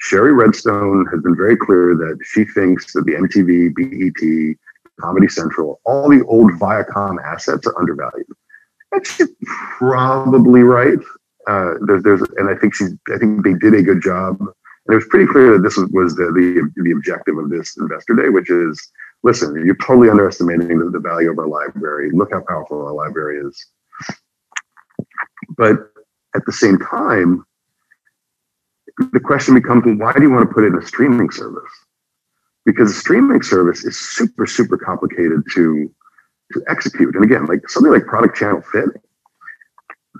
Shari 0.00 0.32
Redstone 0.32 1.06
has 1.12 1.22
been 1.22 1.36
very 1.36 1.56
clear 1.56 1.94
that 1.94 2.18
she 2.24 2.44
thinks 2.44 2.92
that 2.92 3.04
the 3.06 3.12
MTV, 3.12 3.74
BET, 3.74 4.56
Comedy 5.00 5.28
Central, 5.28 5.80
all 5.84 6.08
the 6.08 6.24
old 6.26 6.52
Viacom 6.52 7.22
assets 7.24 7.66
are 7.66 7.78
undervalued. 7.78 8.26
And 8.92 9.06
she's 9.06 9.28
probably 9.78 10.62
right. 10.62 10.98
Uh, 11.46 11.74
there's, 11.86 12.02
there's, 12.02 12.22
and 12.36 12.48
I 12.48 12.54
think 12.54 12.74
she, 12.74 12.86
I 13.12 13.18
think 13.18 13.44
they 13.44 13.54
did 13.54 13.74
a 13.74 13.82
good 13.82 14.02
job. 14.02 14.38
And 14.86 14.94
it 14.94 14.96
was 14.96 15.06
pretty 15.08 15.26
clear 15.26 15.52
that 15.52 15.62
this 15.62 15.76
was, 15.92 16.14
the, 16.14 16.26
the, 16.26 16.70
the 16.82 16.92
objective 16.92 17.38
of 17.38 17.50
this 17.50 17.76
investor 17.78 18.14
day, 18.14 18.28
which 18.28 18.50
is, 18.50 18.80
listen, 19.22 19.54
you're 19.64 19.76
totally 19.76 20.10
underestimating 20.10 20.78
the, 20.78 20.90
the 20.90 20.98
value 20.98 21.30
of 21.30 21.38
our 21.38 21.48
library. 21.48 22.10
Look 22.12 22.32
how 22.32 22.42
powerful 22.46 22.86
our 22.86 22.92
library 22.92 23.38
is. 23.38 23.66
But 25.56 25.90
at 26.36 26.44
the 26.44 26.52
same 26.52 26.78
time, 26.78 27.44
the 29.12 29.20
question 29.20 29.54
becomes, 29.54 29.84
why 29.98 30.12
do 30.12 30.22
you 30.22 30.30
want 30.30 30.48
to 30.48 30.54
put 30.54 30.64
it 30.64 30.68
in 30.68 30.78
a 30.78 30.86
streaming 30.86 31.30
service? 31.30 31.72
Because 32.66 32.90
a 32.90 32.94
streaming 32.94 33.42
service 33.42 33.84
is 33.84 33.98
super, 33.98 34.46
super 34.46 34.76
complicated 34.76 35.42
to 35.54 35.92
to 36.52 36.62
execute. 36.68 37.14
And 37.14 37.24
again, 37.24 37.46
like 37.46 37.68
something 37.68 37.90
like 37.90 38.06
product 38.06 38.36
channel 38.36 38.62
fit, 38.72 38.88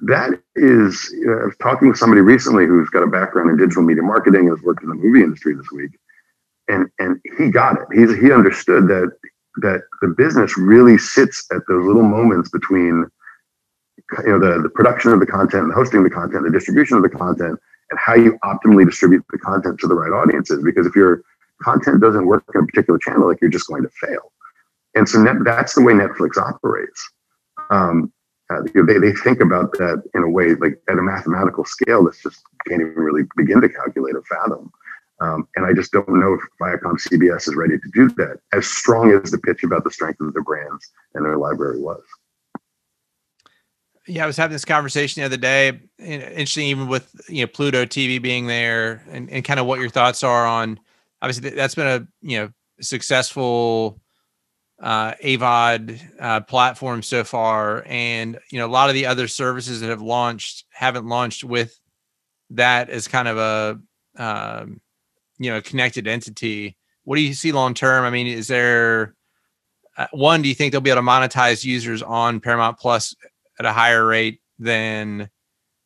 that 0.06 0.40
is, 0.56 1.14
I 1.26 1.46
was 1.46 1.56
talking 1.60 1.92
to 1.92 1.98
somebody 1.98 2.20
recently 2.20 2.66
who's 2.66 2.88
got 2.90 3.02
a 3.02 3.06
background 3.06 3.50
in 3.50 3.56
digital 3.56 3.82
media 3.82 4.02
marketing 4.02 4.48
and 4.48 4.50
has 4.50 4.62
worked 4.62 4.82
in 4.82 4.88
the 4.88 4.94
movie 4.94 5.22
industry 5.22 5.54
this 5.54 5.70
week. 5.72 5.90
And 6.68 6.88
and 6.98 7.20
he 7.36 7.50
got 7.50 7.76
it. 7.76 7.86
He's 7.92 8.16
he 8.16 8.32
understood 8.32 8.88
that 8.88 9.12
that 9.56 9.82
the 10.00 10.08
business 10.08 10.56
really 10.56 10.96
sits 10.96 11.46
at 11.52 11.60
those 11.68 11.84
little 11.84 12.02
moments 12.02 12.48
between 12.48 13.06
you 14.24 14.32
know 14.32 14.38
the, 14.38 14.62
the 14.62 14.70
production 14.70 15.12
of 15.12 15.20
the 15.20 15.26
content, 15.26 15.68
the 15.68 15.74
hosting 15.74 16.02
the 16.02 16.10
content, 16.10 16.44
the 16.44 16.50
distribution 16.50 16.96
of 16.96 17.02
the 17.02 17.10
content, 17.10 17.60
and 17.90 18.00
how 18.00 18.14
you 18.14 18.38
optimally 18.44 18.86
distribute 18.86 19.22
the 19.30 19.38
content 19.38 19.78
to 19.80 19.86
the 19.86 19.94
right 19.94 20.12
audiences. 20.12 20.64
Because 20.64 20.86
if 20.86 20.96
your 20.96 21.22
content 21.62 22.00
doesn't 22.00 22.26
work 22.26 22.44
in 22.54 22.62
a 22.62 22.66
particular 22.66 22.98
channel, 22.98 23.28
like 23.28 23.42
you're 23.42 23.50
just 23.50 23.68
going 23.68 23.82
to 23.82 23.90
fail. 24.00 24.32
And 24.94 25.06
so 25.06 25.22
net, 25.22 25.36
that's 25.44 25.74
the 25.74 25.82
way 25.82 25.92
Netflix 25.92 26.38
operates. 26.38 27.10
Um, 27.70 28.10
uh, 28.50 28.62
they, 28.74 28.98
they 28.98 29.12
think 29.12 29.40
about 29.40 29.72
that 29.72 30.02
in 30.14 30.22
a 30.22 30.28
way 30.28 30.54
like 30.54 30.80
at 30.88 30.98
a 30.98 31.02
mathematical 31.02 31.64
scale 31.64 32.04
that's 32.04 32.22
just 32.22 32.42
can't 32.68 32.80
even 32.80 32.94
really 32.94 33.22
begin 33.36 33.60
to 33.60 33.68
calculate 33.68 34.14
or 34.14 34.22
fathom. 34.22 34.70
Um, 35.20 35.48
and 35.56 35.64
I 35.64 35.72
just 35.72 35.92
don't 35.92 36.08
know 36.08 36.34
if 36.34 36.40
Viacom 36.60 36.98
CBS 37.00 37.48
is 37.48 37.54
ready 37.54 37.78
to 37.78 37.90
do 37.94 38.08
that, 38.16 38.40
as 38.52 38.66
strong 38.66 39.12
as 39.12 39.30
the 39.30 39.38
pitch 39.38 39.62
about 39.62 39.84
the 39.84 39.90
strength 39.90 40.20
of 40.20 40.34
their 40.34 40.42
brands 40.42 40.90
and 41.14 41.24
their 41.24 41.38
library 41.38 41.80
was. 41.80 42.02
Yeah, 44.06 44.24
I 44.24 44.26
was 44.26 44.36
having 44.36 44.52
this 44.52 44.66
conversation 44.66 45.22
the 45.22 45.26
other 45.26 45.36
day. 45.38 45.80
Interesting, 45.98 46.66
even 46.66 46.88
with 46.88 47.14
you 47.28 47.42
know 47.42 47.46
Pluto 47.46 47.86
TV 47.86 48.20
being 48.20 48.46
there, 48.46 49.02
and, 49.10 49.30
and 49.30 49.44
kind 49.44 49.58
of 49.58 49.66
what 49.66 49.80
your 49.80 49.88
thoughts 49.88 50.22
are 50.22 50.46
on. 50.46 50.78
Obviously, 51.22 51.50
that's 51.50 51.74
been 51.74 51.86
a 51.86 52.06
you 52.20 52.38
know 52.38 52.50
successful 52.80 54.00
uh, 54.80 55.14
AVOD 55.22 56.00
uh, 56.20 56.40
platform 56.40 57.02
so 57.02 57.24
far, 57.24 57.84
and 57.86 58.38
you 58.50 58.58
know 58.58 58.66
a 58.66 58.68
lot 58.68 58.88
of 58.88 58.94
the 58.94 59.06
other 59.06 59.28
services 59.28 59.80
that 59.80 59.90
have 59.90 60.02
launched 60.02 60.64
haven't 60.70 61.06
launched 61.06 61.44
with 61.44 61.78
that 62.50 62.90
as 62.90 63.08
kind 63.08 63.28
of 63.28 63.38
a 63.38 63.80
um, 64.22 64.80
you 65.38 65.50
know 65.50 65.60
connected 65.60 66.06
entity. 66.06 66.76
What 67.04 67.16
do 67.16 67.22
you 67.22 67.34
see 67.34 67.52
long 67.52 67.74
term? 67.74 68.04
I 68.04 68.10
mean, 68.10 68.26
is 68.26 68.48
there 68.48 69.14
uh, 69.96 70.06
one? 70.12 70.42
Do 70.42 70.48
you 70.48 70.54
think 70.54 70.72
they'll 70.72 70.80
be 70.80 70.90
able 70.90 71.02
to 71.02 71.06
monetize 71.06 71.64
users 71.64 72.02
on 72.02 72.40
Paramount 72.40 72.78
Plus 72.78 73.14
at 73.58 73.66
a 73.66 73.72
higher 73.72 74.04
rate 74.04 74.40
than 74.58 75.30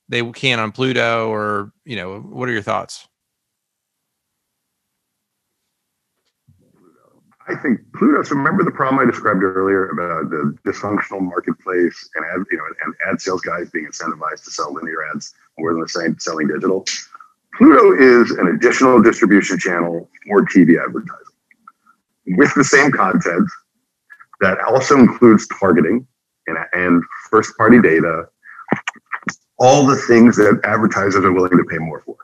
they 0.08 0.22
can 0.32 0.58
on 0.60 0.72
Pluto, 0.72 1.28
or 1.28 1.72
you 1.84 1.96
know, 1.96 2.20
what 2.20 2.48
are 2.48 2.52
your 2.52 2.62
thoughts? 2.62 3.06
I 7.48 7.54
think 7.54 7.80
Pluto. 7.94 8.22
So 8.22 8.34
remember 8.34 8.62
the 8.62 8.70
problem 8.70 8.98
I 9.00 9.10
described 9.10 9.42
earlier 9.42 9.88
about 9.88 10.30
the 10.30 10.56
dysfunctional 10.66 11.22
marketplace 11.22 12.08
and 12.14 12.24
ad, 12.26 12.44
you 12.50 12.58
know, 12.58 12.64
and 12.84 12.94
ad 13.08 13.20
sales 13.20 13.40
guys 13.40 13.70
being 13.70 13.86
incentivized 13.86 14.44
to 14.44 14.50
sell 14.50 14.72
linear 14.72 15.04
ads 15.14 15.32
more 15.58 15.72
than 15.72 15.80
the 15.80 15.88
same 15.88 16.18
selling 16.18 16.48
digital. 16.48 16.84
Pluto 17.56 17.96
is 17.96 18.32
an 18.32 18.48
additional 18.48 19.02
distribution 19.02 19.58
channel 19.58 20.08
for 20.26 20.42
TV 20.42 20.78
advertising 20.82 21.24
with 22.36 22.52
the 22.54 22.64
same 22.64 22.92
content 22.92 23.48
that 24.40 24.58
also 24.60 24.98
includes 24.98 25.48
targeting 25.58 26.06
and, 26.46 26.58
and 26.74 27.02
first 27.30 27.56
party 27.56 27.80
data, 27.80 28.28
all 29.58 29.86
the 29.86 29.96
things 29.96 30.36
that 30.36 30.60
advertisers 30.64 31.24
are 31.24 31.32
willing 31.32 31.56
to 31.56 31.64
pay 31.64 31.78
more 31.78 32.02
for. 32.02 32.16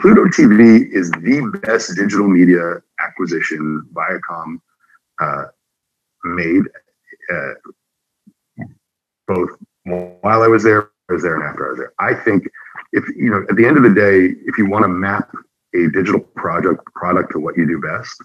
Pluto 0.00 0.24
TV 0.24 0.90
is 0.92 1.10
the 1.10 1.58
best 1.62 1.94
digital 1.96 2.28
media 2.28 2.82
acquisition 3.00 3.86
Viacom 3.92 4.60
uh, 5.20 5.44
made, 6.24 6.64
uh, 7.32 8.64
both 9.26 9.50
while 9.84 10.42
I 10.42 10.48
was 10.48 10.62
there, 10.62 10.90
I 11.08 11.14
was 11.14 11.22
there, 11.22 11.36
and 11.36 11.44
after 11.44 11.66
I 11.66 11.70
was 11.70 11.78
there. 11.78 11.92
I 11.98 12.14
think 12.14 12.48
if 12.92 13.04
you 13.16 13.30
know, 13.30 13.44
at 13.48 13.56
the 13.56 13.64
end 13.64 13.76
of 13.76 13.82
the 13.82 13.94
day, 13.94 14.34
if 14.46 14.58
you 14.58 14.68
want 14.68 14.84
to 14.84 14.88
map 14.88 15.30
a 15.74 15.88
digital 15.90 16.20
project 16.20 16.84
product 16.94 17.32
to 17.32 17.38
what 17.38 17.56
you 17.56 17.66
do 17.66 17.80
best, 17.80 18.22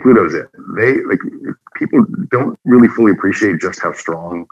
Pluto's 0.00 0.34
it. 0.34 0.48
They 0.76 1.02
like 1.04 1.20
people 1.76 2.04
don't 2.30 2.58
really 2.64 2.88
fully 2.88 3.12
appreciate 3.12 3.60
just 3.60 3.80
how 3.80 3.92
strong 3.92 4.46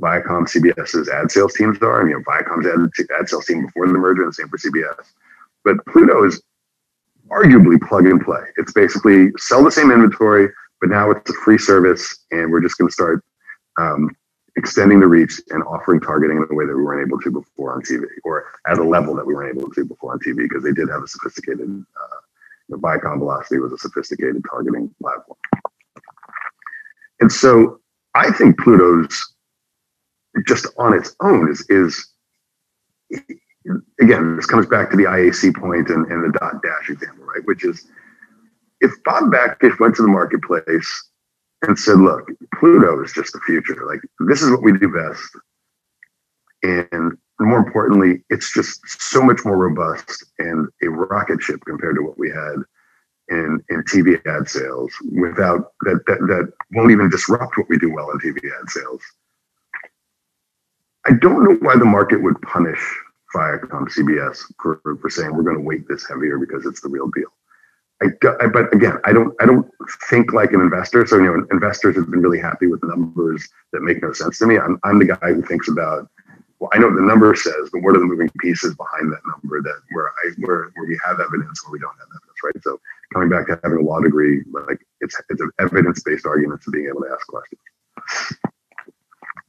Viacom 0.00 0.48
CBS's 0.48 1.08
ad 1.08 1.30
sales 1.30 1.54
teams 1.54 1.78
are. 1.82 2.02
I 2.02 2.04
mean, 2.04 2.22
Viacom's 2.24 2.66
ad, 2.66 2.90
ad 3.18 3.28
sales 3.28 3.46
team 3.46 3.66
before 3.66 3.86
the 3.86 3.94
merger, 3.94 4.22
and 4.22 4.30
the 4.30 4.34
same 4.34 4.48
for 4.48 4.58
CBS. 4.58 5.04
But 5.64 5.84
Pluto 5.86 6.24
is 6.24 6.42
arguably 7.28 7.80
plug 7.88 8.06
and 8.06 8.20
play. 8.22 8.42
It's 8.56 8.72
basically 8.72 9.30
sell 9.38 9.64
the 9.64 9.70
same 9.70 9.90
inventory, 9.90 10.48
but 10.80 10.90
now 10.90 11.10
it's 11.10 11.30
a 11.30 11.34
free 11.44 11.58
service, 11.58 12.24
and 12.30 12.50
we're 12.50 12.60
just 12.60 12.78
going 12.78 12.88
to 12.88 12.92
start 12.92 13.24
um, 13.78 14.10
extending 14.56 15.00
the 15.00 15.06
reach 15.06 15.40
and 15.50 15.62
offering 15.64 16.00
targeting 16.00 16.36
in 16.36 16.46
a 16.50 16.54
way 16.54 16.66
that 16.66 16.76
we 16.76 16.82
weren't 16.82 17.06
able 17.06 17.20
to 17.20 17.30
before 17.30 17.74
on 17.74 17.82
TV, 17.82 18.04
or 18.24 18.46
at 18.68 18.78
a 18.78 18.84
level 18.84 19.14
that 19.14 19.26
we 19.26 19.34
weren't 19.34 19.56
able 19.56 19.70
to 19.70 19.84
before 19.84 20.12
on 20.12 20.18
TV, 20.18 20.38
because 20.38 20.62
they 20.62 20.72
did 20.72 20.88
have 20.88 21.02
a 21.02 21.08
sophisticated. 21.08 21.68
Uh, 21.70 22.16
Viacom 22.70 23.18
Velocity 23.18 23.60
was 23.60 23.72
a 23.72 23.78
sophisticated 23.78 24.42
targeting 24.50 24.94
platform, 25.02 25.38
and 27.20 27.30
so 27.30 27.80
I 28.14 28.30
think 28.30 28.58
Pluto's 28.58 29.34
just 30.46 30.66
on 30.78 30.94
its 30.94 31.14
own 31.20 31.50
is 31.50 31.66
is 31.68 32.12
again, 34.00 34.36
this 34.36 34.46
comes 34.46 34.66
back 34.66 34.90
to 34.90 34.96
the 34.96 35.04
IAC 35.04 35.54
point 35.56 35.88
and, 35.88 36.06
and 36.10 36.24
the 36.24 36.38
Dotdash 36.38 36.90
example, 36.90 37.24
right? 37.24 37.44
Which 37.44 37.64
is 37.64 37.86
if 38.80 38.92
Bob 39.04 39.32
Bakish 39.32 39.78
went 39.78 39.94
to 39.96 40.02
the 40.02 40.08
marketplace 40.08 41.08
and 41.62 41.78
said, 41.78 41.98
look, 41.98 42.28
Pluto 42.58 43.02
is 43.04 43.12
just 43.12 43.32
the 43.32 43.40
future. 43.40 43.86
Like, 43.86 44.00
this 44.20 44.42
is 44.42 44.50
what 44.50 44.62
we 44.62 44.76
do 44.76 44.92
best. 44.92 45.36
And 46.64 47.16
more 47.40 47.58
importantly, 47.58 48.24
it's 48.30 48.52
just 48.52 48.80
so 49.00 49.22
much 49.22 49.44
more 49.44 49.56
robust 49.56 50.24
and 50.38 50.68
a 50.82 50.88
rocket 50.88 51.40
ship 51.42 51.60
compared 51.66 51.96
to 51.96 52.02
what 52.02 52.18
we 52.18 52.28
had 52.30 52.56
in, 53.28 53.60
in 53.70 53.82
TV 53.84 54.20
ad 54.26 54.48
sales 54.48 54.92
without 55.12 55.72
that, 55.82 56.00
that, 56.06 56.18
that 56.20 56.52
won't 56.72 56.90
even 56.90 57.08
disrupt 57.08 57.56
what 57.56 57.68
we 57.68 57.78
do 57.78 57.92
well 57.92 58.10
in 58.10 58.18
TV 58.18 58.36
ad 58.60 58.68
sales. 58.68 59.00
I 61.06 61.12
don't 61.12 61.44
know 61.44 61.56
why 61.60 61.76
the 61.76 61.84
market 61.84 62.22
would 62.22 62.40
punish 62.42 62.80
Viacom, 63.34 63.88
CBS 63.88 64.42
for, 64.60 64.80
for 65.00 65.10
saying 65.10 65.34
we're 65.34 65.42
going 65.42 65.56
to 65.56 65.62
weight 65.62 65.86
this 65.88 66.06
heavier 66.08 66.38
because 66.38 66.66
it's 66.66 66.80
the 66.80 66.88
real 66.88 67.10
deal. 67.14 67.32
I, 68.02 68.06
I, 68.40 68.46
but 68.48 68.74
again, 68.74 68.98
I 69.04 69.12
don't 69.12 69.32
I 69.40 69.46
don't 69.46 69.68
think 70.10 70.32
like 70.32 70.52
an 70.52 70.60
investor. 70.60 71.06
So 71.06 71.18
you 71.18 71.24
know, 71.24 71.46
investors 71.52 71.94
have 71.96 72.10
been 72.10 72.20
really 72.20 72.40
happy 72.40 72.66
with 72.66 72.80
the 72.80 72.88
numbers 72.88 73.48
that 73.72 73.82
make 73.82 74.02
no 74.02 74.12
sense 74.12 74.38
to 74.38 74.46
me. 74.46 74.58
I'm 74.58 74.78
I'm 74.82 74.98
the 74.98 75.06
guy 75.06 75.32
who 75.32 75.42
thinks 75.42 75.68
about 75.68 76.08
well, 76.58 76.70
I 76.72 76.78
know 76.78 76.86
what 76.88 76.96
the 76.96 77.02
number 77.02 77.34
says, 77.34 77.70
but 77.72 77.82
what 77.82 77.96
are 77.96 77.98
the 77.98 78.06
moving 78.06 78.30
pieces 78.40 78.74
behind 78.76 79.12
that 79.12 79.20
number 79.26 79.60
that 79.62 79.80
where 79.90 80.08
I 80.08 80.30
where 80.38 80.70
where 80.74 80.86
we 80.86 80.98
have 81.04 81.20
evidence 81.20 81.64
where 81.64 81.72
we 81.72 81.78
don't 81.78 81.96
have 81.98 82.08
evidence, 82.08 82.38
right? 82.44 82.62
So 82.62 82.80
coming 83.12 83.28
back 83.28 83.46
to 83.48 83.58
having 83.62 83.78
a 83.78 83.82
law 83.82 84.00
degree, 84.00 84.42
like 84.50 84.84
it's 85.00 85.20
it's 85.28 85.40
an 85.40 85.50
evidence 85.60 86.02
based 86.02 86.26
argument 86.26 86.62
to 86.62 86.70
being 86.70 86.88
able 86.88 87.02
to 87.02 87.08
ask 87.12 87.26
questions. 87.26 87.60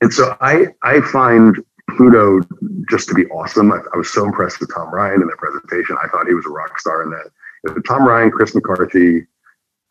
And 0.02 0.14
so 0.14 0.36
I 0.42 0.68
I 0.82 1.02
find 1.02 1.64
Pluto 1.92 2.42
just 2.90 3.08
to 3.10 3.14
be 3.14 3.26
awesome. 3.28 3.72
I, 3.72 3.80
I, 3.94 3.98
was 3.98 4.12
so 4.12 4.26
impressed 4.26 4.60
with 4.60 4.74
Tom 4.74 4.94
Ryan 4.94 5.22
in 5.22 5.28
that 5.28 5.38
presentation. 5.38 5.96
I 6.04 6.08
thought 6.08 6.28
he 6.28 6.34
was 6.34 6.46
a 6.46 6.50
rock 6.50 6.80
star 6.80 7.04
in 7.04 7.12
that. 7.12 7.84
Tom 7.86 8.08
Ryan, 8.08 8.32
Chris 8.32 8.56
McCarthy, 8.56 9.26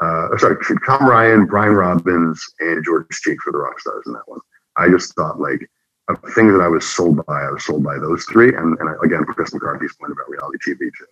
uh, 0.01 0.37
sorry, 0.39 0.57
Tom 0.85 1.07
Ryan, 1.07 1.47
Brian 1.47 1.75
Robbins, 1.75 2.45
and 2.61 2.85
George 2.85 3.07
Cheek 3.11 3.41
for 3.43 3.53
the 3.53 3.59
rock 3.59 3.79
stars 3.79 4.05
in 4.07 4.13
that 4.15 4.27
one. 4.27 4.41
I 4.77 4.89
just 4.89 5.15
thought 5.15 5.41
like 5.41 5.69
a 6.09 6.17
thing 6.33 6.53
that 6.53 6.61
I 6.61 6.69
was 6.69 6.87
sold 6.87 7.25
by. 7.27 7.43
I 7.43 7.51
was 7.51 7.65
sold 7.65 7.85
by 7.85 7.99
those 7.99 8.25
three, 8.25 8.49
and, 8.49 8.77
and 8.81 9.05
again, 9.05 9.25
Chris 9.25 9.55
McCarthy's 9.55 9.95
point 9.97 10.13
about 10.13 10.29
reality 10.29 10.59
TV 10.67 10.79
too. 10.79 11.07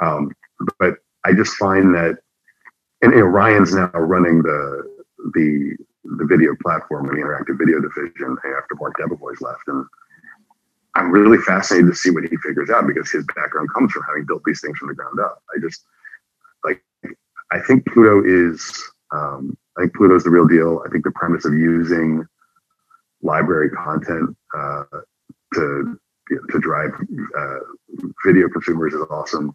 Um, 0.00 0.32
but 0.78 0.96
I 1.24 1.32
just 1.32 1.54
find 1.54 1.94
that, 1.94 2.18
and 3.02 3.12
you 3.12 3.20
know, 3.20 3.26
Ryan's 3.26 3.74
now 3.74 3.90
running 3.94 4.42
the 4.42 4.84
the 5.34 5.76
the 6.04 6.26
video 6.26 6.54
platform 6.62 7.08
and 7.08 7.18
the 7.18 7.22
interactive 7.22 7.58
video 7.58 7.80
division 7.80 8.36
after 8.56 8.74
Marc 8.78 8.96
DeBevoise 8.98 9.40
left, 9.40 9.62
and 9.68 9.86
I'm 10.98 11.12
really 11.12 11.38
fascinated 11.38 11.90
to 11.90 11.96
see 11.96 12.10
what 12.10 12.24
he 12.24 12.36
figures 12.38 12.70
out 12.70 12.86
because 12.86 13.10
his 13.10 13.24
background 13.36 13.68
comes 13.72 13.92
from 13.92 14.02
having 14.02 14.26
built 14.26 14.42
these 14.44 14.60
things 14.60 14.76
from 14.78 14.88
the 14.88 14.94
ground 14.94 15.20
up. 15.20 15.42
I 15.54 15.60
just 15.60 15.84
like 16.64 16.82
I 17.52 17.60
think 17.60 17.86
Pluto 17.86 18.22
is 18.24 18.82
um, 19.12 19.56
I 19.76 19.82
think 19.82 19.94
Pluto's 19.94 20.24
the 20.24 20.30
real 20.30 20.46
deal. 20.46 20.82
I 20.84 20.90
think 20.90 21.04
the 21.04 21.12
premise 21.12 21.44
of 21.44 21.54
using 21.54 22.26
library 23.22 23.70
content 23.70 24.36
uh, 24.56 24.84
to 25.54 25.98
you 26.30 26.36
know, 26.36 26.42
to 26.50 26.58
drive 26.58 26.90
uh, 27.38 27.58
video 28.26 28.48
consumers 28.48 28.92
is 28.92 29.02
awesome. 29.08 29.54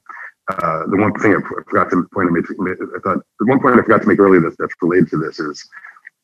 Uh, 0.49 0.85
the 0.87 0.97
one 0.97 1.13
thing 1.19 1.35
I 1.35 1.41
forgot 1.41 1.89
to 1.91 2.07
point 2.13 2.29
to 2.29 2.55
make, 2.59 2.77
I 2.81 2.99
thought 2.99 3.23
the 3.39 3.45
one 3.45 3.61
point 3.61 3.79
I 3.79 3.83
forgot 3.83 4.01
to 4.01 4.07
make 4.07 4.19
earlier 4.19 4.41
that, 4.41 4.57
that's 4.57 4.73
related 4.81 5.09
to 5.11 5.17
this 5.17 5.39
is 5.39 5.67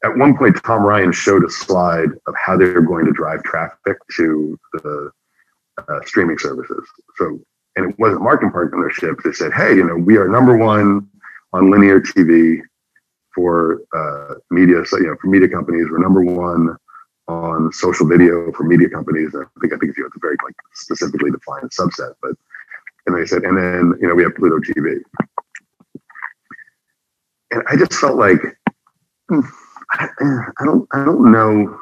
at 0.03 0.15
one 0.17 0.37
point 0.37 0.61
Tom 0.63 0.83
Ryan 0.83 1.11
showed 1.11 1.43
a 1.43 1.49
slide 1.49 2.09
of 2.27 2.33
how 2.35 2.57
they're 2.57 2.81
going 2.81 3.05
to 3.05 3.11
drive 3.11 3.43
traffic 3.43 3.97
to 4.17 4.59
the 4.73 5.11
uh, 5.87 5.99
streaming 6.05 6.37
services. 6.37 6.87
So, 7.17 7.39
and 7.75 7.91
it 7.91 7.99
wasn't 7.99 8.21
marketing 8.21 8.51
partnerships. 8.51 9.23
They 9.23 9.33
said, 9.33 9.53
"Hey, 9.53 9.75
you 9.75 9.85
know, 9.85 9.95
we 9.95 10.17
are 10.17 10.27
number 10.27 10.57
one 10.57 11.07
on 11.53 11.71
linear 11.71 12.01
TV 12.01 12.61
for 13.33 13.81
uh, 13.95 14.35
media. 14.51 14.85
So, 14.85 14.97
you 14.97 15.07
know, 15.07 15.15
for 15.21 15.27
media 15.27 15.47
companies, 15.47 15.87
we're 15.89 15.99
number 15.99 16.21
one 16.21 16.75
on 17.27 17.71
social 17.71 18.07
video 18.07 18.51
for 18.53 18.63
media 18.63 18.89
companies. 18.89 19.35
I 19.35 19.43
think 19.61 19.73
I 19.73 19.77
think 19.77 19.95
you 19.95 20.03
to 20.03 20.19
very 20.19 20.35
like 20.43 20.55
specifically 20.73 21.31
defined 21.31 21.69
subset, 21.71 22.13
but 22.21 22.31
and 23.05 23.15
they 23.15 23.25
said, 23.25 23.43
and 23.43 23.57
then 23.57 23.93
you 24.01 24.07
know 24.07 24.15
we 24.15 24.23
have 24.23 24.35
Pluto 24.35 24.57
TV, 24.59 24.99
and 27.51 27.63
I 27.67 27.75
just 27.75 27.93
felt 27.93 28.17
like 28.17 28.39
hmm, 29.29 29.41
I, 29.91 30.07
I 30.59 30.65
don't 30.65 30.87
I 30.91 31.03
don't 31.03 31.31
know. 31.31 31.79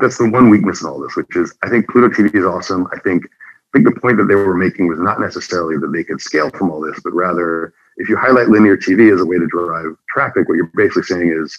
That's 0.00 0.18
the 0.18 0.28
one 0.28 0.50
weakness 0.50 0.82
in 0.82 0.88
all 0.88 1.00
this, 1.00 1.16
which 1.16 1.36
is 1.36 1.54
I 1.62 1.68
think 1.68 1.88
Pluto 1.88 2.08
TV 2.08 2.34
is 2.34 2.44
awesome. 2.44 2.88
I 2.92 2.98
think 2.98 3.24
I 3.26 3.78
think 3.78 3.94
the 3.94 4.00
point 4.00 4.16
that 4.18 4.24
they 4.24 4.34
were 4.34 4.56
making 4.56 4.88
was 4.88 4.98
not 4.98 5.20
necessarily 5.20 5.76
that 5.78 5.92
they 5.92 6.04
could 6.04 6.20
scale 6.20 6.50
from 6.50 6.70
all 6.70 6.80
this, 6.80 6.98
but 7.02 7.12
rather 7.12 7.72
if 7.96 8.08
you 8.08 8.16
highlight 8.16 8.48
linear 8.48 8.76
TV 8.76 9.12
as 9.12 9.20
a 9.20 9.26
way 9.26 9.38
to 9.38 9.46
drive 9.46 9.96
traffic, 10.08 10.48
what 10.48 10.56
you're 10.56 10.70
basically 10.74 11.04
saying 11.04 11.32
is 11.32 11.58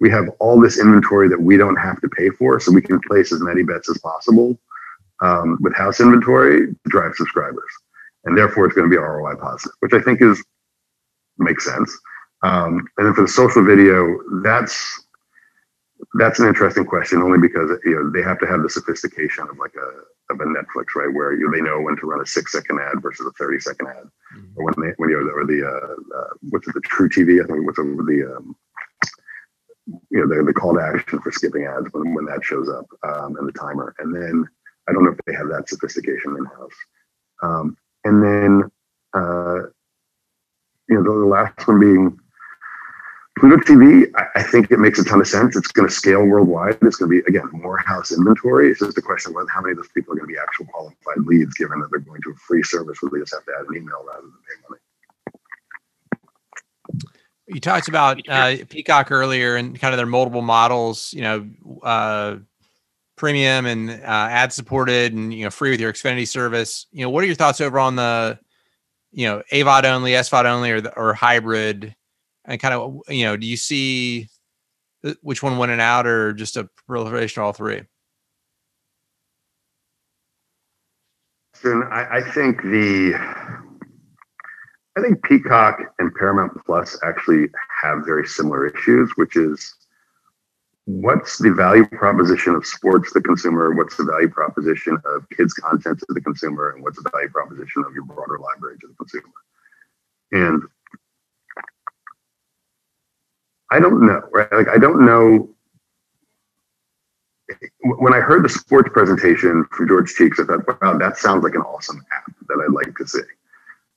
we 0.00 0.10
have 0.10 0.28
all 0.40 0.60
this 0.60 0.78
inventory 0.78 1.28
that 1.28 1.40
we 1.40 1.56
don't 1.56 1.76
have 1.76 2.00
to 2.00 2.08
pay 2.08 2.30
for, 2.30 2.58
so 2.60 2.72
we 2.72 2.82
can 2.82 3.00
place 3.00 3.32
as 3.32 3.40
many 3.40 3.62
bets 3.62 3.88
as 3.88 3.98
possible 3.98 4.58
um, 5.20 5.58
with 5.60 5.74
house 5.74 6.00
inventory 6.00 6.68
to 6.68 6.76
drive 6.86 7.14
subscribers, 7.14 7.70
and 8.24 8.36
therefore 8.36 8.66
it's 8.66 8.74
going 8.74 8.88
to 8.88 8.94
be 8.94 9.00
ROI 9.00 9.36
positive, 9.36 9.74
which 9.80 9.92
I 9.92 10.00
think 10.00 10.22
is 10.22 10.42
makes 11.38 11.64
sense. 11.64 11.96
Um, 12.42 12.86
and 12.96 13.06
then 13.06 13.14
for 13.14 13.22
the 13.22 13.28
social 13.28 13.64
video, 13.64 14.18
that's 14.42 15.04
that's 16.14 16.38
an 16.38 16.46
interesting 16.46 16.84
question 16.84 17.20
only 17.20 17.38
because 17.38 17.70
you 17.84 17.96
know 17.96 18.10
they 18.10 18.22
have 18.22 18.38
to 18.38 18.46
have 18.46 18.62
the 18.62 18.70
sophistication 18.70 19.48
of 19.50 19.58
like 19.58 19.74
a 19.74 20.32
of 20.32 20.40
a 20.40 20.44
Netflix, 20.44 20.94
right? 20.94 21.12
Where 21.12 21.32
you 21.32 21.50
they 21.50 21.60
know 21.60 21.80
when 21.80 21.96
to 21.96 22.06
run 22.06 22.20
a 22.20 22.26
six 22.26 22.52
second 22.52 22.78
ad 22.80 23.02
versus 23.02 23.26
a 23.26 23.32
thirty 23.32 23.58
second 23.58 23.88
ad, 23.88 24.04
mm-hmm. 24.36 24.46
or 24.56 24.64
when 24.66 24.74
they 24.78 24.94
when 24.98 25.10
you 25.10 25.20
know 25.20 25.30
or 25.32 25.44
the 25.44 25.66
uh, 25.66 26.18
uh, 26.18 26.34
what's 26.50 26.68
it 26.68 26.74
the 26.74 26.80
TrueView? 26.80 27.42
I 27.42 27.46
think 27.46 27.66
what's 27.66 27.78
over 27.78 28.02
the 28.04 28.36
um, 28.36 28.54
you 30.10 30.20
know 30.20 30.28
the, 30.28 30.42
the 30.44 30.52
call 30.52 30.74
to 30.74 30.80
action 30.80 31.18
for 31.20 31.32
skipping 31.32 31.64
ads 31.64 31.88
when, 31.92 32.14
when 32.14 32.24
that 32.26 32.44
shows 32.44 32.68
up 32.68 32.86
um, 33.02 33.36
and 33.36 33.48
the 33.48 33.52
timer 33.52 33.94
and 33.98 34.14
then 34.14 34.46
i 34.88 34.92
don't 34.92 35.04
know 35.04 35.10
if 35.10 35.18
they 35.26 35.34
have 35.34 35.48
that 35.48 35.68
sophistication 35.68 36.36
in 36.36 36.44
house 36.44 36.74
um, 37.42 37.76
and 38.04 38.22
then 38.22 38.70
uh, 39.14 39.62
you 40.88 40.96
know 40.96 41.02
the, 41.02 41.20
the, 41.20 41.26
last 41.26 41.66
one 41.66 41.80
being 41.80 42.18
pluto 43.38 43.56
tv 43.56 44.10
I, 44.16 44.40
I, 44.40 44.42
think 44.42 44.70
it 44.70 44.78
makes 44.78 44.98
a 44.98 45.04
ton 45.04 45.20
of 45.20 45.28
sense 45.28 45.56
it's 45.56 45.68
going 45.68 45.88
to 45.88 45.94
scale 45.94 46.24
worldwide 46.24 46.78
it's 46.82 46.96
going 46.96 47.10
to 47.10 47.22
be 47.22 47.28
again 47.28 47.48
more 47.52 47.78
house 47.78 48.12
inventory 48.12 48.70
it's 48.70 48.80
just 48.80 48.98
a 48.98 49.02
question 49.02 49.34
of 49.36 49.48
how 49.50 49.60
many 49.60 49.72
of 49.72 49.78
those 49.78 49.88
people 49.88 50.14
are 50.14 50.16
going 50.16 50.28
to 50.28 50.34
be 50.34 50.38
actual 50.40 50.66
qualified 50.66 51.18
leads 51.26 51.54
given 51.54 51.80
that 51.80 51.90
they're 51.90 52.00
going 52.00 52.20
to 52.22 52.30
a 52.30 52.34
free 52.34 52.62
service 52.62 52.98
where 53.00 53.10
they 53.10 53.20
just 53.20 53.34
have 53.34 53.44
to 53.44 53.52
add 53.58 53.66
an 53.66 53.76
email 53.76 54.04
rather 54.06 54.22
than 54.22 54.32
pay 54.46 54.62
money 54.68 54.80
you 57.48 57.60
talked 57.60 57.88
about 57.88 58.20
uh, 58.28 58.56
Peacock 58.68 59.10
earlier 59.10 59.56
and 59.56 59.78
kind 59.78 59.94
of 59.94 59.98
their 59.98 60.06
multiple 60.06 60.42
models, 60.42 61.12
you 61.14 61.22
know, 61.22 61.48
uh, 61.82 62.36
premium 63.16 63.66
and 63.66 63.90
uh, 63.90 64.04
ad 64.04 64.52
supported 64.52 65.14
and, 65.14 65.32
you 65.32 65.44
know, 65.44 65.50
free 65.50 65.70
with 65.70 65.80
your 65.80 65.92
Xfinity 65.92 66.28
service. 66.28 66.86
You 66.92 67.02
know, 67.02 67.10
what 67.10 67.24
are 67.24 67.26
your 67.26 67.34
thoughts 67.34 67.60
over 67.60 67.78
on 67.78 67.96
the, 67.96 68.38
you 69.12 69.26
know, 69.26 69.42
AVOD 69.50 69.84
only, 69.84 70.12
SVOD 70.12 70.44
only, 70.44 70.70
or, 70.70 70.80
the, 70.80 70.94
or 70.96 71.14
hybrid? 71.14 71.94
And 72.48 72.58
kind 72.58 72.74
of, 72.74 73.00
you 73.08 73.24
know, 73.24 73.36
do 73.36 73.46
you 73.46 73.58
see 73.58 74.28
uh, 75.04 75.14
which 75.20 75.42
one 75.42 75.58
winning 75.58 75.80
out 75.80 76.06
or 76.06 76.32
just 76.32 76.56
a 76.56 76.68
proliferation 76.86 77.40
of 77.40 77.46
all 77.46 77.52
three? 77.52 77.82
I, 81.64 82.18
I 82.18 82.30
think 82.32 82.62
the 82.62 83.14
I 84.96 85.00
think 85.00 85.22
Peacock 85.22 85.80
and 85.98 86.14
Paramount 86.14 86.52
Plus 86.64 86.98
actually 87.04 87.48
have 87.82 88.04
very 88.04 88.26
similar 88.26 88.66
issues, 88.66 89.10
which 89.16 89.36
is 89.36 89.74
what's 90.86 91.38
the 91.38 91.52
value 91.52 91.86
proposition 91.86 92.54
of 92.54 92.64
sports 92.64 93.12
to 93.12 93.18
the 93.18 93.22
consumer? 93.22 93.74
What's 93.74 93.96
the 93.96 94.04
value 94.04 94.28
proposition 94.28 94.96
of 95.04 95.28
kids' 95.36 95.52
content 95.52 95.98
to 95.98 96.06
the 96.08 96.20
consumer? 96.20 96.70
And 96.70 96.82
what's 96.82 97.00
the 97.02 97.10
value 97.10 97.28
proposition 97.28 97.84
of 97.86 97.92
your 97.92 98.04
broader 98.04 98.38
library 98.38 98.78
to 98.80 98.86
the 98.88 98.94
consumer? 98.94 99.34
And 100.32 100.62
I 103.70 103.80
don't 103.80 104.06
know, 104.06 104.22
right? 104.32 104.52
Like, 104.52 104.68
I 104.68 104.78
don't 104.78 105.04
know. 105.04 105.48
When 107.80 108.12
I 108.12 108.20
heard 108.20 108.44
the 108.44 108.48
sports 108.48 108.90
presentation 108.92 109.64
from 109.72 109.88
George 109.88 110.14
Cheeks, 110.14 110.38
I 110.38 110.44
thought, 110.44 110.82
wow, 110.82 110.98
that 110.98 111.16
sounds 111.16 111.44
like 111.44 111.54
an 111.54 111.62
awesome 111.62 112.04
app 112.14 112.34
that 112.48 112.62
I'd 112.62 112.74
like 112.74 112.96
to 112.96 113.06
see. 113.06 113.20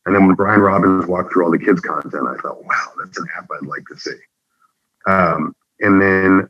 And 0.06 0.16
then 0.16 0.26
when 0.26 0.36
Brian 0.36 0.62
Robbins 0.62 1.06
walked 1.06 1.34
through 1.34 1.46
all 1.46 1.52
the 1.52 1.60
kids' 1.60 1.82
content, 1.82 2.28
I 2.28 2.36
thought, 2.42 2.64
wow, 2.64 2.88
that's 2.98 3.18
an 3.18 3.28
app 3.38 3.50
I'd 3.52 3.68
like 3.68 3.86
to 3.88 3.98
see. 3.98 4.18
Um, 5.06 5.56
and 5.80 6.02
then, 6.02 6.48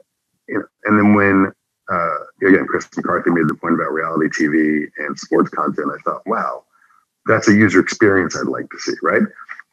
you 0.47 0.59
know, 0.59 0.65
and 0.85 0.97
then 0.97 1.13
when 1.15 1.51
uh, 1.91 2.17
again, 2.47 2.65
Chris 2.67 2.87
McCarthy 2.95 3.31
made 3.31 3.47
the 3.47 3.53
point 3.55 3.75
about 3.75 3.91
reality 3.91 4.27
TV 4.29 4.87
and 4.97 5.17
sports 5.19 5.49
content, 5.49 5.91
I 5.93 6.01
thought, 6.03 6.25
wow, 6.25 6.63
that's 7.25 7.49
a 7.49 7.53
user 7.53 7.79
experience 7.79 8.35
I'd 8.35 8.47
like 8.47 8.69
to 8.69 8.79
see, 8.79 8.93
right? 9.01 9.23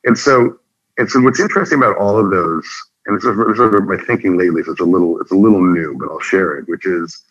And 0.04 0.18
so, 0.18 0.58
and 0.98 1.08
so, 1.08 1.20
what's 1.20 1.38
interesting 1.38 1.78
about 1.78 1.96
all 1.96 2.18
of 2.18 2.30
those, 2.30 2.66
and 3.08 3.16
is 3.16 3.24
sort 3.24 3.74
of 3.74 3.84
my 3.84 3.96
thinking 3.96 4.38
lately, 4.38 4.62
so 4.62 4.72
it's 4.72 4.80
a 4.80 4.84
little, 4.84 5.20
it's 5.20 5.32
a 5.32 5.36
little 5.36 5.64
new, 5.64 5.96
but 5.98 6.10
I'll 6.10 6.20
share 6.20 6.58
it, 6.58 6.68
which 6.68 6.86
is 6.86 7.24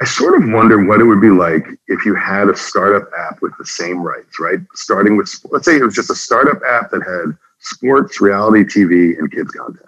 I 0.00 0.04
sort 0.04 0.40
of 0.40 0.48
wonder 0.48 0.84
what 0.84 1.00
it 1.00 1.04
would 1.04 1.20
be 1.20 1.30
like 1.30 1.66
if 1.88 2.06
you 2.06 2.14
had 2.14 2.48
a 2.48 2.56
startup 2.56 3.10
app 3.18 3.42
with 3.42 3.52
the 3.58 3.66
same 3.66 4.00
rights, 4.00 4.38
right? 4.38 4.60
Starting 4.74 5.16
with, 5.16 5.34
let's 5.50 5.64
say 5.64 5.76
it 5.76 5.82
was 5.82 5.94
just 5.94 6.10
a 6.10 6.14
startup 6.14 6.60
app 6.68 6.90
that 6.92 7.02
had 7.02 7.36
sports, 7.58 8.20
reality 8.20 8.64
TV, 8.64 9.18
and 9.18 9.30
kids 9.32 9.50
content. 9.50 9.84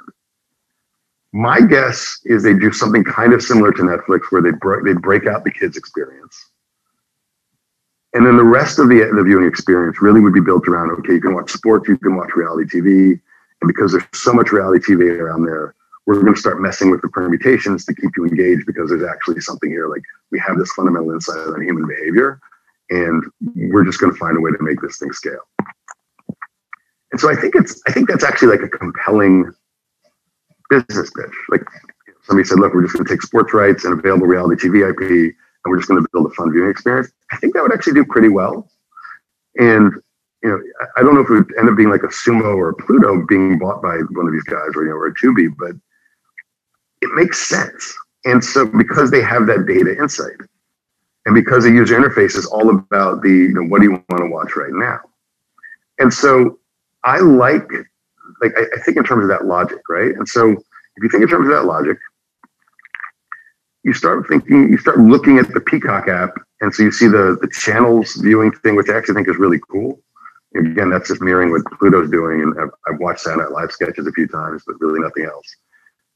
My 1.32 1.60
guess 1.60 2.20
is 2.24 2.42
they 2.42 2.54
do 2.54 2.72
something 2.72 3.04
kind 3.04 3.32
of 3.32 3.40
similar 3.40 3.70
to 3.72 3.82
Netflix 3.82 4.22
where 4.30 4.42
they 4.42 4.50
break, 4.50 4.84
they 4.84 4.94
break 4.94 5.26
out 5.26 5.44
the 5.44 5.50
kids 5.52 5.76
experience. 5.76 6.50
And 8.14 8.26
then 8.26 8.36
the 8.36 8.44
rest 8.44 8.80
of 8.80 8.88
the, 8.88 9.08
the 9.14 9.22
viewing 9.22 9.46
experience 9.46 10.02
really 10.02 10.20
would 10.20 10.34
be 10.34 10.40
built 10.40 10.66
around 10.66 10.90
okay, 10.90 11.12
you 11.12 11.20
can 11.20 11.34
watch 11.34 11.52
sports, 11.52 11.88
you 11.88 11.96
can 11.96 12.16
watch 12.16 12.30
reality 12.34 12.80
TV. 12.80 13.20
And 13.60 13.68
because 13.68 13.92
there's 13.92 14.04
so 14.14 14.32
much 14.32 14.52
reality 14.52 14.92
TV 14.92 15.18
around 15.18 15.44
there, 15.44 15.74
we're 16.06 16.20
going 16.20 16.34
to 16.34 16.40
start 16.40 16.60
messing 16.60 16.90
with 16.90 17.02
the 17.02 17.08
permutations 17.08 17.84
to 17.84 17.94
keep 17.94 18.10
you 18.16 18.24
engaged 18.24 18.66
because 18.66 18.90
there's 18.90 19.04
actually 19.04 19.40
something 19.40 19.70
here. 19.70 19.88
Like 19.88 20.02
we 20.30 20.38
have 20.40 20.58
this 20.58 20.72
fundamental 20.72 21.12
insight 21.12 21.46
on 21.46 21.62
human 21.62 21.86
behavior, 21.86 22.40
and 22.88 23.22
we're 23.54 23.84
just 23.84 24.00
going 24.00 24.12
to 24.12 24.18
find 24.18 24.36
a 24.36 24.40
way 24.40 24.50
to 24.50 24.58
make 24.60 24.80
this 24.80 24.98
thing 24.98 25.12
scale. 25.12 25.46
And 27.12 27.20
so 27.20 27.30
I 27.30 27.36
think 27.36 27.54
it's 27.54 27.80
I 27.86 27.92
think 27.92 28.08
that's 28.08 28.24
actually 28.24 28.56
like 28.56 28.62
a 28.62 28.68
compelling 28.68 29.52
business 30.68 31.10
pitch. 31.10 31.34
Like 31.48 31.62
somebody 32.22 32.46
said, 32.48 32.60
look, 32.60 32.72
we're 32.72 32.82
just 32.82 32.94
going 32.94 33.04
to 33.04 33.12
take 33.12 33.22
sports 33.22 33.52
rights 33.52 33.84
and 33.84 33.98
available 33.98 34.26
reality 34.26 34.68
TV 34.68 34.88
IP, 34.88 35.00
and 35.00 35.70
we're 35.70 35.78
just 35.78 35.88
going 35.88 36.02
to 36.02 36.08
build 36.12 36.26
a 36.26 36.34
fun 36.34 36.52
viewing 36.52 36.70
experience. 36.70 37.12
I 37.32 37.36
think 37.36 37.54
that 37.54 37.62
would 37.62 37.72
actually 37.72 37.94
do 37.94 38.04
pretty 38.04 38.28
well. 38.28 38.70
And 39.58 39.92
you 40.42 40.50
know, 40.50 40.60
I 40.96 41.02
don't 41.02 41.14
know 41.14 41.20
if 41.20 41.28
it 41.30 41.34
would 41.34 41.58
end 41.58 41.68
up 41.68 41.76
being 41.76 41.90
like 41.90 42.02
a 42.02 42.08
Xumo 42.08 42.56
or 42.56 42.70
a 42.70 42.74
Pluto 42.74 43.24
being 43.26 43.58
bought 43.58 43.82
by 43.82 43.96
one 44.10 44.26
of 44.26 44.32
these 44.32 44.44
guys 44.44 44.70
or 44.74 44.84
you 44.84 44.90
know 44.90 44.96
or 44.96 45.06
a 45.08 45.14
Tubi, 45.14 45.48
but 45.58 45.72
it 47.02 47.10
makes 47.14 47.46
sense. 47.46 47.96
and 48.24 48.44
so 48.44 48.66
because 48.66 49.10
they 49.10 49.22
have 49.22 49.46
that 49.46 49.66
data 49.66 49.96
insight, 49.98 50.36
and 51.26 51.34
because 51.34 51.64
the 51.64 51.70
user 51.70 51.98
interface 51.98 52.36
is 52.36 52.46
all 52.46 52.70
about 52.70 53.22
the 53.22 53.30
you 53.30 53.54
know, 53.54 53.64
what 53.64 53.78
do 53.80 53.84
you 53.84 53.92
want 53.92 54.20
to 54.20 54.30
watch 54.30 54.56
right 54.56 54.72
now, 54.72 55.00
and 55.98 56.12
so 56.12 56.58
I 57.04 57.18
like 57.20 57.68
like 58.40 58.52
I, 58.56 58.62
I 58.74 58.80
think 58.80 58.96
in 58.96 59.04
terms 59.04 59.24
of 59.24 59.28
that 59.28 59.44
logic, 59.44 59.80
right? 59.88 60.14
And 60.14 60.26
so 60.28 60.52
if 60.52 61.02
you 61.02 61.08
think 61.10 61.22
in 61.22 61.28
terms 61.28 61.48
of 61.48 61.54
that 61.54 61.64
logic, 61.66 61.98
you 63.82 63.92
start 63.92 64.26
thinking, 64.28 64.70
you 64.70 64.78
start 64.78 64.98
looking 64.98 65.38
at 65.38 65.52
the 65.52 65.60
Peacock 65.60 66.08
app, 66.08 66.34
and 66.60 66.74
so 66.74 66.82
you 66.82 66.92
see 66.92 67.08
the 67.08 67.38
the 67.40 67.48
channels 67.48 68.14
viewing 68.14 68.52
thing, 68.52 68.76
which 68.76 68.88
I 68.88 68.96
actually 68.96 69.14
think 69.14 69.28
is 69.28 69.36
really 69.36 69.60
cool. 69.70 70.00
Again, 70.56 70.90
that's 70.90 71.08
just 71.08 71.22
mirroring 71.22 71.52
what 71.52 71.64
Pluto's 71.78 72.10
doing, 72.10 72.42
and 72.42 72.54
I've, 72.60 72.70
I've 72.88 73.00
watched 73.00 73.24
that 73.24 73.38
Night 73.38 73.52
Live 73.52 73.70
sketches 73.70 74.06
a 74.06 74.12
few 74.12 74.26
times, 74.26 74.64
but 74.66 74.80
really 74.80 75.00
nothing 75.00 75.24
else. 75.24 75.46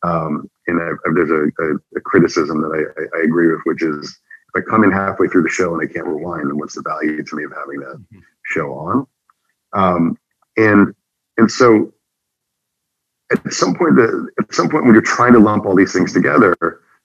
Um, 0.03 0.51
and 0.67 0.81
I, 0.81 0.89
I, 0.89 1.13
there's 1.15 1.31
a, 1.31 1.63
a, 1.63 1.75
a, 1.97 2.01
criticism 2.01 2.61
that 2.61 2.69
I, 2.69 3.19
I, 3.19 3.23
agree 3.23 3.49
with, 3.49 3.61
which 3.65 3.83
is 3.83 4.19
if 4.55 4.63
I 4.63 4.71
come 4.71 4.85
in 4.85 4.91
halfway 4.91 5.29
through 5.29 5.45
the 5.45 5.49
show 5.49 5.73
and 5.73 5.89
I 5.89 5.91
can't 5.91 6.07
rewind, 6.07 6.51
then 6.51 6.59
what's 6.59 6.75
the 6.75 6.83
value 6.83 7.23
to 7.23 7.37
me 7.37 7.45
of 7.45 7.53
having 7.53 7.81
that 7.81 7.97
mm-hmm. 7.97 8.19
show 8.45 8.75
on? 8.75 9.07
Um, 9.73 10.19
and 10.59 10.95
and 11.39 11.51
so 11.51 11.93
at 13.33 13.53
some 13.53 13.75
point, 13.75 13.97
the, 13.97 14.29
at 14.39 14.55
some 14.55 14.69
point 14.69 14.85
when 14.85 14.95
you're 14.95 15.03
trying 15.03 15.33
to 15.33 15.39
lump 15.39 15.65
all 15.65 15.75
these 15.75 15.93
things 15.93 16.13
together, 16.13 16.55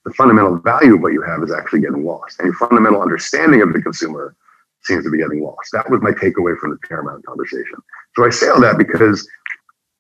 the 0.06 0.14
fundamental 0.14 0.58
value 0.58 0.96
of 0.96 1.02
what 1.02 1.14
you 1.14 1.22
have 1.22 1.42
is 1.44 1.52
actually 1.52 1.82
getting 1.82 2.04
lost, 2.04 2.40
and 2.40 2.48
your 2.48 2.56
fundamental 2.56 3.02
understanding 3.02 3.62
of 3.62 3.74
the 3.74 3.82
consumer 3.82 4.36
seems 4.84 5.04
to 5.04 5.12
be 5.12 5.18
getting 5.18 5.42
lost. 5.42 5.70
That 5.74 5.90
was 5.90 6.02
my 6.02 6.12
takeaway 6.12 6.58
from 6.58 6.72
the 6.72 6.78
Paramount 6.88 7.26
conversation. 7.26 7.76
So 8.16 8.26
I 8.26 8.30
say 8.30 8.50
all 8.50 8.62
that 8.62 8.78
because 8.78 9.28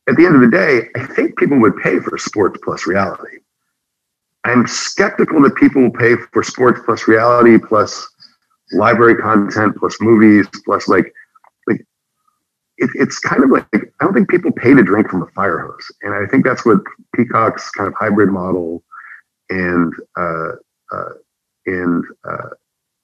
at 0.07 0.15
the 0.15 0.25
end 0.25 0.35
of 0.35 0.41
the 0.41 0.49
day, 0.49 0.89
I 0.95 1.05
think 1.05 1.37
people 1.37 1.59
would 1.59 1.77
pay 1.77 1.99
for 1.99 2.17
sports 2.17 2.59
plus 2.63 2.87
reality. 2.87 3.37
I'm 4.45 4.65
skeptical 4.67 5.41
that 5.43 5.55
people 5.55 5.83
will 5.83 5.91
pay 5.91 6.15
for 6.31 6.43
sports 6.43 6.81
plus 6.85 7.07
reality 7.07 7.57
plus 7.57 8.07
library 8.71 9.15
content 9.15 9.75
plus 9.77 9.97
movies 9.99 10.47
plus 10.65 10.87
like 10.87 11.11
like 11.67 11.81
it, 12.77 12.89
it's 12.93 13.19
kind 13.19 13.43
of 13.43 13.49
like 13.49 13.67
I 13.73 14.05
don't 14.05 14.13
think 14.13 14.29
people 14.29 14.51
pay 14.51 14.73
to 14.73 14.83
drink 14.83 15.09
from 15.09 15.23
a 15.23 15.27
fire 15.27 15.59
hose, 15.59 15.91
and 16.01 16.13
I 16.13 16.25
think 16.27 16.45
that's 16.45 16.65
what 16.65 16.79
Peacock's 17.15 17.69
kind 17.71 17.87
of 17.87 17.93
hybrid 17.99 18.29
model 18.29 18.83
and 19.49 19.93
uh, 20.17 20.51
uh, 20.91 21.09
and 21.65 22.03
uh, 22.27 22.49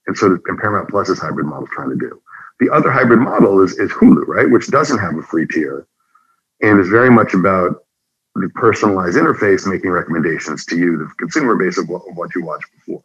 and 0.07 0.17
so 0.17 0.37
and 0.47 0.57
Paramount 0.59 0.89
Plus's 0.89 1.19
hybrid 1.19 1.47
model 1.47 1.65
is 1.65 1.71
trying 1.73 1.89
to 1.89 1.95
do. 1.95 2.21
The 2.59 2.69
other 2.69 2.91
hybrid 2.91 3.19
model 3.19 3.61
is 3.61 3.77
is 3.79 3.91
Hulu, 3.91 4.27
right, 4.27 4.49
which 4.49 4.67
doesn't 4.69 4.99
have 4.99 5.17
a 5.17 5.23
free 5.23 5.47
tier, 5.47 5.87
and 6.61 6.79
is 6.79 6.89
very 6.89 7.11
much 7.11 7.33
about 7.33 7.85
the 8.35 8.49
personalized 8.55 9.17
interface, 9.17 9.65
making 9.65 9.89
recommendations 9.91 10.65
to 10.65 10.77
you, 10.77 10.97
the 10.97 11.09
consumer 11.17 11.55
base 11.55 11.77
of 11.77 11.87
what, 11.87 12.01
of 12.09 12.17
what 12.17 12.35
you 12.35 12.43
watched 12.43 12.67
before. 12.73 13.01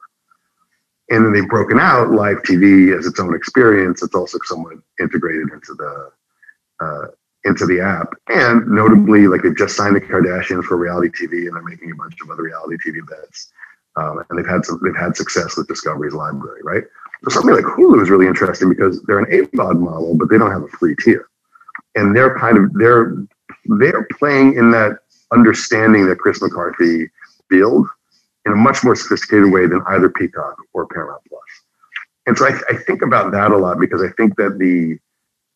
And 1.08 1.24
then 1.24 1.32
they've 1.32 1.48
broken 1.48 1.78
out 1.78 2.10
live 2.10 2.38
TV 2.38 2.96
as 2.96 3.06
its 3.06 3.18
own 3.20 3.34
experience. 3.34 4.02
It's 4.02 4.14
also 4.14 4.38
somewhat 4.44 4.74
integrated 5.00 5.50
into 5.52 5.74
the 5.74 6.10
uh, 6.80 7.06
into 7.44 7.66
the 7.66 7.80
app. 7.80 8.14
And 8.28 8.66
notably, 8.68 9.26
like 9.26 9.42
they've 9.42 9.56
just 9.56 9.76
signed 9.76 9.96
the 9.96 10.00
Kardashians 10.00 10.64
for 10.64 10.76
reality 10.76 11.08
TV, 11.08 11.46
and 11.46 11.56
they're 11.56 11.62
making 11.62 11.90
a 11.90 11.96
bunch 11.96 12.14
of 12.22 12.30
other 12.30 12.42
reality 12.42 12.76
TV 12.86 13.00
bets. 13.08 13.52
Um, 13.96 14.22
and 14.28 14.38
they've 14.38 14.46
had 14.46 14.64
some, 14.64 14.80
they've 14.82 14.96
had 14.96 15.16
success 15.16 15.56
with 15.56 15.68
Discovery's 15.68 16.14
library, 16.14 16.60
right? 16.62 16.84
So 17.24 17.30
something 17.30 17.54
like 17.54 17.64
Hulu 17.64 18.02
is 18.02 18.08
really 18.08 18.26
interesting 18.26 18.68
because 18.68 19.02
they're 19.02 19.18
an 19.18 19.30
AVOD 19.30 19.78
model, 19.78 20.16
but 20.16 20.30
they 20.30 20.38
don't 20.38 20.50
have 20.50 20.62
a 20.62 20.68
free 20.68 20.96
tier, 20.96 21.28
and 21.94 22.16
they're 22.16 22.38
kind 22.38 22.56
of 22.56 22.72
they're 22.74 23.14
they're 23.78 24.06
playing 24.18 24.56
in 24.56 24.70
that 24.70 25.00
understanding 25.32 26.06
that 26.06 26.18
Chris 26.18 26.40
McCarthy 26.40 27.10
build 27.48 27.86
in 28.46 28.52
a 28.52 28.56
much 28.56 28.82
more 28.82 28.96
sophisticated 28.96 29.52
way 29.52 29.66
than 29.66 29.82
either 29.88 30.08
Peacock 30.08 30.56
or 30.72 30.86
Paramount 30.86 31.22
Plus. 31.28 31.42
And 32.26 32.38
so 32.38 32.46
I, 32.46 32.58
I 32.70 32.76
think 32.76 33.02
about 33.02 33.32
that 33.32 33.50
a 33.50 33.56
lot 33.56 33.78
because 33.78 34.02
I 34.02 34.08
think 34.16 34.36
that 34.36 34.58
the 34.58 34.98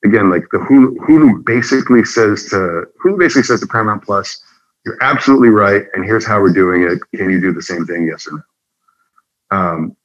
again, 0.04 0.30
like 0.30 0.44
the 0.52 0.58
Hulu, 0.58 0.96
Hulu 0.98 1.44
basically 1.46 2.04
says 2.04 2.44
to 2.50 2.84
Hulu 3.02 3.18
basically 3.18 3.44
says 3.44 3.60
to 3.60 3.66
Paramount 3.66 4.04
Plus, 4.04 4.42
you're 4.84 5.02
absolutely 5.02 5.48
right, 5.48 5.84
and 5.94 6.04
here's 6.04 6.26
how 6.26 6.40
we're 6.40 6.52
doing 6.52 6.82
it. 6.82 6.98
Can 7.16 7.30
you 7.30 7.40
do 7.40 7.52
the 7.52 7.62
same 7.62 7.86
thing? 7.86 8.06
Yes 8.06 8.26
or 8.26 8.32
no? 8.32 9.56
Um, 9.56 9.96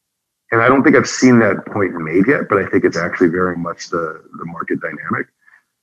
and 0.51 0.61
I 0.61 0.67
don't 0.67 0.83
think 0.83 0.95
I've 0.95 1.07
seen 1.07 1.39
that 1.39 1.65
point 1.67 1.93
made 1.93 2.27
yet, 2.27 2.49
but 2.49 2.57
I 2.57 2.67
think 2.67 2.83
it's 2.83 2.97
actually 2.97 3.29
very 3.29 3.55
much 3.55 3.89
the 3.89 4.23
the 4.37 4.45
market 4.45 4.79
dynamic. 4.81 5.27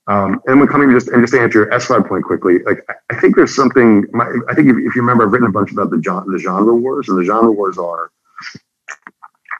Um, 0.07 0.41
and 0.47 0.59
when 0.59 0.69
coming 0.69 0.89
just 0.91 1.09
and 1.09 1.21
just 1.21 1.33
to 1.33 1.41
answer 1.41 1.59
your 1.59 1.71
S5 1.71 2.07
point 2.07 2.23
quickly, 2.23 2.59
like 2.59 2.85
I, 3.09 3.19
think 3.19 3.35
there's 3.35 3.53
something. 3.53 4.05
My, 4.11 4.25
I 4.49 4.55
think 4.55 4.69
if, 4.69 4.77
if, 4.77 4.95
you 4.95 5.01
remember, 5.01 5.25
I've 5.25 5.31
written 5.31 5.47
a 5.47 5.51
bunch 5.51 5.71
about 5.71 5.89
the 5.89 5.97
the 5.97 6.39
genre 6.39 6.75
wars, 6.75 7.09
and 7.09 7.17
the 7.17 7.25
genre 7.25 7.51
wars 7.51 7.77
are. 7.77 8.11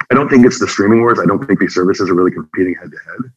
I 0.09 0.15
don't 0.15 0.29
think 0.29 0.45
it's 0.45 0.59
the 0.59 0.67
streaming 0.67 1.01
wars. 1.01 1.19
I 1.19 1.25
don't 1.25 1.45
think 1.45 1.59
these 1.59 1.75
services 1.75 2.09
are 2.09 2.13
really 2.13 2.31
competing 2.31 2.75
head 2.75 2.91
to 2.91 2.97
head. 2.97 3.31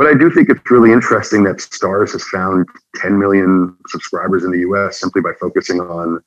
But 0.00 0.08
I 0.08 0.14
do 0.14 0.30
think 0.30 0.48
it's 0.48 0.70
really 0.70 0.92
interesting 0.92 1.44
that 1.44 1.58
Starz 1.58 2.12
has 2.12 2.24
found 2.24 2.66
10 2.94 3.18
million 3.18 3.76
subscribers 3.88 4.44
in 4.44 4.50
the 4.50 4.60
US 4.60 4.98
simply 4.98 5.20
by 5.20 5.32
focusing 5.38 5.78
on 5.78 6.24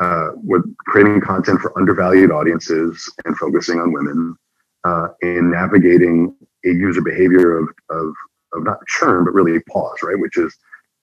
uh, 0.00 0.32
with 0.34 0.62
creating 0.80 1.22
content 1.22 1.62
for 1.62 1.72
undervalued 1.78 2.30
audiences 2.30 3.10
and 3.24 3.34
focusing 3.38 3.80
on 3.80 3.90
women 3.90 4.36
uh, 4.84 5.08
and 5.22 5.50
navigating 5.50 6.36
a 6.66 6.68
user 6.68 7.00
behavior 7.00 7.56
of, 7.56 7.68
of, 7.88 8.12
of 8.52 8.64
not 8.64 8.86
churn, 8.86 9.24
but 9.24 9.32
really 9.32 9.60
pause, 9.60 9.96
right? 10.02 10.20
Which 10.20 10.36
is 10.36 10.54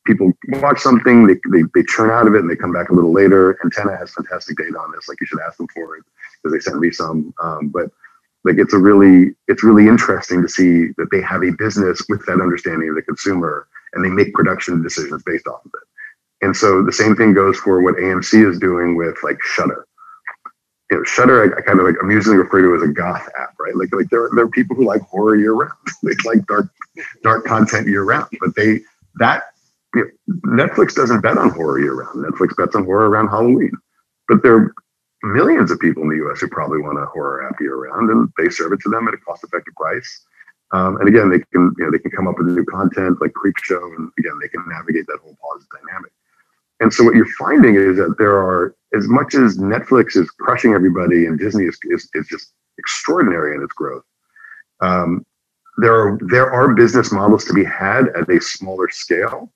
people 0.06 0.32
watch 0.50 0.82
something, 0.82 1.26
they, 1.26 1.40
they, 1.52 1.64
they 1.74 1.82
churn 1.82 2.12
out 2.12 2.28
of 2.28 2.36
it 2.36 2.42
and 2.42 2.50
they 2.50 2.56
come 2.56 2.72
back 2.72 2.90
a 2.90 2.94
little 2.94 3.12
later. 3.12 3.58
Antenna 3.64 3.98
has 3.98 4.14
fantastic 4.14 4.56
data 4.58 4.78
on 4.78 4.92
this. 4.92 5.10
Like 5.10 5.20
you 5.20 5.26
should 5.26 5.42
ask 5.42 5.58
them 5.58 5.68
for 5.74 5.98
it 5.98 6.04
because 6.44 6.54
they 6.56 6.60
sent 6.60 6.80
me 6.80 6.92
some. 6.92 7.34
Um, 7.42 7.70
but 7.70 7.90
like 8.44 8.58
it's 8.58 8.74
a 8.74 8.78
really 8.78 9.32
it's 9.48 9.64
really 9.64 9.88
interesting 9.88 10.42
to 10.42 10.50
see 10.50 10.88
that 10.98 11.10
they 11.12 11.22
have 11.22 11.44
a 11.44 11.52
business 11.52 12.02
with 12.10 12.26
that 12.26 12.42
understanding 12.42 12.90
of 12.90 12.96
the 12.96 13.02
consumer 13.02 13.68
and 13.94 14.04
they 14.04 14.10
make 14.10 14.34
production 14.34 14.82
decisions 14.82 15.24
based 15.24 15.48
off 15.48 15.64
of 15.66 15.72
it. 15.74 16.46
And 16.46 16.56
so 16.56 16.84
the 16.84 16.92
same 16.92 17.16
thing 17.16 17.34
goes 17.34 17.58
for 17.58 17.82
what 17.82 17.96
amc 17.96 18.34
is 18.34 18.60
doing 18.60 18.96
with 18.96 19.16
like 19.24 19.42
Shudder. 19.42 19.86
You 20.92 20.98
know 20.98 21.04
Shudder 21.06 21.44
I, 21.44 21.58
I 21.58 21.62
kind 21.62 21.80
of 21.80 21.86
like 21.86 21.96
amusingly 22.02 22.38
refer 22.38 22.62
to 22.62 22.76
as 22.76 22.82
a 22.82 22.92
goth 22.92 23.28
app 23.40 23.56
right? 23.60 23.76
Like 23.76 23.94
like 23.94 24.10
there, 24.10 24.30
there 24.36 24.46
are 24.46 24.50
people 24.50 24.76
who 24.76 24.86
like 24.86 25.02
horror 25.02 25.36
year 25.36 25.54
round 25.54 25.72
they 26.04 26.14
like 26.26 26.46
dark 26.48 26.68
dark 27.24 27.46
content 27.46 27.88
year 27.88 28.04
round 28.04 28.28
but 28.40 28.56
they 28.56 28.82
that 29.16 29.44
you 29.96 30.12
know, 30.28 30.66
netflix 30.66 30.96
doesn't 30.96 31.22
bet 31.22 31.38
on 31.38 31.50
horror 31.52 31.80
year 31.80 31.94
round 31.94 32.26
netflix 32.26 32.56
bets 32.58 32.76
on 32.76 32.84
horror 32.84 33.10
around 33.10 33.30
halloween. 33.30 33.72
But 34.28 34.42
they're 34.42 34.74
millions 35.24 35.72
of 35.72 35.80
people 35.80 36.04
in 36.04 36.10
the 36.10 36.28
US 36.28 36.42
who 36.42 36.48
probably 36.48 36.80
want 36.80 37.00
a 37.00 37.06
horror 37.06 37.48
app 37.48 37.60
year 37.60 37.76
round, 37.76 38.10
and 38.10 38.30
they 38.38 38.50
serve 38.50 38.74
it 38.74 38.82
to 38.82 38.90
them 38.90 39.08
at 39.08 39.14
a 39.14 39.18
cost 39.18 39.44
effective 39.44 39.74
price. 39.76 40.26
Um, 40.72 40.98
and 40.98 41.08
again, 41.08 41.30
they 41.30 41.40
can 41.40 41.74
you 41.78 41.86
know 41.86 41.92
they 41.92 42.00
can 42.00 42.12
come 42.12 42.28
up 42.28 42.38
with 42.38 42.48
new 42.48 42.66
content 42.66 43.22
like 43.22 43.32
Creepshow, 43.34 43.96
and 43.96 44.12
again 44.20 44.38
they 44.42 44.50
can 44.50 44.64
navigate 44.68 45.08
that 45.08 45.20
whole 45.22 45.38
pause 45.42 45.66
dynamic. 45.72 46.12
And 46.80 46.94
so 46.94 47.04
what 47.04 47.16
you're 47.16 47.34
finding 47.40 47.76
is 47.76 47.98
that 47.98 48.16
there 48.18 48.36
are 48.38 48.76
as 48.94 49.08
much 49.08 49.36
as 49.36 49.58
Netflix 49.58 50.16
is 50.16 50.30
crushing 50.32 50.74
everybody 50.74 51.26
and 51.26 51.40
Disney 51.40 51.66
is, 51.66 51.78
is, 51.86 52.10
is 52.14 52.28
just 52.28 52.52
extraordinary 52.78 53.56
in 53.56 53.64
its 53.64 53.74
growth. 53.74 54.04
Um, 54.82 55.26
there 55.78 55.94
are 55.94 56.20
there 56.30 56.52
are 56.52 56.74
business 56.74 57.12
models 57.12 57.46
to 57.46 57.54
be 57.54 57.64
had 57.64 58.10
at 58.10 58.30
a 58.30 58.42
smaller 58.42 58.90
scale. 58.90 59.52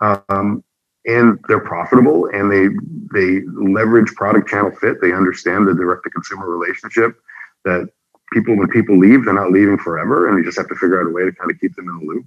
Um, 0.00 0.64
and 1.06 1.38
they're 1.48 1.60
profitable 1.60 2.26
and 2.26 2.50
they 2.50 2.68
they 3.12 3.42
leverage 3.46 4.08
product 4.14 4.48
channel 4.48 4.70
fit. 4.70 5.00
They 5.00 5.12
understand 5.12 5.66
the 5.66 5.74
direct 5.74 6.04
to 6.04 6.10
consumer 6.10 6.48
relationship 6.48 7.16
that 7.64 7.88
people 8.32 8.56
when 8.56 8.68
people 8.68 8.98
leave, 8.98 9.24
they're 9.24 9.34
not 9.34 9.50
leaving 9.50 9.78
forever, 9.78 10.28
and 10.28 10.38
you 10.38 10.44
just 10.44 10.58
have 10.58 10.68
to 10.68 10.74
figure 10.74 11.00
out 11.00 11.06
a 11.06 11.10
way 11.10 11.24
to 11.24 11.32
kind 11.32 11.50
of 11.50 11.58
keep 11.60 11.74
them 11.74 11.88
in 11.88 11.98
the 11.98 12.04
loop. 12.04 12.24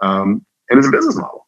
Um, 0.00 0.44
and 0.70 0.78
it's 0.78 0.88
a 0.88 0.90
business 0.90 1.16
model, 1.16 1.46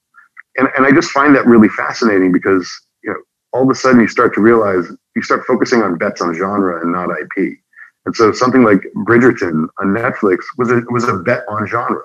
and 0.57 0.69
and 0.77 0.87
I 0.87 0.93
just 0.93 1.11
find 1.11 1.35
that 1.37 1.47
really 1.47 1.69
fascinating 1.69 2.33
because 2.33 2.69
you 3.03 3.11
know 3.11 3.19
all 3.53 3.63
of 3.63 3.71
a 3.71 3.75
sudden 3.75 4.01
you 4.01 4.09
start 4.09 4.35
to 4.35 4.41
realize 4.41 4.87
you 5.15 5.23
start 5.23 5.45
focusing 5.47 5.83
on 5.83 5.97
bets 5.97 6.21
on 6.21 6.35
genre 6.35 6.81
and 6.81 6.93
not 6.93 7.09
IP. 7.11 7.59
And 8.05 8.15
so 8.15 8.31
something 8.33 8.63
like 8.63 8.83
Bridgerton 8.95 9.67
on 9.81 9.89
Netflix 9.89 10.45
was 10.59 10.71
a 10.71 10.83
was 10.91 11.05
a 11.05 11.15
bet 11.15 11.43
on 11.49 11.67
genre, 11.67 12.03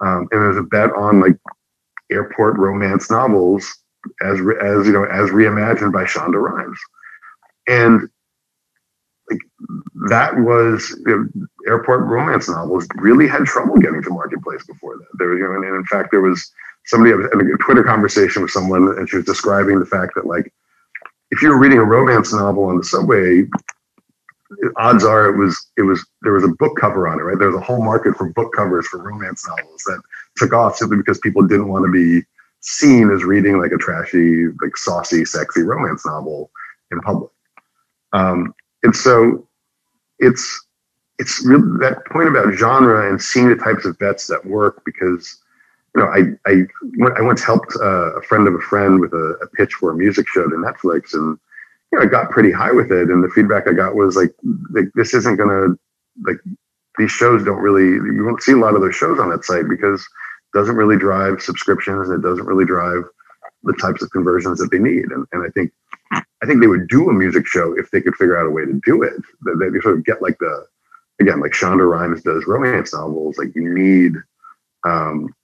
um, 0.00 0.28
and 0.30 0.44
it 0.44 0.48
was 0.48 0.56
a 0.56 0.62
bet 0.62 0.92
on 0.92 1.20
like 1.20 1.36
airport 2.10 2.56
romance 2.58 3.10
novels 3.10 3.76
as 4.22 4.38
as 4.38 4.86
you 4.86 4.92
know 4.92 5.04
as 5.04 5.30
reimagined 5.30 5.92
by 5.92 6.04
Shonda 6.04 6.40
Rhimes, 6.40 6.78
and 7.66 8.08
like 9.30 9.40
that 10.08 10.38
was 10.38 10.96
you 11.06 11.30
know, 11.34 11.46
airport 11.66 12.06
romance 12.06 12.48
novels 12.48 12.86
really 12.96 13.28
had 13.28 13.44
trouble 13.44 13.76
getting 13.76 14.02
to 14.02 14.10
marketplace 14.10 14.64
before 14.66 14.96
that. 14.96 15.06
There 15.18 15.36
you 15.36 15.44
know, 15.44 15.54
and 15.54 15.64
in 15.64 15.84
fact 15.84 16.10
there 16.10 16.20
was 16.20 16.50
somebody 16.86 17.10
had 17.10 17.20
a 17.20 17.58
Twitter 17.58 17.84
conversation 17.84 18.42
with 18.42 18.50
someone, 18.50 18.88
and 18.96 19.08
she 19.08 19.16
was 19.16 19.26
describing 19.26 19.78
the 19.78 19.86
fact 19.86 20.14
that 20.14 20.26
like 20.26 20.52
if 21.30 21.42
you 21.42 21.50
were 21.50 21.58
reading 21.58 21.78
a 21.78 21.84
romance 21.84 22.32
novel 22.32 22.64
on 22.64 22.78
the 22.78 22.84
subway, 22.84 23.44
odds 24.76 25.04
are 25.04 25.28
it 25.28 25.36
was 25.36 25.70
it 25.76 25.82
was 25.82 26.04
there 26.22 26.32
was 26.32 26.44
a 26.44 26.48
book 26.48 26.76
cover 26.80 27.06
on 27.06 27.18
it, 27.18 27.22
right? 27.22 27.38
There 27.38 27.48
was 27.48 27.56
a 27.56 27.64
whole 27.64 27.82
market 27.82 28.16
for 28.16 28.30
book 28.30 28.52
covers 28.54 28.86
for 28.86 29.02
romance 29.02 29.46
novels 29.46 29.82
that 29.86 30.00
took 30.36 30.52
off 30.52 30.76
simply 30.76 30.96
because 30.96 31.18
people 31.18 31.42
didn't 31.42 31.68
want 31.68 31.84
to 31.84 31.92
be 31.92 32.24
seen 32.60 33.10
as 33.10 33.24
reading 33.24 33.58
like 33.58 33.72
a 33.72 33.76
trashy, 33.76 34.46
like 34.62 34.76
saucy, 34.76 35.24
sexy 35.24 35.62
romance 35.62 36.04
novel 36.06 36.50
in 36.90 37.00
public. 37.00 37.30
Um, 38.12 38.54
and 38.82 38.94
so 38.94 39.46
it's 40.18 40.66
it's 41.18 41.44
really 41.44 41.78
that 41.80 42.04
point 42.06 42.28
about 42.28 42.54
genre 42.54 43.08
and 43.08 43.20
seeing 43.20 43.48
the 43.48 43.56
types 43.56 43.84
of 43.84 43.98
bets 43.98 44.26
that 44.28 44.44
work 44.46 44.82
because 44.84 45.38
you 45.94 46.02
know 46.02 46.08
I 46.08 46.50
I, 46.50 46.62
I 47.18 47.22
once 47.22 47.42
helped 47.42 47.76
uh, 47.80 48.16
a 48.16 48.22
friend 48.22 48.46
of 48.48 48.54
a 48.54 48.60
friend 48.60 49.00
with 49.00 49.12
a, 49.12 49.36
a, 49.42 49.46
pitch 49.48 49.74
for 49.74 49.90
a 49.90 49.96
music 49.96 50.26
show 50.28 50.48
to 50.48 50.56
Netflix 50.56 51.14
and 51.14 51.38
you 51.92 51.98
know 51.98 52.04
I 52.04 52.08
got 52.08 52.30
pretty 52.30 52.52
high 52.52 52.72
with 52.72 52.90
it 52.92 53.08
and 53.08 53.22
the 53.22 53.30
feedback 53.30 53.66
I 53.66 53.72
got 53.72 53.94
was 53.94 54.16
like, 54.16 54.34
like 54.70 54.86
this 54.94 55.14
isn't 55.14 55.36
gonna 55.36 55.74
like 56.24 56.38
these 56.98 57.10
shows 57.10 57.44
don't 57.44 57.58
really 57.62 57.94
you 57.94 58.24
won't 58.24 58.42
see 58.42 58.52
a 58.52 58.56
lot 58.56 58.74
of 58.74 58.80
those 58.80 58.96
shows 58.96 59.18
on 59.18 59.30
that 59.30 59.44
site 59.44 59.68
because 59.68 60.00
it 60.00 60.58
doesn't 60.58 60.76
really 60.76 60.96
drive 60.96 61.42
subscriptions 61.42 62.08
and 62.08 62.22
it 62.22 62.26
doesn't 62.26 62.46
really 62.46 62.64
drive 62.64 63.04
the 63.64 63.74
types 63.74 64.02
of 64.02 64.10
conversions 64.10 64.58
that 64.58 64.70
they 64.70 64.78
need 64.78 65.06
and, 65.10 65.26
and 65.32 65.46
I 65.46 65.50
think 65.50 65.72
I 66.12 66.46
think 66.46 66.60
they 66.60 66.66
would 66.66 66.88
do 66.88 67.10
a 67.10 67.12
music 67.12 67.46
show 67.46 67.76
if 67.76 67.90
they 67.90 68.00
could 68.00 68.14
figure 68.16 68.38
out 68.38 68.46
a 68.46 68.50
way 68.50 68.64
to 68.64 68.80
do 68.84 69.02
it. 69.02 69.14
They, 69.58 69.68
they 69.70 69.80
sort 69.80 69.98
of 69.98 70.04
get 70.04 70.22
like 70.22 70.38
the 70.38 70.66
again, 71.20 71.40
like 71.40 71.52
Shonda 71.52 71.88
Rhimes 71.88 72.22
does 72.22 72.46
romance 72.46 72.92
novels. 72.92 73.38
Like 73.38 73.54
you 73.54 73.74
need, 73.74 74.14
um, 74.84 75.34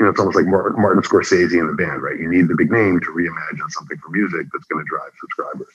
you 0.00 0.06
know, 0.06 0.12
it's 0.12 0.18
almost 0.18 0.36
like 0.36 0.46
Martin 0.46 1.02
Scorsese 1.02 1.60
in 1.60 1.66
the 1.66 1.74
band, 1.74 2.02
right? 2.02 2.18
You 2.18 2.30
need 2.30 2.48
the 2.48 2.56
big 2.56 2.72
name 2.72 3.00
to 3.00 3.06
reimagine 3.08 3.68
something 3.68 3.98
for 3.98 4.08
music 4.08 4.46
that's 4.50 4.64
going 4.64 4.82
to 4.82 4.88
drive 4.88 5.10
subscribers. 5.20 5.74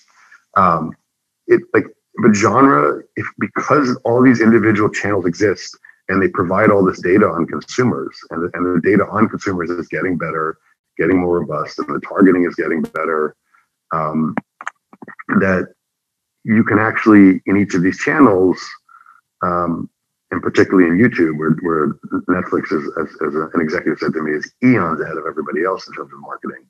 Um, 0.58 0.98
it 1.46 1.62
like, 1.76 1.86
but 2.24 2.34
genre, 2.34 3.04
if 3.18 3.28
because 3.38 3.96
all 4.04 4.24
these 4.24 4.42
individual 4.42 4.90
channels 4.90 5.28
exist 5.28 5.78
and 6.10 6.20
they 6.20 6.28
provide 6.28 6.72
all 6.72 6.84
this 6.84 7.02
data 7.02 7.28
on 7.28 7.46
consumers, 7.46 8.18
and 8.32 8.42
the, 8.42 8.50
and 8.56 8.66
the 8.66 8.82
data 8.82 9.06
on 9.08 9.30
consumers 9.30 9.70
is 9.70 9.88
getting 9.90 10.18
better, 10.18 10.58
getting 10.98 11.20
more 11.20 11.40
robust, 11.40 11.78
and 11.78 11.88
the 11.88 12.00
targeting 12.00 12.46
is 12.46 12.56
getting 12.56 12.82
better 12.82 13.36
um, 13.94 14.34
that 15.40 15.68
you 16.44 16.64
can 16.64 16.80
actually 16.80 17.44
in 17.46 17.58
each 17.58 17.76
of 17.76 17.84
these 17.84 18.00
channels 18.00 18.60
um, 19.44 19.88
and 20.32 20.42
particularly 20.42 20.90
in 20.90 20.98
YouTube, 20.98 21.38
where, 21.38 21.52
where 21.62 21.94
Netflix, 22.30 22.72
is, 22.72 22.84
as, 23.00 23.08
as 23.28 23.36
an 23.36 23.62
executive 23.62 24.00
said 24.00 24.14
to 24.14 24.22
me, 24.22 24.32
is 24.34 24.52
eons 24.64 25.00
ahead 25.00 25.18
of 25.18 25.26
everybody 25.28 25.64
else 25.64 25.88
in 25.88 25.94
terms 25.94 26.12
of 26.12 26.20
marketing. 26.20 26.66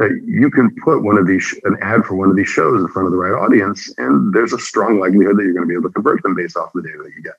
Uh, 0.00 0.08
you 0.24 0.50
can 0.50 0.74
put 0.84 1.02
one 1.02 1.18
of 1.18 1.26
these 1.26 1.58
an 1.64 1.76
ad 1.82 2.04
for 2.04 2.14
one 2.14 2.30
of 2.30 2.36
these 2.36 2.48
shows 2.48 2.80
in 2.80 2.88
front 2.88 3.06
of 3.06 3.12
the 3.12 3.18
right 3.18 3.36
audience, 3.36 3.92
and 3.98 4.32
there's 4.32 4.52
a 4.52 4.58
strong 4.58 5.00
likelihood 5.00 5.36
that 5.36 5.42
you're 5.42 5.52
going 5.52 5.66
to 5.66 5.68
be 5.68 5.74
able 5.74 5.88
to 5.88 5.92
convert 5.92 6.22
them 6.22 6.34
based 6.34 6.56
off 6.56 6.70
the 6.72 6.82
data 6.82 6.98
that 7.02 7.12
you 7.16 7.22
get. 7.22 7.34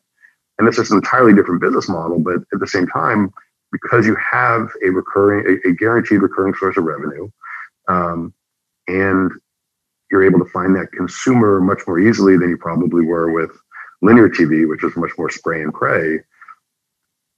And 0.57 0.67
it's 0.67 0.77
just 0.77 0.91
an 0.91 0.97
entirely 0.97 1.33
different 1.33 1.61
business 1.61 1.87
model, 1.87 2.19
but 2.19 2.35
at 2.53 2.59
the 2.59 2.67
same 2.67 2.85
time, 2.87 3.31
because 3.71 4.05
you 4.05 4.15
have 4.15 4.69
a 4.83 4.89
recurring, 4.89 5.59
a, 5.65 5.69
a 5.69 5.73
guaranteed 5.73 6.21
recurring 6.21 6.53
source 6.55 6.75
of 6.75 6.83
revenue, 6.83 7.29
um, 7.87 8.33
and 8.87 9.31
you're 10.11 10.23
able 10.23 10.39
to 10.39 10.51
find 10.51 10.75
that 10.75 10.91
consumer 10.91 11.61
much 11.61 11.81
more 11.87 11.99
easily 11.99 12.37
than 12.37 12.49
you 12.49 12.57
probably 12.57 13.05
were 13.05 13.31
with 13.31 13.51
linear 14.01 14.29
TV, 14.29 14.67
which 14.67 14.83
is 14.83 14.95
much 14.95 15.11
more 15.17 15.29
spray 15.29 15.61
and 15.61 15.73
pray. 15.73 16.19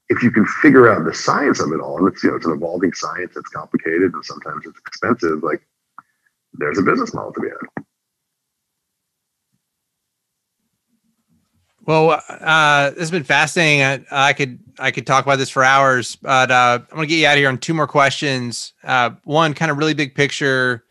If 0.09 0.21
you 0.23 0.31
can 0.31 0.45
figure 0.45 0.91
out 0.91 1.05
the 1.05 1.13
science 1.13 1.59
of 1.59 1.71
it 1.71 1.79
all, 1.79 1.97
and 1.97 2.07
it's 2.07 2.23
you 2.23 2.29
know 2.29 2.35
it's 2.35 2.45
an 2.45 2.51
evolving 2.51 2.93
science, 2.93 3.35
it's 3.35 3.49
complicated 3.49 4.13
and 4.13 4.25
sometimes 4.25 4.65
it's 4.65 4.77
expensive. 4.79 5.43
Like 5.43 5.61
there's 6.53 6.77
a 6.77 6.83
business 6.83 7.13
model 7.13 7.33
to 7.33 7.39
be 7.39 7.47
had. 7.47 7.85
Well, 11.83 12.21
uh, 12.29 12.91
this 12.91 12.99
has 12.99 13.11
been 13.11 13.23
fascinating. 13.23 14.05
I, 14.11 14.27
I, 14.27 14.33
could 14.33 14.59
I 14.77 14.91
could 14.91 15.07
talk 15.07 15.25
about 15.25 15.37
this 15.37 15.49
for 15.49 15.63
hours, 15.63 16.15
but 16.17 16.51
uh, 16.51 16.79
I'm 16.91 16.95
gonna 16.95 17.07
get 17.07 17.15
you 17.15 17.25
out 17.25 17.33
of 17.33 17.37
here 17.39 17.49
on 17.49 17.57
two 17.57 17.73
more 17.73 17.87
questions. 17.87 18.73
Uh, 18.83 19.11
one, 19.23 19.53
kind 19.53 19.71
of 19.71 19.77
really 19.77 19.95
big 19.95 20.13
picture 20.13 20.83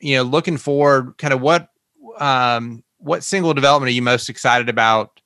you 0.00 0.16
know, 0.16 0.22
looking 0.22 0.56
forward, 0.56 1.16
kind 1.18 1.32
of 1.32 1.40
what 1.40 1.68
um, 2.18 2.82
what 3.00 3.24
single 3.24 3.54
development 3.54 3.88
are 3.88 3.92
you 3.92 4.02
most 4.02 4.28
excited 4.28 4.68
about, 4.68 5.20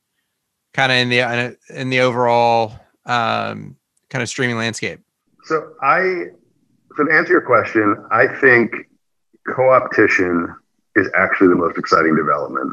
kind 0.73 0.91
of 0.91 0.99
in 0.99 1.09
the 1.09 1.57
in 1.71 1.91
the 1.91 2.01
overall 2.01 2.73
um, 3.07 3.77
kind 4.11 4.23
of 4.23 4.29
streaming 4.29 4.57
landscape? 4.57 5.01
So 5.45 5.75
I, 5.83 6.27
so 6.97 7.05
to 7.05 7.13
answer 7.13 7.33
your 7.33 7.43
question, 7.43 7.97
I 8.11 8.27
think 8.41 8.73
co-opetition 9.55 10.55
is 10.97 11.09
actually 11.17 11.49
the 11.49 11.57
most 11.57 11.77
exciting 11.77 12.17
development, 12.17 12.73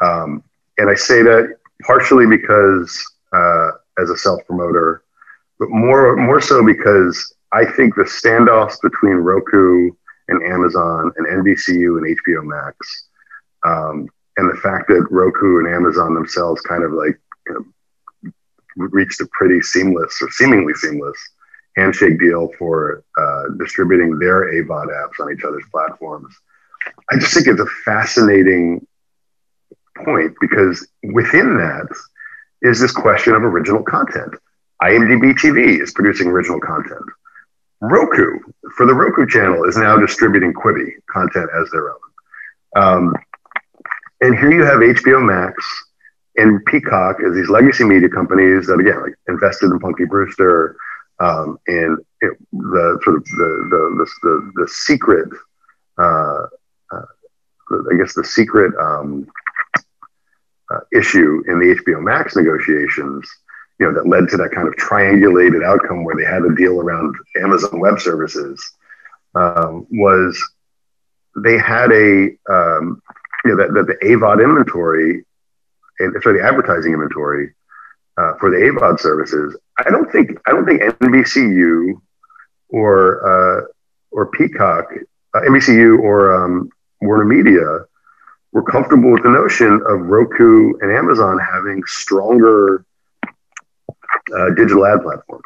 um, 0.00 0.42
and 0.78 0.90
I 0.90 0.94
say 0.94 1.22
that 1.22 1.56
partially 1.82 2.26
because 2.26 3.04
uh, 3.32 3.70
as 3.98 4.10
a 4.10 4.16
self 4.16 4.44
promoter, 4.46 5.02
but 5.58 5.68
more 5.70 6.16
more 6.16 6.40
so 6.40 6.64
because 6.64 7.34
I 7.52 7.64
think 7.64 7.94
the 7.94 8.02
standoffs 8.02 8.80
between 8.82 9.16
Roku 9.16 9.90
and 10.28 10.42
Amazon 10.42 11.12
and 11.16 11.26
NBCU 11.26 11.98
and 11.98 12.16
HBO 12.18 12.44
Max. 12.44 13.07
Um, 13.64 14.08
and 14.36 14.50
the 14.50 14.60
fact 14.60 14.88
that 14.88 15.06
Roku 15.10 15.58
and 15.58 15.68
Amazon 15.68 16.14
themselves 16.14 16.60
kind 16.62 16.84
of 16.84 16.92
like 16.92 17.18
you 17.46 17.54
know, 18.24 18.30
reached 18.76 19.20
a 19.20 19.28
pretty 19.32 19.60
seamless 19.60 20.16
or 20.22 20.30
seemingly 20.30 20.74
seamless 20.74 21.18
handshake 21.76 22.18
deal 22.18 22.50
for 22.58 23.04
uh, 23.18 23.44
distributing 23.58 24.18
their 24.18 24.52
AVOD 24.52 24.86
apps 24.86 25.20
on 25.20 25.32
each 25.32 25.44
other's 25.44 25.64
platforms. 25.70 26.34
I 27.10 27.18
just 27.18 27.34
think 27.34 27.46
it's 27.46 27.60
a 27.60 27.66
fascinating 27.84 28.86
point 30.04 30.34
because 30.40 30.86
within 31.12 31.56
that 31.56 31.88
is 32.62 32.80
this 32.80 32.92
question 32.92 33.34
of 33.34 33.42
original 33.42 33.82
content. 33.82 34.34
IMDb 34.82 35.34
TV 35.34 35.80
is 35.80 35.92
producing 35.92 36.28
original 36.28 36.60
content. 36.60 37.04
Roku 37.80 38.38
for 38.76 38.86
the 38.86 38.94
Roku 38.94 39.26
channel 39.26 39.64
is 39.64 39.76
now 39.76 39.96
distributing 39.96 40.52
Quibi 40.52 40.92
content 41.10 41.50
as 41.54 41.70
their 41.70 41.90
own. 41.90 41.96
Um, 42.76 43.14
and 44.20 44.34
here 44.36 44.52
you 44.52 44.64
have 44.64 44.78
HBO 44.78 45.24
Max 45.24 45.54
and 46.36 46.64
Peacock 46.66 47.16
as 47.26 47.34
these 47.34 47.48
legacy 47.48 47.84
media 47.84 48.08
companies 48.08 48.66
that 48.66 48.80
again 48.80 49.02
like 49.02 49.14
invested 49.28 49.70
in 49.70 49.78
Punky 49.78 50.04
Brewster 50.04 50.76
um, 51.20 51.58
and 51.66 51.98
it, 52.20 52.32
the 52.52 53.00
sort 53.02 53.16
of 53.16 53.24
the 53.24 53.68
the 53.70 54.04
the, 54.04 54.10
the, 54.22 54.52
the 54.62 54.68
secret 54.68 55.28
uh, 55.98 56.46
uh, 56.92 57.06
I 57.92 57.96
guess 57.96 58.14
the 58.14 58.24
secret 58.24 58.72
um, 58.80 59.28
uh, 60.70 60.80
issue 60.92 61.42
in 61.48 61.58
the 61.58 61.76
HBO 61.76 62.02
Max 62.02 62.36
negotiations 62.36 63.28
you 63.78 63.86
know, 63.86 63.94
that 63.94 64.08
led 64.08 64.28
to 64.28 64.36
that 64.36 64.50
kind 64.50 64.68
of 64.68 64.74
triangulated 64.74 65.64
outcome 65.64 66.04
where 66.04 66.16
they 66.16 66.24
had 66.24 66.42
a 66.42 66.54
deal 66.54 66.80
around 66.80 67.14
Amazon 67.40 67.78
Web 67.78 68.00
Services 68.00 68.60
um, 69.34 69.86
was 69.90 70.42
they 71.36 71.58
had 71.58 71.92
a, 71.92 72.30
um, 72.50 73.00
you 73.44 73.50
know, 73.50 73.56
that, 73.56 73.74
that 73.74 73.86
the 73.86 74.06
AVOD 74.06 74.42
inventory, 74.42 75.24
and 76.00 76.14
sorry, 76.22 76.40
the 76.40 76.46
advertising 76.46 76.92
inventory 76.92 77.54
uh, 78.18 78.34
for 78.40 78.50
the 78.50 78.56
AVOD 78.56 79.00
services. 79.00 79.56
I 79.78 79.90
don't 79.90 80.10
think 80.10 80.30
I 80.46 80.50
don't 80.52 80.66
think 80.66 80.82
NBCU 80.82 82.00
or 82.70 83.22
uh, 83.26 83.64
or 84.10 84.26
Peacock, 84.26 84.86
uh, 85.34 85.40
NBCU 85.40 86.00
or 86.00 86.44
um, 86.44 86.70
Warner 87.00 87.24
Media 87.24 87.84
were 88.52 88.62
comfortable 88.62 89.12
with 89.12 89.22
the 89.22 89.30
notion 89.30 89.80
of 89.86 90.00
Roku 90.00 90.72
and 90.80 90.90
Amazon 90.90 91.38
having 91.38 91.82
stronger 91.86 92.84
uh, 94.34 94.50
digital 94.56 94.86
ad 94.86 95.02
platforms 95.02 95.44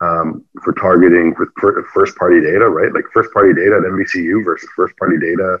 um, 0.00 0.44
for 0.62 0.72
targeting 0.72 1.34
with 1.38 1.48
first 1.92 2.16
party 2.16 2.40
data, 2.40 2.68
right? 2.68 2.92
Like 2.92 3.04
first 3.12 3.32
party 3.32 3.52
data 3.52 3.76
at 3.76 3.82
NBCU 3.82 4.44
versus 4.44 4.68
first 4.76 4.96
party 4.96 5.18
data 5.18 5.58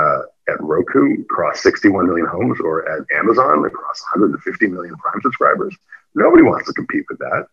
uh, 0.00 0.20
at 0.48 0.60
Roku 0.60 1.20
across 1.22 1.62
61 1.62 2.06
million 2.06 2.26
homes 2.26 2.58
or 2.60 2.88
at 2.88 3.06
Amazon 3.16 3.64
across 3.64 4.02
150 4.14 4.66
million 4.68 4.96
Prime 4.96 5.20
subscribers. 5.22 5.74
Nobody 6.14 6.42
wants 6.42 6.66
to 6.66 6.72
compete 6.74 7.04
with 7.08 7.18
that. 7.18 7.46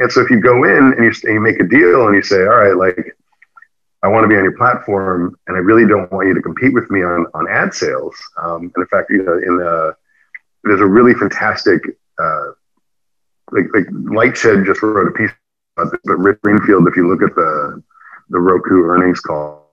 And 0.00 0.10
so 0.10 0.20
if 0.20 0.30
you 0.30 0.40
go 0.40 0.64
in 0.64 0.92
and 0.92 1.04
you, 1.04 1.12
and 1.24 1.34
you 1.34 1.40
make 1.40 1.60
a 1.60 1.64
deal 1.64 2.06
and 2.08 2.16
you 2.16 2.22
say, 2.22 2.40
all 2.42 2.56
right, 2.56 2.76
like, 2.76 3.16
I 4.02 4.08
want 4.08 4.24
to 4.24 4.28
be 4.28 4.36
on 4.36 4.44
your 4.44 4.56
platform 4.56 5.38
and 5.46 5.56
I 5.56 5.60
really 5.60 5.86
don't 5.86 6.10
want 6.12 6.28
you 6.28 6.34
to 6.34 6.42
compete 6.42 6.74
with 6.74 6.90
me 6.90 7.02
on, 7.02 7.26
on 7.32 7.48
ad 7.48 7.72
sales. 7.72 8.14
Um, 8.42 8.72
and 8.74 8.82
in 8.82 8.86
fact, 8.86 9.08
you 9.10 9.22
know, 9.22 9.34
in 9.34 9.56
the, 9.56 9.96
there's 10.64 10.80
a 10.80 10.86
really 10.86 11.14
fantastic 11.14 11.80
uh, 12.18 12.50
like 13.52 13.66
like 13.74 13.86
Lightshed 13.86 14.66
just 14.66 14.82
wrote 14.82 15.08
a 15.08 15.12
piece 15.12 15.30
about 15.76 15.90
this, 15.90 16.00
but 16.04 16.18
Rich 16.18 16.40
Greenfield, 16.42 16.88
if 16.88 16.96
you 16.96 17.08
look 17.08 17.22
at 17.22 17.34
the 17.34 17.82
the 18.30 18.38
Roku 18.38 18.84
earnings 18.84 19.20
call, 19.20 19.63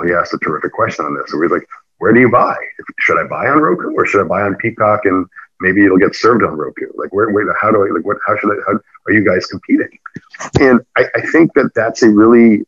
he 0.00 0.12
asked 0.12 0.32
a 0.32 0.38
terrific 0.38 0.72
question 0.72 1.04
on 1.04 1.14
this. 1.14 1.30
So 1.30 1.38
we're 1.38 1.48
like, 1.48 1.66
where 1.98 2.12
do 2.12 2.20
you 2.20 2.30
buy? 2.30 2.56
Should 3.00 3.18
I 3.18 3.28
buy 3.28 3.46
on 3.48 3.58
Roku 3.58 3.92
or 3.92 4.06
should 4.06 4.24
I 4.24 4.28
buy 4.28 4.42
on 4.42 4.56
Peacock 4.56 5.04
and 5.04 5.26
maybe 5.60 5.84
it'll 5.84 5.98
get 5.98 6.14
served 6.14 6.42
on 6.42 6.56
Roku? 6.56 6.86
Like 6.94 7.12
where, 7.12 7.30
where 7.30 7.54
how 7.60 7.70
do 7.70 7.86
I 7.86 7.90
like 7.90 8.04
what? 8.04 8.16
How 8.26 8.36
should 8.36 8.50
I? 8.50 8.56
How 8.66 8.78
are 9.06 9.12
you 9.12 9.24
guys 9.24 9.46
competing? 9.46 9.98
And 10.60 10.80
I, 10.96 11.04
I 11.14 11.20
think 11.30 11.52
that 11.54 11.70
that's 11.74 12.02
a 12.02 12.08
really 12.08 12.64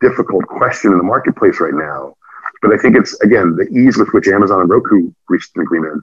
difficult 0.00 0.46
question 0.46 0.92
in 0.92 0.98
the 0.98 1.04
marketplace 1.04 1.58
right 1.58 1.74
now. 1.74 2.14
But 2.62 2.72
I 2.72 2.76
think 2.76 2.96
it's 2.96 3.18
again 3.20 3.56
the 3.56 3.66
ease 3.68 3.96
with 3.96 4.10
which 4.10 4.28
Amazon 4.28 4.60
and 4.60 4.70
Roku 4.70 5.10
reached 5.28 5.56
an 5.56 5.62
agreement 5.62 6.02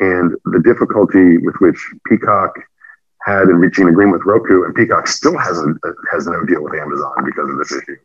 and 0.00 0.34
the 0.46 0.60
difficulty 0.60 1.38
with 1.38 1.56
which 1.56 1.92
Peacock 2.08 2.54
had 3.24 3.48
in 3.48 3.56
reaching 3.56 3.84
an 3.84 3.90
agreement 3.90 4.18
with 4.18 4.26
Roku, 4.26 4.64
and 4.64 4.74
Peacock 4.74 5.06
still 5.06 5.36
hasn't 5.36 5.78
has 6.10 6.26
no 6.26 6.44
deal 6.44 6.62
with 6.62 6.74
Amazon 6.74 7.24
because 7.24 7.50
of 7.50 7.58
this 7.58 7.72
issue. 7.72 7.96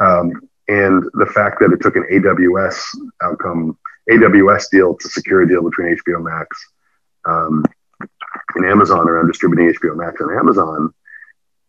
Um, 0.00 0.48
and 0.68 1.04
the 1.14 1.26
fact 1.26 1.60
that 1.60 1.72
it 1.72 1.80
took 1.80 1.96
an 1.96 2.06
AWS 2.12 2.82
outcome, 3.22 3.78
AWS 4.10 4.70
deal 4.70 4.96
to 4.96 5.08
secure 5.08 5.42
a 5.42 5.48
deal 5.48 5.62
between 5.62 5.96
HBO 5.96 6.22
Max 6.22 6.56
um, 7.24 7.64
and 8.54 8.66
Amazon 8.66 9.08
around 9.08 9.26
distributing 9.26 9.72
HBO 9.72 9.96
Max 9.96 10.20
on 10.20 10.36
Amazon, 10.36 10.94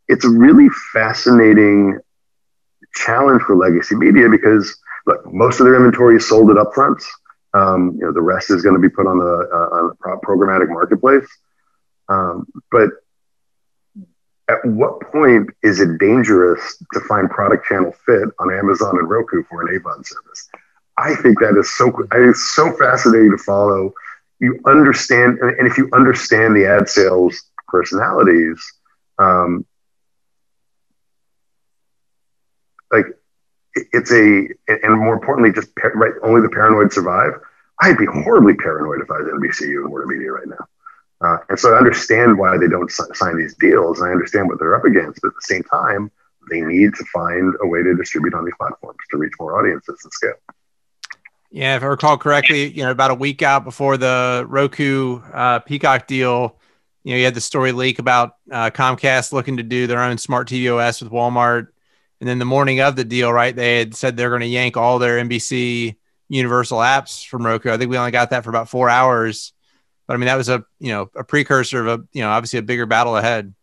it's 0.08 0.26
a 0.26 0.30
really 0.30 0.70
fascinating 0.92 2.00
challenge 2.94 3.42
for 3.42 3.56
legacy 3.56 3.96
media 3.96 4.30
because 4.30 4.78
look, 5.08 5.22
most 5.32 5.60
of 5.60 5.66
their 5.66 5.76
inventory 5.76 6.18
is 6.18 6.28
sold 6.28 6.50
at 6.52 6.58
upfronts. 6.58 7.06
Um, 7.54 7.98
you 8.00 8.06
know, 8.06 8.12
the 8.12 8.22
rest 8.22 8.50
is 8.50 8.62
going 8.64 8.76
to 8.76 8.82
be 8.82 8.90
put 8.90 9.08
on 9.08 9.20
the, 9.20 9.26
uh, 9.26 9.76
on 9.76 9.90
the 9.90 10.20
programmatic 10.26 10.70
marketplace. 10.70 11.28
Um, 12.10 12.48
but 12.72 12.90
at 14.50 14.64
what 14.66 15.00
point 15.12 15.50
is 15.62 15.80
it 15.80 15.98
dangerous 16.00 16.78
to 16.94 17.00
find 17.02 17.30
product 17.30 17.66
channel 17.66 17.94
fit 18.06 18.30
on 18.40 18.54
Amazon 18.54 18.98
and 18.98 19.10
Roku 19.10 19.44
for 19.44 19.62
an 19.62 19.80
AVOD 19.80 20.06
service? 20.06 20.50
I 20.98 21.16
think 21.16 21.40
that 21.40 21.58
is 21.58 21.76
so 21.76 21.92
it's 22.14 22.54
so 22.54 22.72
fascinating 22.74 23.32
to 23.32 23.38
follow. 23.38 23.94
You 24.40 24.60
understand, 24.66 25.40
and 25.40 25.68
if 25.68 25.78
you 25.78 25.90
understand 25.94 26.56
the 26.56 26.66
ad 26.66 26.90
sales 26.90 27.42
personalities, 27.68 28.62
um, 29.18 29.66
like 32.92 33.06
it's 33.76 34.12
a, 34.12 34.48
and 34.68 35.00
more 35.00 35.14
importantly, 35.14 35.52
just 35.54 35.70
right, 35.96 36.14
only 36.22 36.42
the 36.42 36.50
paranoid 36.50 36.92
survive. 36.94 37.32
I'd 37.82 37.98
be 37.98 38.06
horribly 38.06 38.54
paranoid 38.54 39.02
if 39.02 39.10
I 39.10 39.20
was 39.20 39.28
NBCU 39.28 39.82
and 39.82 39.90
Warner 39.90 40.06
Media 40.06 40.32
right 40.32 40.48
now. 40.48 40.68
Uh, 41.24 41.38
and 41.50 41.58
so 41.58 41.74
I 41.74 41.78
understand 41.78 42.38
why 42.38 42.58
they 42.58 42.68
don't 42.68 42.92
sign 42.92 43.38
these 43.38 43.56
deals, 43.56 44.00
and 44.00 44.10
I 44.10 44.12
understand 44.12 44.50
what 44.50 44.60
they're 44.60 44.76
up 44.76 44.84
against. 44.84 45.22
But 45.22 45.30
at 45.30 45.36
the 45.36 45.42
same 45.42 45.64
time, 45.64 46.12
they 46.50 46.62
need 46.62 46.94
to 46.96 47.06
find 47.14 47.54
a 47.62 47.68
way 47.68 47.82
to 47.82 47.96
distribute 47.96 48.34
on 48.34 48.44
these 48.44 48.54
platforms 48.60 48.98
to 49.12 49.18
reach 49.18 49.34
more 49.40 49.58
audiences 49.58 50.02
and 50.04 50.12
scale. 50.12 50.34
Yeah, 51.50 51.78
if 51.78 51.84
I 51.84 51.86
recall 51.86 52.18
correctly, 52.18 52.68
you 52.68 52.84
know, 52.84 52.92
about 52.92 53.12
a 53.12 53.16
week 53.16 53.42
out 53.42 53.64
before 53.64 53.96
the 53.96 54.46
Roku 54.50 55.22
uh, 55.32 55.60
Peacock 55.60 56.08
deal, 56.08 56.58
you 57.04 57.14
know, 57.14 57.18
you 57.18 57.26
had 57.26 57.36
the 57.36 57.42
story 57.42 57.72
leak 57.72 58.00
about 58.00 58.36
uh, 58.52 58.70
Comcast 58.72 59.32
looking 59.32 59.58
to 59.58 59.64
do 59.64 59.88
their 59.88 60.02
own 60.02 60.18
smart 60.18 60.50
TV 60.50 60.76
OS 60.76 61.02
with 61.02 61.12
Walmart, 61.12 61.68
and 62.20 62.28
then 62.28 62.40
the 62.40 62.46
morning 62.46 62.82
of 62.82 62.96
the 62.96 63.06
deal, 63.06 63.32
right, 63.32 63.56
they 63.56 63.78
had 63.78 63.96
said 63.96 64.18
they're 64.18 64.30
going 64.30 64.42
to 64.42 64.48
yank 64.48 64.76
all 64.76 65.00
their 65.00 65.24
NBC 65.24 65.96
Universal 66.28 66.80
apps 66.80 67.26
from 67.26 67.46
Roku. 67.46 67.70
I 67.70 67.78
think 67.78 67.92
we 67.92 67.98
only 67.98 68.12
got 68.12 68.32
that 68.32 68.44
for 68.44 68.50
about 68.50 68.68
four 68.68 68.90
hours 68.90 69.53
but 70.08 70.14
I 70.14 70.18
mean, 70.18 70.28
that 70.28 70.36
was 70.36 70.50
a 70.50 70.66
you 70.80 70.92
know 70.92 71.10
a 71.16 71.24
precursor 71.24 71.86
of 71.86 72.00
a 72.00 72.04
you 72.14 72.22
know 72.22 72.30
obviously 72.30 72.60
a 72.60 72.64
bigger 72.64 72.86
battle 72.86 73.16
ahead. 73.16 73.54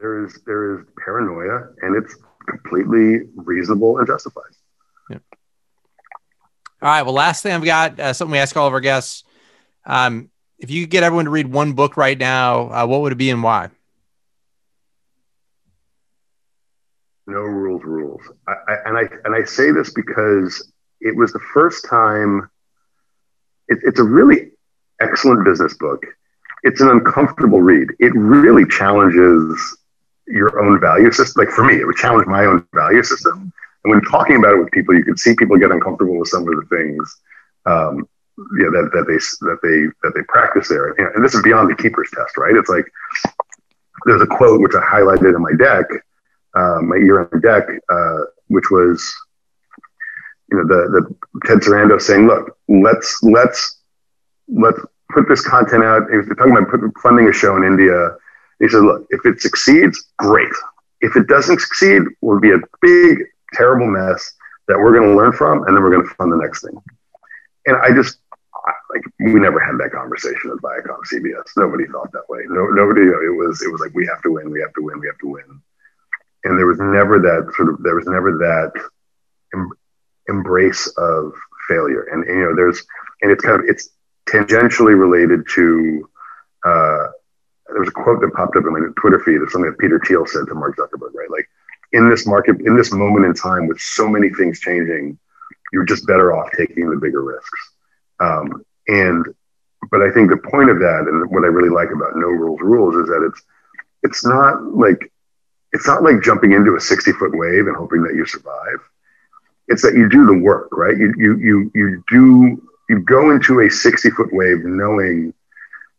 There 0.00 0.24
is 0.24 0.40
there 0.46 0.80
is 0.80 0.86
paranoia, 1.04 1.68
and 1.82 1.96
it's 1.96 2.16
completely 2.48 3.28
reasonable 3.36 3.98
and 3.98 4.06
justified. 4.06 4.52
Yeah. 5.10 5.18
All 6.80 6.88
right. 6.88 7.02
Well, 7.02 7.14
last 7.14 7.42
thing 7.42 7.52
I've 7.52 7.64
got 7.64 7.98
uh, 7.98 8.12
something 8.12 8.32
we 8.32 8.38
ask 8.38 8.56
all 8.56 8.66
of 8.66 8.72
our 8.72 8.80
guests. 8.80 9.24
Um, 9.84 10.30
if 10.58 10.70
you 10.70 10.84
could 10.84 10.90
get 10.90 11.02
everyone 11.02 11.24
to 11.24 11.30
read 11.30 11.48
one 11.48 11.72
book 11.72 11.96
right 11.96 12.18
now, 12.18 12.70
uh, 12.70 12.86
what 12.86 13.00
would 13.00 13.12
it 13.12 13.16
be 13.16 13.30
and 13.30 13.42
why? 13.42 13.70
No 17.26 17.40
rules, 17.40 17.82
rules. 17.84 18.22
I, 18.48 18.52
I, 18.52 18.74
and 18.86 18.98
I 18.98 19.02
and 19.24 19.34
I 19.34 19.44
say 19.44 19.70
this 19.72 19.92
because 19.92 20.70
it 21.00 21.16
was 21.16 21.32
the 21.32 21.40
first 21.52 21.86
time 21.88 22.48
it, 23.72 23.78
it's 23.82 24.00
a 24.00 24.04
really 24.04 24.50
excellent 25.00 25.44
business 25.44 25.74
book. 25.74 26.04
It's 26.62 26.80
an 26.80 26.88
uncomfortable 26.88 27.60
read. 27.60 27.88
It 27.98 28.12
really 28.14 28.64
challenges 28.66 29.76
your 30.26 30.62
own 30.62 30.80
value 30.80 31.10
system. 31.10 31.44
Like 31.44 31.52
for 31.52 31.64
me, 31.64 31.74
it 31.76 31.86
would 31.86 31.96
challenge 31.96 32.26
my 32.26 32.44
own 32.44 32.66
value 32.72 33.02
system. 33.02 33.52
And 33.84 33.90
when 33.90 34.00
talking 34.02 34.36
about 34.36 34.54
it 34.54 34.58
with 34.58 34.70
people, 34.70 34.94
you 34.94 35.04
can 35.04 35.16
see 35.16 35.34
people 35.34 35.56
get 35.58 35.72
uncomfortable 35.72 36.16
with 36.18 36.28
some 36.28 36.42
of 36.42 36.54
the 36.54 36.76
things 36.76 37.16
um, 37.66 38.08
yeah, 38.58 38.70
that, 38.70 38.90
that 38.92 39.06
they 39.08 39.18
that 39.46 39.58
they 39.62 39.86
that 40.02 40.14
they 40.14 40.22
practice 40.28 40.68
there. 40.68 40.92
And, 40.92 41.24
this 41.24 41.34
is 41.34 41.42
beyond 41.42 41.70
the 41.70 41.76
keeper's 41.76 42.10
test, 42.10 42.36
right? 42.36 42.54
It's 42.54 42.70
like 42.70 42.86
there's 44.06 44.22
a 44.22 44.26
quote 44.26 44.60
which 44.60 44.74
I 44.74 44.80
highlighted 44.80 45.34
in 45.34 45.42
my 45.42 45.52
deck, 45.58 45.86
uh, 46.54 46.80
my 46.82 46.96
year-end 46.96 47.42
deck, 47.42 47.64
uh, 47.90 48.18
which 48.48 48.70
was 48.70 49.14
you 50.52 50.58
know, 50.58 50.66
the, 50.68 51.00
the 51.00 51.40
Ted 51.46 51.58
Sarandos 51.58 52.02
saying, 52.02 52.26
look, 52.26 52.58
let's, 52.68 53.22
let's, 53.22 53.80
let's 54.48 54.78
put 55.10 55.26
this 55.26 55.40
content 55.40 55.82
out. 55.82 56.02
He 56.10 56.18
was 56.18 56.28
talking 56.36 56.52
about 56.52 56.68
funding 57.02 57.26
a 57.26 57.32
show 57.32 57.56
in 57.56 57.64
India. 57.64 58.10
He 58.60 58.68
said, 58.68 58.82
look, 58.82 59.06
if 59.08 59.24
it 59.24 59.40
succeeds, 59.40 60.10
great. 60.18 60.52
If 61.00 61.16
it 61.16 61.26
doesn't 61.26 61.58
succeed, 61.58 62.02
will 62.20 62.38
be 62.38 62.50
a 62.50 62.58
big, 62.82 63.24
terrible 63.54 63.86
mess 63.86 64.34
that 64.68 64.78
we're 64.78 64.92
going 64.92 65.08
to 65.08 65.16
learn 65.16 65.32
from, 65.32 65.64
and 65.66 65.74
then 65.74 65.82
we're 65.82 65.90
going 65.90 66.06
to 66.06 66.14
fund 66.14 66.30
the 66.30 66.36
next 66.36 66.62
thing. 66.62 66.76
And 67.64 67.76
I 67.78 67.94
just, 67.94 68.18
like, 68.90 69.02
we 69.20 69.40
never 69.40 69.58
had 69.58 69.78
that 69.78 69.90
conversation 69.90 70.50
at 70.50 70.62
Viacom 70.62 71.00
CBS. 71.10 71.48
Nobody 71.56 71.86
thought 71.86 72.12
that 72.12 72.28
way. 72.28 72.40
No, 72.46 72.66
nobody, 72.66 73.00
it 73.00 73.34
was, 73.34 73.62
it 73.62 73.72
was 73.72 73.80
like, 73.80 73.94
we 73.94 74.06
have 74.06 74.20
to 74.22 74.32
win, 74.32 74.50
we 74.50 74.60
have 74.60 74.74
to 74.74 74.82
win, 74.82 75.00
we 75.00 75.06
have 75.06 75.18
to 75.18 75.28
win. 75.28 75.62
And 76.44 76.58
there 76.58 76.66
was 76.66 76.78
never 76.78 77.18
that 77.20 77.54
sort 77.56 77.70
of, 77.70 77.82
there 77.82 77.94
was 77.94 78.06
never 78.06 78.36
that 78.36 78.72
embrace 80.28 80.86
of 80.96 81.32
failure. 81.68 82.04
And, 82.12 82.24
and, 82.24 82.38
you 82.38 82.44
know, 82.44 82.56
there's, 82.56 82.84
and 83.22 83.30
it's 83.30 83.44
kind 83.44 83.60
of, 83.60 83.68
it's 83.68 83.90
tangentially 84.28 84.98
related 84.98 85.46
to, 85.54 86.08
uh, 86.64 87.06
there 87.68 87.80
was 87.80 87.88
a 87.88 87.92
quote 87.92 88.20
that 88.20 88.32
popped 88.34 88.56
up 88.56 88.64
in 88.64 88.72
my 88.72 88.80
Twitter 88.96 89.20
feed 89.20 89.40
of 89.40 89.50
something 89.50 89.70
that 89.70 89.78
Peter 89.78 90.00
Thiel 90.06 90.26
said 90.26 90.46
to 90.48 90.54
Mark 90.54 90.76
Zuckerberg, 90.76 91.14
right? 91.14 91.30
Like 91.30 91.48
in 91.92 92.08
this 92.08 92.26
market, 92.26 92.60
in 92.60 92.76
this 92.76 92.92
moment 92.92 93.24
in 93.24 93.34
time 93.34 93.66
with 93.66 93.80
so 93.80 94.08
many 94.08 94.30
things 94.30 94.60
changing, 94.60 95.18
you're 95.72 95.84
just 95.84 96.06
better 96.06 96.36
off 96.36 96.50
taking 96.56 96.90
the 96.90 96.96
bigger 96.96 97.22
risks. 97.22 97.72
Um, 98.20 98.64
and, 98.88 99.26
but 99.90 100.02
I 100.02 100.10
think 100.10 100.30
the 100.30 100.36
point 100.50 100.70
of 100.70 100.78
that 100.78 101.06
and 101.08 101.30
what 101.30 101.44
I 101.44 101.48
really 101.48 101.70
like 101.70 101.90
about 101.90 102.16
no 102.16 102.28
rules 102.28 102.60
rules 102.60 102.94
is 102.96 103.08
that 103.08 103.26
it's, 103.26 103.42
it's 104.02 104.24
not 104.24 104.62
like, 104.62 105.10
it's 105.72 105.86
not 105.86 106.02
like 106.02 106.22
jumping 106.22 106.52
into 106.52 106.76
a 106.76 106.80
60 106.80 107.12
foot 107.12 107.32
wave 107.34 107.66
and 107.66 107.76
hoping 107.76 108.02
that 108.02 108.14
you 108.14 108.26
survive 108.26 108.78
it's 109.68 109.82
that 109.82 109.94
you 109.94 110.08
do 110.08 110.26
the 110.26 110.38
work, 110.38 110.68
right? 110.72 110.96
You 110.96 111.14
you 111.16 111.36
you 111.38 111.70
you 111.74 112.04
do 112.08 112.62
you 112.88 113.00
go 113.00 113.30
into 113.30 113.60
a 113.60 113.70
60 113.70 114.10
foot 114.10 114.32
wave 114.32 114.64
knowing 114.64 115.32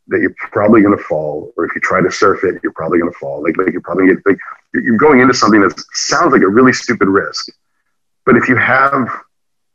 that 0.07 0.19
you're 0.19 0.35
probably 0.51 0.81
going 0.81 0.97
to 0.97 1.03
fall, 1.03 1.53
or 1.55 1.65
if 1.65 1.73
you 1.73 1.81
try 1.81 2.01
to 2.01 2.11
surf 2.11 2.43
it, 2.43 2.59
you're 2.61 2.73
probably 2.73 2.99
going 2.99 3.11
to 3.11 3.17
fall. 3.17 3.41
Like, 3.41 3.57
like 3.57 3.71
you're 3.71 3.81
probably 3.81 4.07
like 4.25 4.37
you're 4.73 4.97
going 4.97 5.21
into 5.21 5.33
something 5.33 5.61
that 5.61 5.81
sounds 5.93 6.33
like 6.33 6.41
a 6.41 6.47
really 6.47 6.73
stupid 6.73 7.07
risk, 7.07 7.47
but 8.25 8.35
if 8.35 8.47
you 8.49 8.55
have 8.55 9.07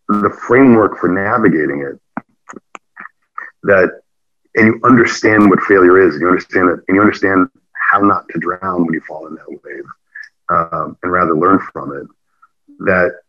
the 0.08 0.30
framework 0.46 0.98
for 0.98 1.08
navigating 1.08 1.82
it, 1.82 2.24
that 3.62 4.00
and 4.54 4.66
you 4.66 4.80
understand 4.84 5.48
what 5.48 5.60
failure 5.62 5.98
is, 5.98 6.14
and 6.14 6.22
you 6.22 6.28
understand 6.28 6.68
it, 6.70 6.80
and 6.88 6.94
you 6.94 7.00
understand 7.00 7.48
how 7.90 8.00
not 8.00 8.28
to 8.28 8.38
drown 8.38 8.84
when 8.84 8.92
you 8.92 9.00
fall 9.00 9.26
in 9.26 9.34
that 9.34 9.48
wave, 9.48 9.84
um, 10.50 10.96
and 11.02 11.12
rather 11.12 11.34
learn 11.34 11.58
from 11.72 11.96
it. 11.96 12.06
That 12.80 13.20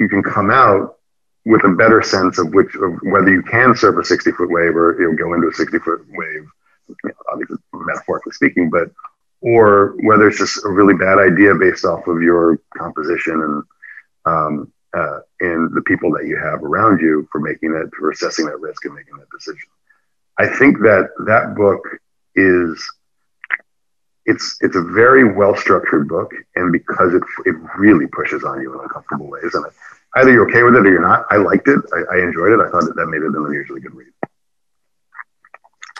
you 0.00 0.08
can 0.08 0.22
come 0.22 0.50
out 0.50 0.96
with 1.44 1.62
a 1.64 1.68
better 1.68 2.02
sense 2.02 2.38
of 2.38 2.52
which 2.52 2.74
of 2.74 2.98
whether 3.02 3.30
you 3.30 3.42
can 3.42 3.76
surf 3.76 3.96
a 3.96 4.04
60 4.04 4.32
foot 4.32 4.50
wave 4.50 4.74
or 4.74 5.00
you 5.00 5.10
know, 5.10 5.16
go 5.16 5.34
into 5.34 5.48
a 5.48 5.52
60 5.52 5.78
foot 5.78 6.04
wave, 6.10 6.46
obviously 7.30 7.56
metaphorically 7.72 8.32
speaking, 8.32 8.70
but 8.70 8.90
or 9.42 9.94
whether 10.02 10.28
it's 10.28 10.38
just 10.38 10.64
a 10.64 10.68
really 10.68 10.94
bad 10.94 11.18
idea 11.18 11.54
based 11.54 11.84
off 11.84 12.06
of 12.06 12.20
your 12.20 12.58
composition 12.76 13.40
and 13.40 13.62
um, 14.26 14.72
uh, 14.92 15.20
and 15.40 15.72
the 15.74 15.82
people 15.82 16.10
that 16.12 16.26
you 16.26 16.36
have 16.36 16.62
around 16.62 17.00
you 17.00 17.28
for 17.30 17.40
making 17.40 17.72
that 17.72 17.90
for 17.96 18.10
assessing 18.10 18.46
that 18.46 18.60
risk 18.60 18.84
and 18.84 18.94
making 18.94 19.16
that 19.16 19.30
decision. 19.30 19.68
I 20.38 20.48
think 20.48 20.78
that 20.80 21.10
that 21.26 21.54
book 21.54 21.82
is 22.34 22.82
it's 24.26 24.56
it's 24.60 24.76
a 24.76 24.82
very 24.82 25.24
well 25.32 25.56
structured 25.56 26.08
book, 26.08 26.32
and 26.56 26.72
because 26.72 27.14
it 27.14 27.22
it 27.46 27.56
really 27.78 28.06
pushes 28.06 28.44
on 28.44 28.60
you 28.60 28.74
in 28.74 28.80
uncomfortable 28.80 29.28
ways, 29.28 29.54
and 29.54 29.64
either 30.16 30.32
you're 30.32 30.48
okay 30.48 30.62
with 30.62 30.74
it 30.76 30.86
or 30.86 30.90
you're 30.90 31.00
not. 31.00 31.26
I 31.30 31.36
liked 31.36 31.68
it. 31.68 31.80
I, 31.92 32.16
I 32.16 32.22
enjoyed 32.22 32.52
it. 32.52 32.60
I 32.60 32.70
thought 32.70 32.84
that, 32.84 32.96
that 32.96 33.06
made 33.06 33.22
it 33.22 33.28
an 33.28 33.36
unusually 33.36 33.80
good 33.80 33.94
read. 33.94 34.08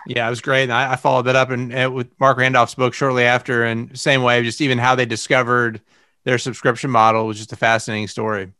Yeah, 0.07 0.27
it 0.27 0.31
was 0.31 0.41
great. 0.41 0.65
And 0.65 0.73
I, 0.73 0.93
I 0.93 0.97
followed 0.97 1.27
that 1.27 1.37
up 1.37 1.51
and, 1.51 1.73
and, 1.73 1.95
with 1.95 2.09
Marc 2.19 2.39
Randolph's 2.39 2.75
book 2.75 2.95
shortly 2.95 3.25
after, 3.25 3.65
and 3.65 3.99
same 3.99 4.23
way, 4.23 4.43
just 4.43 4.61
even 4.61 4.79
how 4.79 4.95
they 4.95 5.07
discovered 5.07 5.81
their 6.25 6.39
subscription 6.39 6.91
model 6.91 7.27
was 7.27 7.39
just 7.39 7.53
a 7.53 7.57
fascinating 7.57 8.09
story. 8.09 8.43
It 8.43 8.53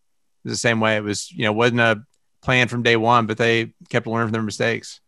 was 0.45 0.53
the 0.53 0.59
same 0.59 0.81
way. 0.81 0.97
It 0.97 1.05
was 1.05 1.31
you 1.33 1.45
know 1.45 1.53
wasn't 1.53 1.81
a 1.81 2.03
plan 2.43 2.69
from 2.69 2.83
day 2.83 2.97
one, 2.97 3.27
but 3.27 3.39
they 3.39 3.73
kept 3.89 4.07
learning 4.07 4.29
from 4.29 4.33
their 4.33 4.43
mistakes. 4.43 5.01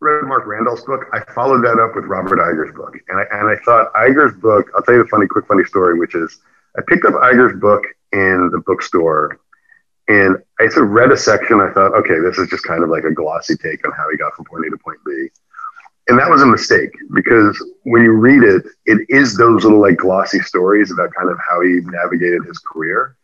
Read 0.00 0.26
Marc 0.26 0.46
Randolph's 0.46 0.84
book. 0.84 1.06
I 1.12 1.20
followed 1.32 1.64
that 1.64 1.80
up 1.80 1.96
with 1.96 2.04
Robert 2.04 2.38
Iger's 2.38 2.74
book, 2.74 2.94
and 3.08 3.18
I 3.18 3.24
and 3.32 3.48
I 3.48 3.56
thought 3.64 3.92
Iger's 3.94 4.36
book. 4.40 4.70
I'll 4.76 4.82
tell 4.82 4.94
you 4.94 5.02
the 5.02 5.08
funny, 5.08 5.26
quick, 5.26 5.46
funny 5.46 5.64
story, 5.64 5.98
which 5.98 6.14
is 6.14 6.38
I 6.76 6.82
picked 6.86 7.04
up 7.04 7.14
Iger's 7.14 7.58
book 7.60 7.82
in 8.12 8.50
the 8.52 8.62
bookstore, 8.64 9.40
and 10.06 10.36
I 10.60 10.68
sort 10.68 10.84
of 10.84 10.90
read 10.90 11.10
a 11.10 11.16
section. 11.16 11.60
I 11.60 11.72
thought, 11.72 11.94
okay, 11.94 12.20
this 12.20 12.38
is 12.38 12.48
just 12.48 12.62
kind 12.64 12.84
of 12.84 12.90
like 12.90 13.02
a 13.04 13.12
glossy 13.12 13.56
take 13.56 13.84
on 13.84 13.92
how 13.92 14.08
he 14.08 14.16
got 14.16 14.34
from 14.34 14.44
point 14.44 14.66
A 14.66 14.70
to 14.70 14.78
point 14.78 14.98
B. 15.04 15.28
and 16.08 16.18
that 16.18 16.30
was 16.30 16.42
a 16.42 16.46
mistake 16.46 16.90
because 17.12 17.60
when 17.82 18.02
you 18.02 18.12
read 18.12 18.44
it, 18.44 18.66
it 18.86 19.04
is 19.08 19.36
those 19.36 19.64
little 19.64 19.80
like 19.80 19.96
glossy 19.96 20.40
stories 20.40 20.92
about 20.92 21.12
kind 21.12 21.28
of 21.28 21.38
how 21.48 21.60
he 21.60 21.80
navigated 21.82 22.44
his 22.44 22.58
career. 22.58 23.16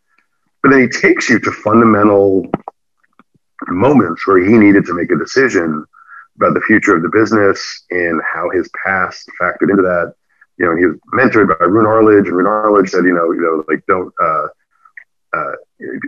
But 0.62 0.70
then 0.70 0.80
he 0.80 0.88
takes 0.88 1.30
you 1.30 1.38
to 1.38 1.52
fundamental 1.52 2.50
moments 3.68 4.26
where 4.26 4.44
he 4.44 4.58
needed 4.58 4.86
to 4.86 4.94
make 4.94 5.12
a 5.12 5.16
decision 5.16 5.86
about 6.36 6.54
the 6.54 6.60
future 6.62 6.96
of 6.96 7.02
the 7.02 7.08
business 7.08 7.84
and 7.90 8.20
how 8.22 8.50
his 8.50 8.68
past 8.84 9.28
factored 9.40 9.70
into 9.70 9.82
that. 9.82 10.14
You 10.56 10.66
know, 10.66 10.76
he 10.76 10.86
was 10.86 10.96
mentored 11.12 11.58
by 11.58 11.64
Roone 11.64 11.86
Arledge, 11.86 12.26
and 12.28 12.36
Roone 12.36 12.46
Arledge 12.46 12.90
said, 12.90 13.04
you 13.04 13.14
know, 13.14 13.32
you 13.32 13.40
know, 13.40 13.64
like 13.66 13.84
don't 13.86 14.12
uh, 14.22 14.46
uh, 15.34 15.52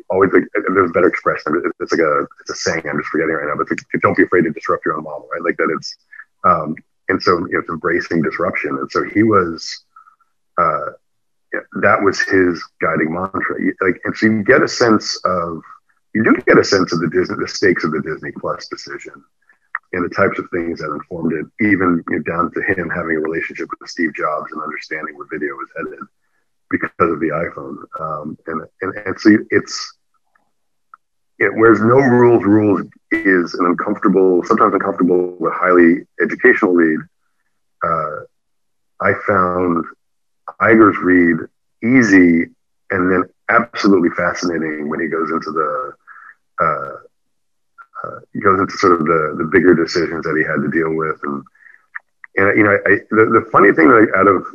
always 0.09 0.33
like 0.33 0.45
there's 0.69 0.91
a 0.91 0.93
better 0.93 1.09
expression. 1.09 1.61
It's 1.81 1.93
like 1.93 2.01
a 2.01 2.27
it's 2.41 2.51
a 2.51 2.55
saying 2.55 2.83
I'm 2.89 2.99
just 2.99 3.09
forgetting 3.09 3.35
right 3.35 3.49
now, 3.49 3.57
but 3.57 3.69
like, 3.69 3.81
don't 4.03 4.17
be 4.17 4.23
afraid 4.23 4.43
to 4.43 4.51
disrupt 4.51 4.87
your 4.87 4.97
own 4.97 5.05
model, 5.05 5.29
right? 5.33 5.43
Like 5.43 5.57
that 5.57 5.75
it's 5.77 5.97
um, 6.45 6.77
and 7.09 7.21
so 7.21 7.39
you 7.39 7.53
know, 7.53 7.59
it's 7.61 7.69
embracing 7.69 8.23
disruption. 8.23 8.71
And 8.79 8.91
so 8.91 9.03
he 9.03 9.25
was 9.25 9.85
uh, 10.59 10.93
that 11.83 12.01
was 12.03 12.21
his 12.21 12.63
guiding 12.81 13.13
mantra. 13.13 13.57
Like, 13.81 14.01
and 14.05 14.17
so 14.17 14.27
you 14.27 14.45
get 14.45 14.63
a 14.63 14.69
sense 14.69 15.21
of 15.25 15.61
you 16.15 16.23
do 16.23 16.37
get 16.47 16.59
a 16.59 16.65
sense 16.65 16.93
of 16.93 17.01
the 17.01 17.09
Disney 17.09 17.37
the 17.37 17.49
stakes 17.49 17.83
of 17.83 17.91
the 17.91 18.01
Disney 18.01 18.31
Plus 18.31 18.69
decision 18.69 19.25
and 19.93 20.05
the 20.05 20.15
types 20.15 20.39
of 20.39 20.49
things 20.51 20.81
that 20.81 20.93
informed 20.93 21.33
it, 21.33 21.47
even 21.65 22.03
you 22.11 22.17
know, 22.17 22.23
down 22.23 22.53
to 22.53 22.63
him 22.63 22.91
having 22.91 23.17
a 23.17 23.21
relationship 23.21 23.69
with 23.81 23.89
Steve 23.89 24.15
Jobs 24.15 24.53
and 24.53 24.63
understanding 24.63 25.17
where 25.17 25.27
video 25.31 25.55
was 25.55 25.69
headed 25.77 26.01
because 26.71 26.91
of 26.99 27.21
the 27.21 27.29
iPhone. 27.29 27.79
Um, 28.01 28.39
and, 28.47 28.63
and, 28.83 28.95
and 29.07 29.21
so 29.21 29.31
it's, 29.51 29.97
it, 31.39 31.53
whereas 31.55 31.81
no 31.81 31.99
rules 31.99 32.45
rules 32.45 32.83
is 33.13 33.55
an 33.55 33.67
uncomfortable, 33.67 34.43
sometimes 34.45 34.75
uncomfortable, 34.75 35.37
but 35.41 35.53
highly 35.53 36.07
educational 36.21 36.73
read. 36.73 37.01
Uh, 37.85 38.21
I 39.01 39.13
found 39.27 39.85
Iger's 40.61 40.99
read 40.99 41.47
easy 41.83 42.51
and 42.91 43.13
then 43.13 43.25
absolutely 43.49 44.11
fascinating 44.11 44.89
when 44.89 45.01
he 45.01 45.09
goes 45.09 45.31
into 45.31 45.51
the 45.53 45.93
uh, 46.65 46.97
uh, 48.07 48.21
goes 48.43 48.61
into 48.61 48.77
sort 48.79 49.01
of 49.01 49.07
the 49.07 49.35
the 49.39 49.49
bigger 49.51 49.75
decisions 49.75 50.25
that 50.25 50.37
he 50.39 50.45
had 50.45 50.63
to 50.63 50.71
deal 50.71 50.95
with 50.95 51.19
and 51.25 51.43
and 52.37 52.57
you 52.57 52.65
know 52.65 52.77
I, 52.87 53.03
the, 53.11 53.41
the 53.41 53.49
funny 53.51 53.73
thing 53.73 53.89
that 53.89 54.07
I, 54.15 54.21
out 54.21 54.29
of 54.29 54.47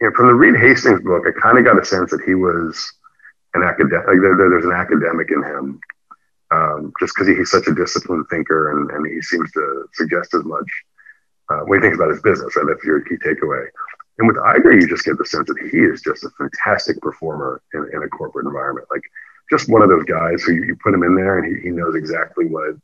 you 0.00 0.08
know, 0.08 0.12
from 0.14 0.28
the 0.28 0.34
Reed 0.34 0.56
Hastings 0.56 1.00
book, 1.02 1.24
I 1.26 1.32
kind 1.40 1.58
of 1.58 1.64
got 1.64 1.80
a 1.80 1.84
sense 1.84 2.10
that 2.10 2.22
he 2.26 2.34
was 2.34 2.92
an 3.54 3.62
academic. 3.62 4.06
Like 4.06 4.20
there, 4.20 4.36
there's 4.36 4.64
an 4.64 4.72
academic 4.72 5.30
in 5.30 5.42
him, 5.42 5.80
um, 6.50 6.92
just 7.00 7.14
because 7.14 7.28
he, 7.28 7.34
he's 7.34 7.50
such 7.50 7.66
a 7.66 7.74
disciplined 7.74 8.26
thinker, 8.28 8.72
and, 8.72 8.90
and 8.90 9.06
he 9.06 9.22
seems 9.22 9.50
to 9.52 9.86
suggest 9.94 10.34
as 10.34 10.44
much 10.44 10.68
uh, 11.48 11.60
when 11.64 11.80
he 11.80 11.82
thinks 11.82 11.96
about 11.96 12.10
his 12.10 12.22
business. 12.22 12.56
Right, 12.56 12.66
that's 12.68 12.84
your 12.84 13.00
key 13.00 13.16
takeaway. 13.16 13.66
And 14.18 14.28
with 14.28 14.36
Iger, 14.36 14.80
you 14.80 14.88
just 14.88 15.04
get 15.04 15.18
the 15.18 15.26
sense 15.26 15.48
that 15.48 15.68
he 15.70 15.78
is 15.78 16.00
just 16.00 16.24
a 16.24 16.30
fantastic 16.38 17.00
performer 17.00 17.62
in, 17.74 17.88
in 17.92 18.02
a 18.02 18.08
corporate 18.08 18.46
environment. 18.46 18.88
Like 18.90 19.02
just 19.50 19.68
one 19.68 19.82
of 19.82 19.88
those 19.88 20.04
guys 20.04 20.42
who 20.42 20.52
you, 20.52 20.64
you 20.64 20.76
put 20.76 20.94
him 20.94 21.02
in 21.02 21.14
there, 21.14 21.38
and 21.38 21.56
he, 21.56 21.62
he 21.62 21.68
knows 21.70 21.94
exactly 21.94 22.46
what 22.46 22.76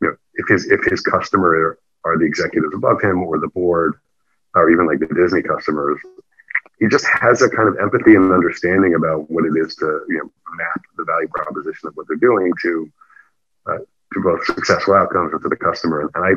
you 0.00 0.08
know. 0.08 0.16
If 0.34 0.48
his 0.48 0.70
if 0.70 0.84
his 0.84 1.00
customer 1.00 1.78
are 2.04 2.18
the 2.18 2.24
executives 2.24 2.74
above 2.74 3.02
him 3.02 3.22
or 3.22 3.38
the 3.38 3.48
board, 3.48 3.94
or 4.54 4.70
even 4.70 4.86
like 4.86 5.00
the 5.00 5.06
Disney 5.14 5.42
customers, 5.42 6.00
he 6.78 6.88
just 6.88 7.06
has 7.06 7.42
a 7.42 7.48
kind 7.48 7.68
of 7.68 7.76
empathy 7.78 8.14
and 8.14 8.32
understanding 8.32 8.94
about 8.94 9.30
what 9.30 9.44
it 9.44 9.52
is 9.56 9.76
to 9.76 10.04
you 10.08 10.18
know 10.18 10.30
map 10.56 10.82
the 10.96 11.04
value 11.04 11.28
proposition 11.28 11.88
of 11.88 11.96
what 11.96 12.06
they're 12.08 12.16
doing 12.16 12.52
to 12.62 12.92
uh, 13.66 13.78
to 13.78 14.20
both 14.22 14.44
successful 14.44 14.94
outcomes 14.94 15.32
and 15.32 15.42
to 15.42 15.48
the 15.48 15.56
customer. 15.56 16.10
And, 16.14 16.24
I 16.24 16.32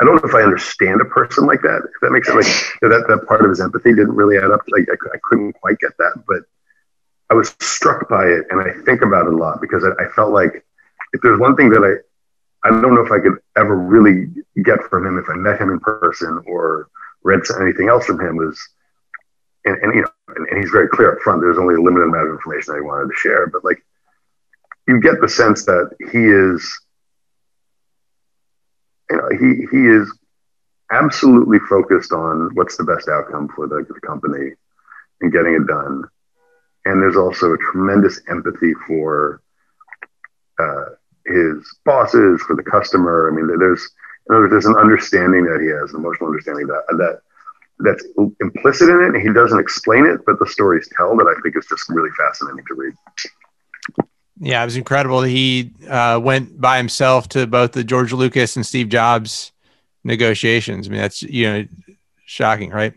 I 0.00 0.04
don't 0.04 0.16
know 0.16 0.28
if 0.28 0.34
I 0.34 0.42
understand 0.42 1.00
a 1.00 1.04
person 1.04 1.46
like 1.46 1.62
that. 1.62 1.82
If 1.84 2.00
that 2.02 2.10
makes 2.10 2.26
sense, 2.26 2.46
like 2.46 2.90
that 2.90 3.04
that 3.08 3.26
part 3.28 3.44
of 3.44 3.50
his 3.50 3.60
empathy 3.60 3.90
didn't 3.90 4.14
really 4.14 4.38
add 4.38 4.50
up. 4.50 4.60
Like 4.68 4.88
I, 4.90 4.94
I 5.14 5.18
couldn't 5.22 5.52
quite 5.54 5.78
get 5.78 5.96
that, 5.98 6.24
but 6.26 6.42
I 7.30 7.34
was 7.34 7.54
struck 7.60 8.08
by 8.08 8.26
it, 8.26 8.46
and 8.50 8.60
I 8.60 8.72
think 8.84 9.02
about 9.02 9.26
it 9.26 9.32
a 9.32 9.36
lot 9.36 9.60
because 9.60 9.84
I, 9.84 9.90
I 10.02 10.08
felt 10.14 10.32
like 10.32 10.64
if 11.12 11.20
there's 11.22 11.38
one 11.38 11.56
thing 11.56 11.70
that 11.70 11.82
I 11.82 12.02
I 12.64 12.70
don't 12.70 12.94
know 12.94 13.04
if 13.04 13.12
I 13.12 13.20
could 13.20 13.38
ever 13.56 13.76
really 13.76 14.28
get 14.62 14.82
from 14.88 15.06
him 15.06 15.18
if 15.18 15.28
I 15.28 15.34
met 15.34 15.60
him 15.60 15.70
in 15.70 15.80
person 15.80 16.42
or 16.46 16.88
read 17.22 17.40
anything 17.60 17.88
else 17.88 18.06
from 18.06 18.20
him 18.20 18.36
was 18.36 18.58
and, 19.64 19.76
and 19.82 19.94
you 19.94 20.02
know, 20.02 20.08
and, 20.28 20.46
and, 20.48 20.60
he's 20.60 20.70
very 20.70 20.88
clear 20.88 21.12
up 21.12 21.20
front. 21.20 21.40
There's 21.40 21.58
only 21.58 21.74
a 21.74 21.80
limited 21.80 22.08
amount 22.08 22.28
of 22.28 22.34
information 22.34 22.72
that 22.72 22.80
he 22.80 22.86
wanted 22.86 23.08
to 23.08 23.16
share, 23.16 23.46
but 23.46 23.64
like, 23.64 23.84
you 24.86 25.00
get 25.00 25.20
the 25.20 25.28
sense 25.28 25.64
that 25.64 25.90
he 25.98 26.18
is, 26.18 26.80
you 29.10 29.16
know, 29.16 29.28
he 29.30 29.66
he 29.70 29.86
is 29.86 30.12
absolutely 30.92 31.58
focused 31.60 32.12
on 32.12 32.50
what's 32.54 32.76
the 32.76 32.84
best 32.84 33.08
outcome 33.08 33.48
for 33.54 33.66
the, 33.66 33.86
the 33.88 34.00
company 34.06 34.52
and 35.20 35.32
getting 35.32 35.54
it 35.54 35.66
done. 35.66 36.04
And 36.84 37.00
there's 37.00 37.16
also 37.16 37.54
a 37.54 37.58
tremendous 37.58 38.20
empathy 38.28 38.74
for 38.86 39.40
uh, 40.58 40.84
his 41.26 41.76
bosses, 41.84 42.42
for 42.42 42.56
the 42.56 42.62
customer. 42.62 43.30
I 43.30 43.34
mean, 43.34 43.58
there's 43.58 43.88
there's 44.26 44.66
an 44.66 44.76
understanding 44.76 45.44
that 45.44 45.60
he 45.60 45.68
has, 45.68 45.92
an 45.92 46.00
emotional 46.00 46.28
understanding 46.28 46.66
that 46.66 46.84
that 46.98 47.20
that's 47.80 48.04
implicit 48.40 48.88
in 48.88 49.14
it. 49.14 49.20
He 49.20 49.32
doesn't 49.32 49.58
explain 49.58 50.06
it, 50.06 50.20
but 50.26 50.38
the 50.38 50.46
stories 50.46 50.88
tell 50.96 51.16
that 51.16 51.26
I 51.26 51.40
think 51.42 51.56
is 51.56 51.66
just 51.66 51.88
really 51.88 52.10
fascinating 52.16 52.64
to 52.68 52.74
read. 52.74 52.94
Yeah, 54.40 54.62
it 54.62 54.64
was 54.64 54.76
incredible. 54.76 55.22
He 55.22 55.72
uh, 55.88 56.20
went 56.22 56.60
by 56.60 56.76
himself 56.76 57.28
to 57.30 57.46
both 57.46 57.72
the 57.72 57.84
George 57.84 58.12
Lucas 58.12 58.56
and 58.56 58.66
Steve 58.66 58.88
Jobs 58.88 59.52
negotiations. 60.02 60.88
I 60.88 60.90
mean, 60.90 61.00
that's 61.00 61.22
you 61.22 61.50
know 61.50 61.66
shocking, 62.24 62.70
right? 62.70 62.94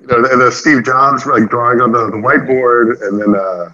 You 0.00 0.06
know, 0.06 0.22
the, 0.22 0.44
the 0.44 0.52
Steve 0.52 0.84
Jobs 0.84 1.26
like 1.26 1.48
drawing 1.50 1.80
on 1.80 1.92
the, 1.92 2.06
the 2.06 2.16
whiteboard, 2.16 3.02
and 3.02 3.20
then 3.20 3.34
uh, 3.34 3.72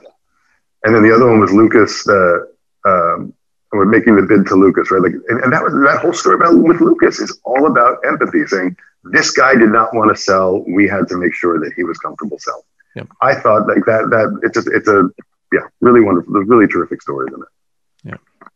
and 0.84 0.94
then 0.94 1.02
the 1.02 1.14
other 1.14 1.26
one 1.26 1.40
was 1.40 1.52
Lucas, 1.52 2.04
the 2.04 2.52
um, 2.84 3.34
we're 3.72 3.86
making 3.86 4.16
the 4.16 4.22
bid 4.22 4.46
to 4.46 4.54
Lucas, 4.54 4.90
right? 4.90 5.02
Like, 5.02 5.14
and, 5.28 5.40
and, 5.42 5.52
that 5.52 5.62
was 5.62 5.72
that 5.72 5.98
whole 6.00 6.12
story 6.12 6.36
about 6.36 6.56
with 6.56 6.80
Lucas 6.80 7.18
is 7.18 7.40
all 7.42 7.66
about 7.66 7.98
empathy, 8.06 8.46
saying 8.46 8.76
this 9.02 9.32
guy 9.32 9.54
did 9.54 9.70
not 9.70 9.94
want 9.94 10.14
to 10.14 10.22
sell. 10.22 10.62
We 10.68 10.86
had 10.86 11.08
to 11.08 11.16
make 11.16 11.34
sure 11.34 11.58
that 11.58 11.72
he 11.74 11.82
was 11.82 11.98
comfortable 11.98 12.38
selling. 12.38 12.62
Yep. 12.94 13.08
I 13.20 13.34
thought 13.34 13.66
like 13.66 13.84
that. 13.86 14.10
That 14.10 14.40
it's 14.42 14.54
just 14.54 14.68
it's 14.68 14.86
a 14.86 15.08
yeah, 15.52 15.66
really 15.80 16.00
wonderful. 16.00 16.32
There's 16.34 16.48
really 16.48 16.68
terrific 16.68 17.02
stories 17.02 17.32
in 17.34 17.42
it. 17.42 17.48
Yeah. 18.04 18.48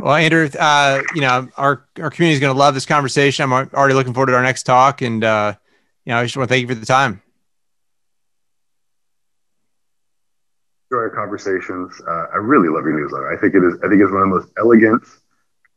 Well, 0.00 0.14
Andrew, 0.14 0.48
uh, 0.58 1.02
you 1.14 1.20
know 1.20 1.48
our 1.56 1.86
our 2.00 2.10
community 2.10 2.34
is 2.34 2.40
going 2.40 2.52
to 2.52 2.58
love 2.58 2.74
this 2.74 2.86
conversation. 2.86 3.44
I'm 3.44 3.52
already 3.52 3.94
looking 3.94 4.14
forward 4.14 4.26
to 4.26 4.34
our 4.34 4.42
next 4.42 4.64
talk, 4.64 5.02
and 5.02 5.22
uh, 5.22 5.54
you 6.04 6.12
know 6.12 6.18
I 6.18 6.24
just 6.24 6.36
want 6.36 6.48
to 6.48 6.52
thank 6.52 6.62
you 6.62 6.68
for 6.68 6.74
the 6.74 6.86
time. 6.86 7.22
Enjoy 10.90 11.02
our 11.02 11.10
conversations. 11.10 12.00
Uh, 12.06 12.26
I 12.32 12.36
really 12.36 12.68
love 12.68 12.84
your 12.84 12.98
newsletter. 12.98 13.32
I 13.32 13.40
think 13.40 13.54
it 13.54 13.64
is. 13.64 13.74
I 13.84 13.88
think 13.88 14.00
it's 14.00 14.10
one 14.10 14.22
of 14.22 14.28
the 14.28 14.36
most 14.36 14.48
elegant 14.58 15.02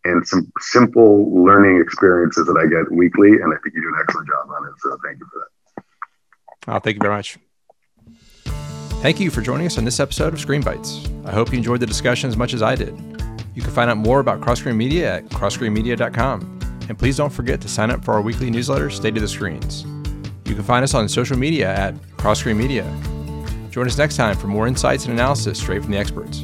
and 0.03 0.26
some 0.28 0.51
simple 0.59 1.43
learning 1.43 1.80
experiences 1.82 2.47
that 2.47 2.57
I 2.57 2.66
get 2.68 2.91
weekly, 2.91 3.34
and 3.34 3.53
I 3.53 3.57
think 3.62 3.76
you 3.76 3.82
do 3.82 3.89
an 3.89 4.01
excellent 4.01 4.28
job 4.28 4.49
on 4.49 4.68
it. 4.68 4.74
So 4.80 4.97
thank 5.05 5.20
you 5.20 5.26
for 5.32 5.39
that. 5.39 5.84
Oh, 6.68 6.80
thank 6.80 6.95
you 6.95 7.01
very 7.01 7.14
much. 7.14 7.38
Thank 9.01 9.20
you 9.20 9.32
for 9.32 9.41
joining 9.41 9.66
us 9.66 9.78
on 9.78 9.86
this 9.86 9.99
episode 9.99 10.34
of 10.34 10.39
Screen 10.39 10.62
Bites. 10.62 11.07
I 11.26 11.32
hope 11.32 11.51
you 11.51 11.57
enjoyed 11.57 11.80
the 11.80 11.88
discussion 11.88 12.30
as 12.30 12.38
much 12.38 12.53
as 12.53 12.62
I 12.62 12.76
did. 12.76 12.97
You 13.53 13.62
can 13.62 13.72
find 13.72 13.89
out 13.89 13.97
more 13.97 14.20
about 14.20 14.41
Cross 14.41 14.59
Screen 14.59 14.78
Media 14.78 15.18
at 15.18 15.26
crossscreenmedia.com. 15.26 16.59
And 16.88 16.97
please 16.97 17.18
don't 17.18 17.32
forget 17.32 17.62
to 17.62 17.68
sign 17.68 17.91
up 17.91 18.03
for 18.03 18.14
our 18.14 18.22
weekly 18.22 18.49
newsletter, 18.49 18.89
State 18.89 19.16
of 19.16 19.22
the 19.22 19.28
Screens. 19.28 19.84
You 20.45 20.55
can 20.55 20.64
find 20.64 20.84
us 20.84 20.93
on 20.93 21.07
social 21.09 21.38
media 21.38 21.74
at 21.74 21.95
Cross 22.18 22.39
Screen 22.39 22.57
Media 22.57 22.84
Join 23.72 23.88
us 23.88 23.97
next 23.97 24.17
time 24.17 24.38
for 24.38 24.47
more 24.47 24.67
insights 24.67 25.05
and 25.05 25.13
analysis 25.13 25.57
straight 25.57 25.82
from 25.82 25.91
the 25.91 25.97
experts. 25.97 26.43